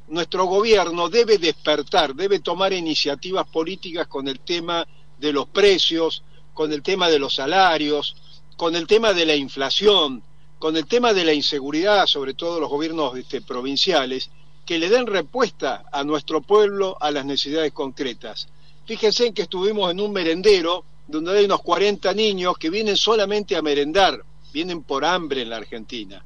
Nuestro 0.09 0.47
gobierno 0.47 1.11
debe 1.11 1.37
despertar, 1.37 2.15
debe 2.15 2.39
tomar 2.39 2.73
iniciativas 2.73 3.47
políticas 3.49 4.07
con 4.07 4.27
el 4.27 4.41
tema 4.41 4.87
de 5.19 5.33
los 5.35 5.47
precios, 5.49 6.23
con 6.55 6.73
el 6.73 6.81
tema 6.83 7.11
de 7.11 7.19
los 7.19 7.35
salarios, 7.35 8.17
con 8.57 8.75
el 8.75 8.87
tema 8.87 9.13
de 9.13 9.27
la 9.27 9.37
inflación, 9.37 10.23
con 10.59 10.77
el 10.77 10.87
tema 10.87 11.13
de 11.13 11.25
la 11.25 11.35
inseguridad, 11.35 12.07
sobre 12.07 12.35
todo 12.35 12.61
los 12.61 12.71
gobiernos 12.71 13.17
este, 13.17 13.43
provinciales, 13.43 14.31
que 14.65 14.79
le 14.79 14.89
den 14.89 15.07
respuesta 15.07 15.85
a 15.93 16.03
nuestro 16.03 16.41
pueblo 16.41 16.97
a 17.01 17.11
las 17.11 17.25
necesidades 17.25 17.73
concretas. 17.73 18.49
Fíjense 18.87 19.27
en 19.27 19.35
que 19.35 19.43
estuvimos 19.43 19.91
en 19.91 20.01
un 20.01 20.13
merendero 20.13 20.85
donde 21.07 21.39
hay 21.39 21.45
unos 21.45 21.63
40 21.63 22.13
niños 22.15 22.59
que 22.59 22.71
vienen 22.71 22.97
solamente 22.97 23.57
a 23.57 23.63
merendar, 23.63 24.25
vienen 24.53 24.83
por 24.83 25.05
hambre 25.05 25.43
en 25.43 25.51
la 25.51 25.57
Argentina. 25.57 26.25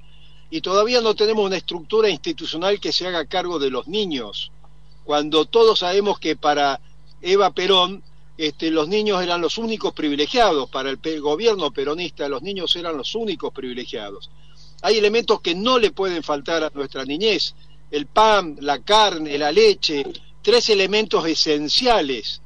Y 0.51 0.61
todavía 0.61 1.01
no 1.01 1.15
tenemos 1.15 1.45
una 1.45 1.57
estructura 1.57 2.09
institucional 2.09 2.81
que 2.81 2.93
se 2.93 3.07
haga 3.07 3.27
cargo 3.27 3.59
de 3.59 3.71
los 3.71 3.89
niños, 3.89 4.51
cuando 5.05 5.45
todos 5.45 5.81
sabemos 5.81 6.19
que 6.19 6.37
para 6.37 6.81
Eva 7.21 7.51
Perón 7.51 8.03
este, 8.41 8.71
los 8.71 8.89
niños 8.89 9.23
eran 9.23 9.43
los 9.43 9.59
únicos 9.59 9.93
privilegiados, 9.93 10.71
para 10.71 10.89
el 10.89 11.21
gobierno 11.21 11.73
peronista 11.73 12.27
los 12.27 12.41
niños 12.41 12.75
eran 12.75 12.97
los 12.97 13.15
únicos 13.15 13.53
privilegiados. 13.53 14.31
Hay 14.81 14.97
elementos 14.97 15.43
que 15.43 15.55
no 15.55 15.79
le 15.79 15.91
pueden 15.91 16.23
faltar 16.23 16.65
a 16.65 16.71
nuestra 16.73 17.05
niñez, 17.05 17.55
el 17.91 18.07
pan, 18.07 18.57
la 18.61 18.79
carne, 18.79 19.37
la 19.37 19.53
leche, 19.53 20.07
tres 20.41 20.71
elementos 20.71 21.27
esenciales. 21.27 22.41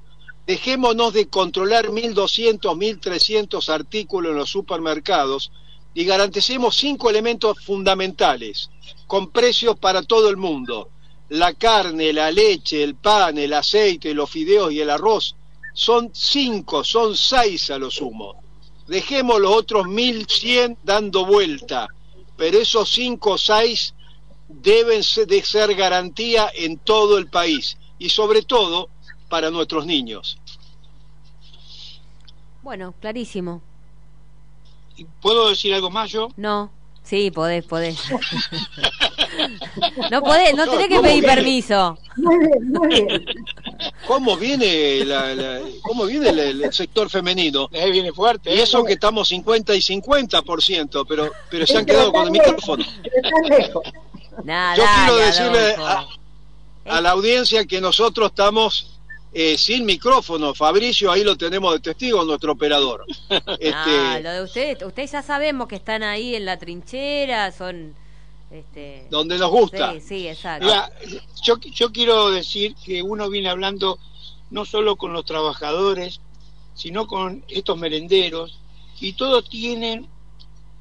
Dejémonos 0.44 1.12
de 1.12 1.28
controlar 1.28 1.86
1.200, 1.86 2.58
1.300 2.76 3.68
artículos 3.68 4.32
en 4.32 4.38
los 4.38 4.50
supermercados 4.50 5.52
y 5.94 6.04
garanticemos 6.04 6.74
cinco 6.74 7.08
elementos 7.08 7.56
fundamentales, 7.64 8.68
con 9.06 9.30
precios 9.30 9.78
para 9.78 10.02
todo 10.02 10.28
el 10.28 10.38
mundo. 10.38 10.90
la 11.28 11.54
carne, 11.54 12.12
la 12.12 12.32
leche, 12.32 12.82
el 12.82 12.96
pan, 12.96 13.38
el 13.38 13.52
aceite, 13.52 14.12
los 14.12 14.28
fideos 14.28 14.72
y 14.72 14.80
el 14.80 14.90
arroz 14.90 15.36
son 15.74 16.10
cinco, 16.14 16.82
son 16.84 17.16
seis 17.16 17.70
a 17.70 17.78
lo 17.78 17.90
sumo. 17.90 18.42
Dejemos 18.86 19.40
los 19.40 19.52
otros 19.52 19.86
1100 19.86 20.78
dando 20.82 21.26
vuelta, 21.26 21.88
pero 22.36 22.58
esos 22.58 22.90
cinco 22.90 23.32
o 23.32 23.38
seis 23.38 23.94
deben 24.48 25.02
de 25.26 25.42
ser 25.42 25.74
garantía 25.74 26.50
en 26.54 26.78
todo 26.78 27.18
el 27.18 27.26
país 27.28 27.76
y 27.98 28.08
sobre 28.08 28.42
todo 28.42 28.88
para 29.28 29.50
nuestros 29.50 29.84
niños. 29.84 30.38
Bueno, 32.62 32.94
clarísimo. 33.00 33.62
¿Puedo 35.20 35.48
decir 35.48 35.74
algo 35.74 35.90
más 35.90 36.10
yo? 36.10 36.28
No. 36.36 36.70
Sí, 37.02 37.30
podés, 37.30 37.66
podés. 37.66 37.98
no 40.10 40.22
podés, 40.22 40.54
no 40.54 40.66
tenés 40.68 40.88
que 40.88 41.00
pedir 41.00 41.24
permiso. 41.24 41.98
Muy 42.16 42.38
bien, 42.38 42.72
muy 42.72 42.88
bien. 42.88 43.24
¿Cómo 44.06 44.36
viene, 44.36 45.04
la, 45.04 45.34
la- 45.34 45.60
cómo 45.82 46.06
viene 46.06 46.28
el, 46.28 46.62
el 46.62 46.72
sector 46.72 47.10
femenino? 47.10 47.68
Eh, 47.72 47.90
viene 47.90 48.12
fuerte. 48.12 48.54
Y 48.54 48.58
¿eh? 48.58 48.62
eso 48.62 48.84
que 48.84 48.92
estamos 48.94 49.28
50 49.28 49.74
y 49.74 49.78
50%, 49.80 51.04
pero, 51.08 51.30
pero 51.50 51.66
se 51.66 51.76
han 51.78 51.86
quedado 51.86 52.12
con 52.12 52.24
el 52.26 52.30
micrófono. 52.30 52.84
Nada, 54.44 54.76
Yo 54.76 54.84
quiero 54.96 55.16
decirle 55.16 55.76
a 56.86 57.00
la 57.00 57.10
audiencia 57.10 57.64
que 57.64 57.80
nosotros 57.80 58.28
estamos 58.30 58.90
eh, 59.32 59.56
sin 59.58 59.84
micrófono. 59.86 60.54
Fabricio, 60.54 61.10
ahí 61.10 61.24
lo 61.24 61.36
tenemos 61.36 61.72
de 61.74 61.80
testigo, 61.80 62.24
nuestro 62.24 62.52
operador. 62.52 63.04
Este, 63.58 63.72
Ah, 63.74 64.20
lo 64.22 64.30
de 64.30 64.42
ustedes, 64.42 64.82
ustedes 64.82 65.12
ya 65.12 65.22
sabemos 65.22 65.66
que 65.68 65.76
están 65.76 66.02
ahí 66.02 66.34
en 66.36 66.44
la 66.44 66.58
trinchera, 66.58 67.50
son... 67.52 67.94
Este, 68.54 69.08
donde 69.10 69.36
nos 69.36 69.50
gusta. 69.50 69.94
Sí, 69.94 70.00
sí, 70.00 70.28
exacto. 70.28 70.64
Mira, 70.64 70.88
yo, 71.42 71.58
yo 71.58 71.90
quiero 71.90 72.30
decir 72.30 72.76
que 72.76 73.02
uno 73.02 73.28
viene 73.28 73.48
hablando 73.48 73.98
no 74.50 74.64
solo 74.64 74.94
con 74.94 75.12
los 75.12 75.24
trabajadores, 75.24 76.20
sino 76.72 77.08
con 77.08 77.44
estos 77.48 77.76
merenderos, 77.76 78.60
y 79.00 79.14
todos 79.14 79.48
tienen 79.48 80.06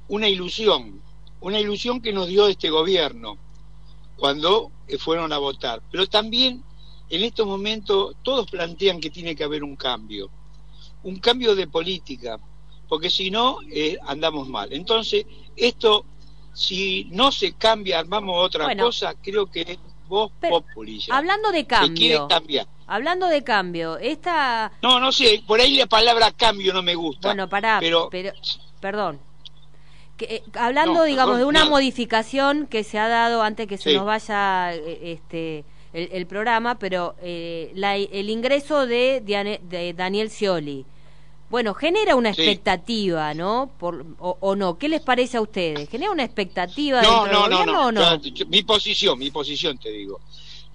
una 0.07 0.30
ilusión, 0.30 1.01
una 1.41 1.59
ilusión 1.59 1.99
que 1.99 2.13
nos 2.13 2.28
dio 2.28 2.47
este 2.47 2.69
gobierno 2.69 3.39
cuando 4.17 4.71
fueron 4.99 5.34
a 5.34 5.39
votar. 5.39 5.82
Pero 5.91 6.05
también 6.05 6.63
en 7.09 7.24
estos 7.24 7.47
momentos 7.47 8.15
todos 8.21 8.51
plantean 8.51 8.99
que 8.99 9.09
tiene 9.09 9.36
que 9.36 9.45
haber 9.45 9.63
un 9.63 9.76
cambio, 9.76 10.30
un 11.01 11.17
cambio 11.17 11.55
de 11.55 11.65
política, 11.65 12.39
porque 12.88 13.09
si 13.09 13.32
no 13.32 13.57
eh, 13.71 13.97
andamos 14.05 14.47
mal. 14.47 14.71
Entonces, 14.71 15.26
esto, 15.55 16.05
si 16.54 17.06
no 17.12 17.32
se 17.32 17.54
cambia, 17.54 17.99
armamos 17.99 18.36
otra 18.45 18.66
Bueno. 18.66 18.86
cosa, 18.86 19.14
creo 19.22 19.45
que 19.47 19.62
es 19.62 19.78
vos 20.08 20.32
populi. 20.39 21.04
Hablando 21.10 21.51
de 21.51 21.66
cambio, 21.66 22.28
cambiar. 22.28 22.68
hablando 22.88 23.28
de 23.28 23.43
cambio, 23.43 23.97
esta... 23.97 24.72
No, 24.82 24.99
no 24.99 25.12
sé, 25.12 25.41
por 25.47 25.60
ahí 25.60 25.78
la 25.78 25.88
palabra 25.88 26.32
cambio 26.32 26.74
no 26.74 26.84
me 26.84 26.93
gusta. 26.95 27.30
Bueno, 27.30 27.49
pará, 27.49 27.78
pero, 27.80 28.10
pero, 28.12 28.32
perdón. 28.80 29.20
Que, 30.18 30.26
eh, 30.26 30.43
hablando, 30.54 30.93
No, 30.99 31.04
digamos, 31.06 31.36
perdón, 31.38 31.54
de 31.54 31.60
una 31.62 31.66
modificación 31.70 32.68
que 32.68 32.84
se 32.84 32.99
ha 32.99 33.08
dado 33.08 33.41
antes 33.41 33.68
que 33.68 33.78
se 33.78 33.89
Sí. 33.91 33.95
nos 33.95 34.06
vaya 34.06 34.74
eh, 34.76 35.14
este 35.14 35.66
el, 35.93 36.10
el 36.12 36.26
programa, 36.28 36.78
pero 36.80 37.16
eh, 37.22 37.72
la- 37.76 37.95
el 37.97 38.30
ingreso 38.30 38.86
de, 38.86 39.22
Diane- 39.26 39.60
de 39.64 39.93
Daniel 39.93 40.30
Scioli, 40.30 40.86
bueno, 41.50 41.74
genera 41.74 42.16
una 42.16 42.34
Sí. 42.34 42.41
expectativa, 42.41 43.34
¿no? 43.34 43.70
Por, 43.80 44.06
o, 44.20 44.38
o 44.39 44.56
no? 44.56 44.78
¿Qué 44.78 44.89
les 44.89 45.02
parece 45.02 45.38
a 45.38 45.41
ustedes? 45.41 45.88
¿Genera 45.89 46.12
una 46.12 46.24
expectativa 46.24 47.02
no, 47.02 47.28
no, 47.28 47.48
no, 47.48 47.66
no, 47.66 47.86
o 47.88 47.91
no? 47.91 48.16
Yo- 48.22 48.30
yo- 48.34 48.46
mi 48.48 48.64
posición, 48.64 49.20
mi 49.20 49.30
posición 49.30 49.78
te 49.78 49.91
digo. 49.91 50.20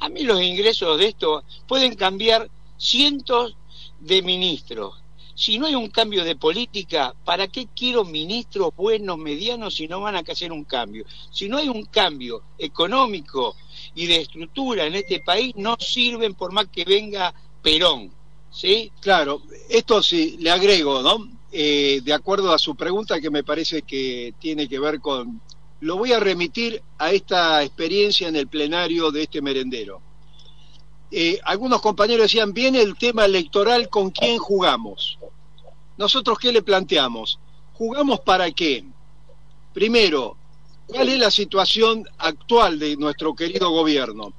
A 0.00 0.08
mí 0.08 0.22
los 0.22 0.40
ingresos 0.40 0.96
de 0.98 1.08
esto 1.08 1.42
pueden 1.66 1.94
cambiar 1.96 2.48
cientos 2.76 3.56
de 3.98 4.22
ministros. 4.22 4.94
Si 5.34 5.58
no 5.58 5.66
hay 5.66 5.74
un 5.76 5.88
cambio 5.88 6.24
de 6.24 6.34
política, 6.36 7.14
¿para 7.24 7.46
qué 7.48 7.68
quiero 7.74 8.04
ministros 8.04 8.70
buenos, 8.76 9.18
medianos, 9.18 9.74
si 9.74 9.86
no 9.88 10.00
van 10.00 10.16
a 10.16 10.20
hacer 10.20 10.50
un 10.52 10.64
cambio? 10.64 11.04
Si 11.30 11.48
no 11.48 11.58
hay 11.58 11.68
un 11.68 11.84
cambio 11.86 12.42
económico 12.58 13.54
y 13.94 14.06
de 14.06 14.16
estructura 14.22 14.86
en 14.86 14.94
este 14.96 15.20
país, 15.20 15.54
no 15.56 15.76
sirven 15.78 16.34
por 16.34 16.52
más 16.52 16.66
que 16.68 16.84
venga 16.84 17.32
Perón. 17.62 18.12
¿Sí? 18.58 18.90
Claro, 19.00 19.42
esto 19.68 20.02
sí, 20.02 20.36
le 20.40 20.50
agrego, 20.50 21.00
¿no? 21.00 21.28
Eh, 21.52 22.00
de 22.02 22.12
acuerdo 22.12 22.52
a 22.52 22.58
su 22.58 22.74
pregunta 22.74 23.20
que 23.20 23.30
me 23.30 23.44
parece 23.44 23.82
que 23.82 24.34
tiene 24.40 24.68
que 24.68 24.80
ver 24.80 24.98
con... 24.98 25.40
Lo 25.78 25.96
voy 25.96 26.10
a 26.10 26.18
remitir 26.18 26.82
a 26.98 27.12
esta 27.12 27.62
experiencia 27.62 28.26
en 28.26 28.34
el 28.34 28.48
plenario 28.48 29.12
de 29.12 29.22
este 29.22 29.40
merendero. 29.40 30.02
Eh, 31.12 31.38
algunos 31.44 31.80
compañeros 31.80 32.24
decían, 32.24 32.52
viene 32.52 32.82
el 32.82 32.98
tema 32.98 33.26
electoral, 33.26 33.88
¿con 33.88 34.10
quién 34.10 34.38
jugamos? 34.38 35.20
Nosotros, 35.96 36.36
¿qué 36.40 36.50
le 36.50 36.62
planteamos? 36.62 37.38
¿Jugamos 37.74 38.18
para 38.22 38.50
qué? 38.50 38.84
Primero, 39.72 40.36
¿cuál 40.88 41.10
es 41.10 41.18
la 41.20 41.30
situación 41.30 42.04
actual 42.18 42.80
de 42.80 42.96
nuestro 42.96 43.36
querido 43.36 43.70
gobierno? 43.70 44.32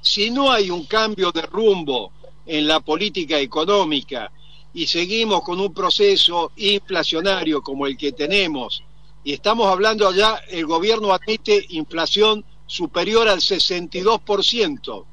Si 0.00 0.30
no 0.30 0.50
hay 0.50 0.70
un 0.70 0.86
cambio 0.86 1.32
de 1.32 1.42
rumbo 1.42 2.12
en 2.46 2.66
la 2.66 2.80
política 2.80 3.38
económica 3.38 4.30
y 4.72 4.86
seguimos 4.86 5.42
con 5.42 5.60
un 5.60 5.72
proceso 5.72 6.52
inflacionario 6.56 7.62
como 7.62 7.86
el 7.86 7.96
que 7.96 8.12
tenemos, 8.12 8.82
y 9.24 9.32
estamos 9.32 9.66
hablando 9.66 10.06
allá, 10.06 10.40
el 10.50 10.66
gobierno 10.66 11.12
admite 11.12 11.66
inflación 11.70 12.44
superior 12.66 13.28
al 13.28 13.40
62%. 13.40 15.04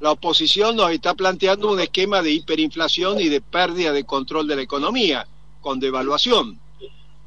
La 0.00 0.12
oposición 0.12 0.76
nos 0.76 0.90
está 0.92 1.12
planteando 1.12 1.70
un 1.70 1.80
esquema 1.80 2.22
de 2.22 2.30
hiperinflación 2.30 3.20
y 3.20 3.28
de 3.28 3.42
pérdida 3.42 3.92
de 3.92 4.04
control 4.04 4.46
de 4.46 4.56
la 4.56 4.62
economía, 4.62 5.26
con 5.60 5.78
devaluación. 5.78 6.58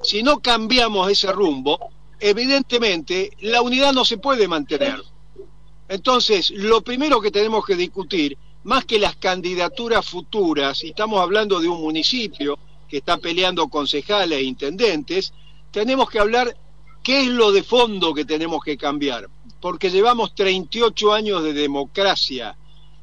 Si 0.01 0.23
no 0.23 0.39
cambiamos 0.39 1.11
ese 1.11 1.31
rumbo, 1.31 1.91
evidentemente 2.19 3.31
la 3.41 3.61
unidad 3.61 3.93
no 3.93 4.03
se 4.03 4.17
puede 4.17 4.47
mantener. 4.47 5.03
Entonces, 5.87 6.49
lo 6.49 6.81
primero 6.81 7.21
que 7.21 7.29
tenemos 7.29 7.63
que 7.63 7.75
discutir, 7.75 8.37
más 8.63 8.85
que 8.85 8.99
las 8.99 9.15
candidaturas 9.17 10.05
futuras, 10.07 10.83
y 10.83 10.89
estamos 10.89 11.19
hablando 11.19 11.59
de 11.59 11.67
un 11.67 11.81
municipio 11.81 12.57
que 12.87 12.97
está 12.97 13.17
peleando 13.17 13.67
concejales 13.67 14.39
e 14.39 14.43
intendentes, 14.43 15.33
tenemos 15.71 16.09
que 16.09 16.19
hablar 16.19 16.55
qué 17.03 17.21
es 17.23 17.27
lo 17.27 17.51
de 17.51 17.63
fondo 17.63 18.13
que 18.13 18.23
tenemos 18.25 18.63
que 18.63 18.77
cambiar, 18.77 19.29
porque 19.59 19.89
llevamos 19.89 20.33
38 20.35 21.13
años 21.13 21.43
de 21.43 21.53
democracia 21.53 22.55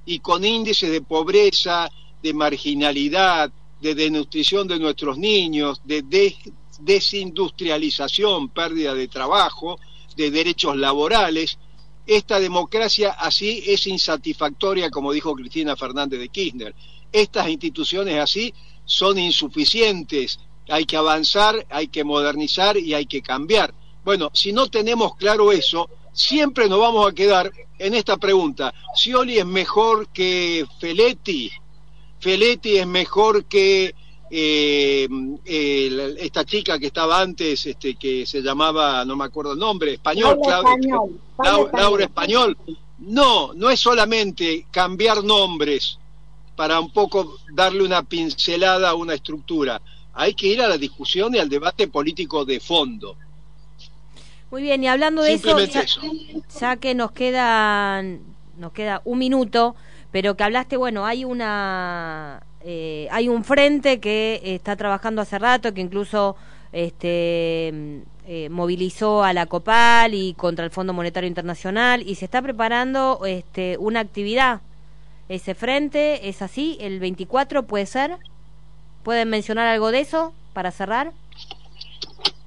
y 0.06 0.20
con 0.20 0.44
índices 0.44 0.90
de 0.90 1.02
pobreza, 1.02 1.88
de 2.22 2.32
marginalidad, 2.32 3.50
de 3.80 3.94
desnutrición 3.94 4.68
de 4.68 4.78
nuestros 4.78 5.18
niños, 5.18 5.80
de 5.84 6.02
des- 6.02 6.36
desindustrialización, 6.80 8.48
pérdida 8.50 8.94
de 8.94 9.08
trabajo, 9.08 9.78
de 10.16 10.30
derechos 10.30 10.76
laborales. 10.76 11.58
Esta 12.10 12.40
democracia 12.40 13.10
así 13.12 13.62
es 13.64 13.86
insatisfactoria, 13.86 14.90
como 14.90 15.12
dijo 15.12 15.32
Cristina 15.36 15.76
Fernández 15.76 16.18
de 16.18 16.28
Kirchner. 16.28 16.74
Estas 17.12 17.48
instituciones 17.48 18.18
así 18.18 18.52
son 18.84 19.16
insuficientes. 19.16 20.40
Hay 20.68 20.86
que 20.86 20.96
avanzar, 20.96 21.64
hay 21.70 21.86
que 21.86 22.02
modernizar 22.02 22.76
y 22.76 22.94
hay 22.94 23.06
que 23.06 23.22
cambiar. 23.22 23.72
Bueno, 24.04 24.32
si 24.34 24.52
no 24.52 24.66
tenemos 24.66 25.14
claro 25.14 25.52
eso, 25.52 25.88
siempre 26.12 26.68
nos 26.68 26.80
vamos 26.80 27.08
a 27.08 27.14
quedar 27.14 27.48
en 27.78 27.94
esta 27.94 28.16
pregunta. 28.16 28.74
¿Scioli 28.92 29.38
es 29.38 29.46
mejor 29.46 30.08
que 30.08 30.66
Feletti? 30.80 31.52
¿Feletti 32.18 32.78
es 32.78 32.88
mejor 32.88 33.44
que 33.44 33.94
eh, 34.30 35.08
eh, 35.44 35.88
la- 35.90 36.22
esta 36.22 36.44
chica 36.44 36.78
que 36.78 36.86
estaba 36.86 37.20
antes, 37.20 37.66
este, 37.66 37.96
que 37.96 38.24
se 38.26 38.40
llamaba, 38.42 39.04
no 39.04 39.16
me 39.16 39.24
acuerdo 39.24 39.52
el 39.54 39.58
nombre, 39.58 39.94
español, 39.94 40.38
Claudia- 40.42 40.74
Español, 40.74 41.70
Laura 41.72 42.04
Español. 42.04 42.56
No, 42.98 43.52
no 43.54 43.70
es 43.70 43.80
solamente 43.80 44.66
cambiar 44.70 45.24
nombres 45.24 45.98
para 46.54 46.78
un 46.78 46.90
poco 46.92 47.36
darle 47.54 47.82
una 47.82 48.02
pincelada 48.02 48.90
a 48.90 48.94
una 48.94 49.14
estructura. 49.14 49.80
Hay 50.12 50.34
que 50.34 50.48
ir 50.48 50.60
a 50.60 50.68
la 50.68 50.76
discusión 50.76 51.34
y 51.34 51.38
al 51.38 51.48
debate 51.48 51.88
político 51.88 52.44
de 52.44 52.60
fondo. 52.60 53.16
Muy 54.50 54.62
bien, 54.62 54.82
y 54.84 54.88
hablando 54.88 55.22
de 55.22 55.32
eso, 55.34 55.46
Simplemente 55.48 55.74
ya, 55.74 55.80
eso. 55.82 56.00
ya 56.60 56.76
que 56.76 56.94
nos 56.94 57.12
quedan 57.12 58.20
nos 58.58 58.72
queda 58.72 59.00
un 59.06 59.18
minuto, 59.18 59.74
pero 60.10 60.36
que 60.36 60.42
hablaste, 60.44 60.76
bueno, 60.76 61.06
hay 61.06 61.24
una 61.24 62.42
eh, 62.62 63.08
hay 63.10 63.28
un 63.28 63.44
frente 63.44 64.00
que 64.00 64.40
está 64.44 64.76
trabajando 64.76 65.22
hace 65.22 65.38
rato, 65.38 65.72
que 65.72 65.80
incluso 65.80 66.36
este 66.72 67.70
mm, 67.72 67.98
eh, 68.26 68.48
movilizó 68.50 69.24
a 69.24 69.32
la 69.32 69.46
Copal 69.46 70.14
y 70.14 70.34
contra 70.34 70.64
el 70.64 70.70
Fondo 70.70 70.92
Monetario 70.92 71.28
Internacional 71.28 72.02
y 72.06 72.14
se 72.16 72.26
está 72.26 72.42
preparando 72.42 73.20
este 73.26 73.76
una 73.78 74.00
actividad. 74.00 74.60
Ese 75.28 75.54
frente 75.54 76.28
es 76.28 76.42
así, 76.42 76.76
el 76.80 77.00
24 77.00 77.64
puede 77.64 77.86
ser. 77.86 78.16
¿Pueden 79.02 79.30
mencionar 79.30 79.66
algo 79.66 79.90
de 79.92 80.00
eso 80.00 80.34
para 80.52 80.70
cerrar? 80.72 81.12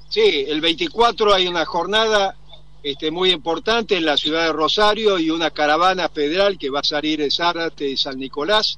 Sí, 0.09 0.45
el 0.47 0.61
24 0.61 1.33
hay 1.33 1.47
una 1.47 1.65
jornada 1.65 2.35
este, 2.83 3.09
muy 3.09 3.31
importante 3.31 3.97
en 3.97 4.05
la 4.05 4.17
ciudad 4.17 4.45
de 4.45 4.53
Rosario 4.53 5.17
y 5.17 5.31
una 5.31 5.49
caravana 5.49 6.09
federal 6.09 6.59
que 6.59 6.69
va 6.69 6.81
a 6.81 6.83
salir 6.83 7.19
de 7.19 7.31
Zárate 7.31 7.89
y 7.89 7.97
San 7.97 8.19
Nicolás, 8.19 8.77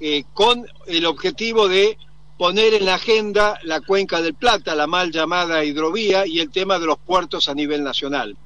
eh, 0.00 0.24
con 0.34 0.66
el 0.86 1.06
objetivo 1.06 1.68
de 1.68 1.98
poner 2.38 2.74
en 2.74 2.84
la 2.84 2.96
agenda 2.96 3.58
la 3.62 3.80
cuenca 3.80 4.20
del 4.20 4.34
Plata, 4.34 4.74
la 4.74 4.86
mal 4.86 5.10
llamada 5.10 5.64
hidrovía, 5.64 6.26
y 6.26 6.40
el 6.40 6.50
tema 6.50 6.78
de 6.78 6.86
los 6.86 6.98
puertos 6.98 7.48
a 7.48 7.54
nivel 7.54 7.82
nacional. 7.82 8.36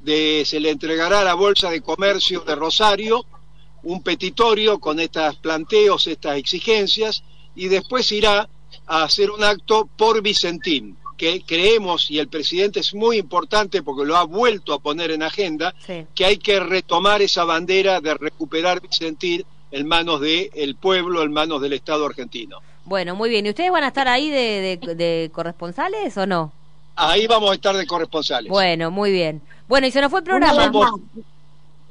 De, 0.00 0.44
se 0.46 0.60
le 0.60 0.70
entregará 0.70 1.20
a 1.20 1.24
la 1.24 1.34
Bolsa 1.34 1.70
de 1.70 1.80
Comercio 1.80 2.40
de 2.40 2.54
Rosario 2.54 3.24
un 3.84 4.02
petitorio 4.02 4.80
con 4.80 4.98
estos 4.98 5.36
planteos, 5.36 6.06
estas 6.08 6.36
exigencias, 6.36 7.22
y 7.54 7.68
después 7.68 8.10
irá 8.12 8.48
a 8.86 9.02
hacer 9.04 9.30
un 9.30 9.44
acto 9.44 9.88
por 9.96 10.20
Vicentín, 10.20 10.96
que 11.16 11.42
creemos, 11.46 12.10
y 12.10 12.18
el 12.18 12.28
presidente 12.28 12.80
es 12.80 12.94
muy 12.94 13.18
importante 13.18 13.82
porque 13.82 14.04
lo 14.04 14.16
ha 14.16 14.24
vuelto 14.24 14.72
a 14.72 14.78
poner 14.80 15.10
en 15.12 15.22
agenda, 15.22 15.74
Sí. 15.86 16.06
que 16.14 16.24
hay 16.24 16.38
que 16.38 16.58
retomar 16.60 17.22
esa 17.22 17.44
bandera 17.44 18.00
de 18.00 18.14
recuperar 18.14 18.80
Vicentín 18.80 19.44
en 19.70 19.86
manos 19.86 20.20
del 20.20 20.76
pueblo, 20.80 21.22
en 21.22 21.32
manos 21.32 21.60
del 21.60 21.72
Estado 21.74 22.06
argentino. 22.06 22.58
Bueno, 22.84 23.14
muy 23.14 23.28
bien. 23.30 23.44
¿Y 23.46 23.50
ustedes 23.50 23.70
van 23.70 23.84
a 23.84 23.88
estar 23.88 24.08
ahí 24.08 24.30
de, 24.30 24.78
de- 24.80 24.94
de 24.94 25.30
corresponsales 25.32 26.16
o 26.16 26.26
no? 26.26 26.52
Ahí 26.96 27.26
vamos 27.26 27.50
a 27.50 27.54
estar 27.54 27.76
de 27.76 27.86
corresponsales. 27.86 28.50
Bueno, 28.50 28.90
muy 28.90 29.12
bien. 29.12 29.40
Bueno, 29.68 29.86
y 29.86 29.90
se 29.90 30.00
nos 30.00 30.10
fue 30.10 30.20
el 30.20 30.24
programa. 30.24 30.70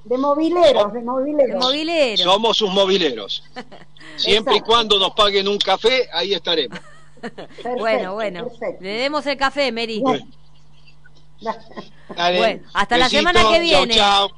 De 0.06 0.18
mobileros, 0.18 0.94
de 0.94 1.00
De 1.00 1.06
mobileros. 1.06 1.64
movilero. 1.64 2.24
Somos 2.24 2.58
sus 2.58 2.70
mobileros. 2.72 3.44
Siempre 4.16 4.56
y 4.56 4.62
cuando 4.62 4.98
nos 4.98 5.12
paguen 5.12 5.48
un 5.48 5.58
café, 5.58 6.10
ahí 6.14 6.34
estaremos. 6.34 6.80
Perfecto, 7.22 7.76
bueno, 7.78 8.14
bueno. 8.14 8.48
perfecto. 8.48 8.84
Le 8.84 8.90
demos 8.94 9.26
el 9.26 9.38
café, 9.38 9.72
Mary. 9.72 10.00
Bueno. 10.00 10.26
Dale, 12.16 12.38
Bueno, 12.38 12.62
hasta 12.74 12.98
la 12.98 13.10
semana 13.10 13.42
que 13.52 13.60
viene. 13.60 13.94
chau. 13.94 14.30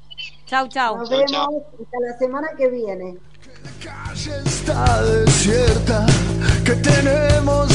Chau, 0.45 0.67
chau. 0.67 0.97
Nos 0.97 1.09
Chao, 1.09 1.17
vemos 1.19 1.31
chao. 1.31 1.63
hasta 1.83 1.97
la 2.01 2.17
semana 2.17 2.47
que 2.57 2.67
viene. 2.69 3.17
Calle 3.83 4.41
está 4.45 5.01
desierta, 5.01 6.05
que 6.63 6.75
tenemos 6.75 7.69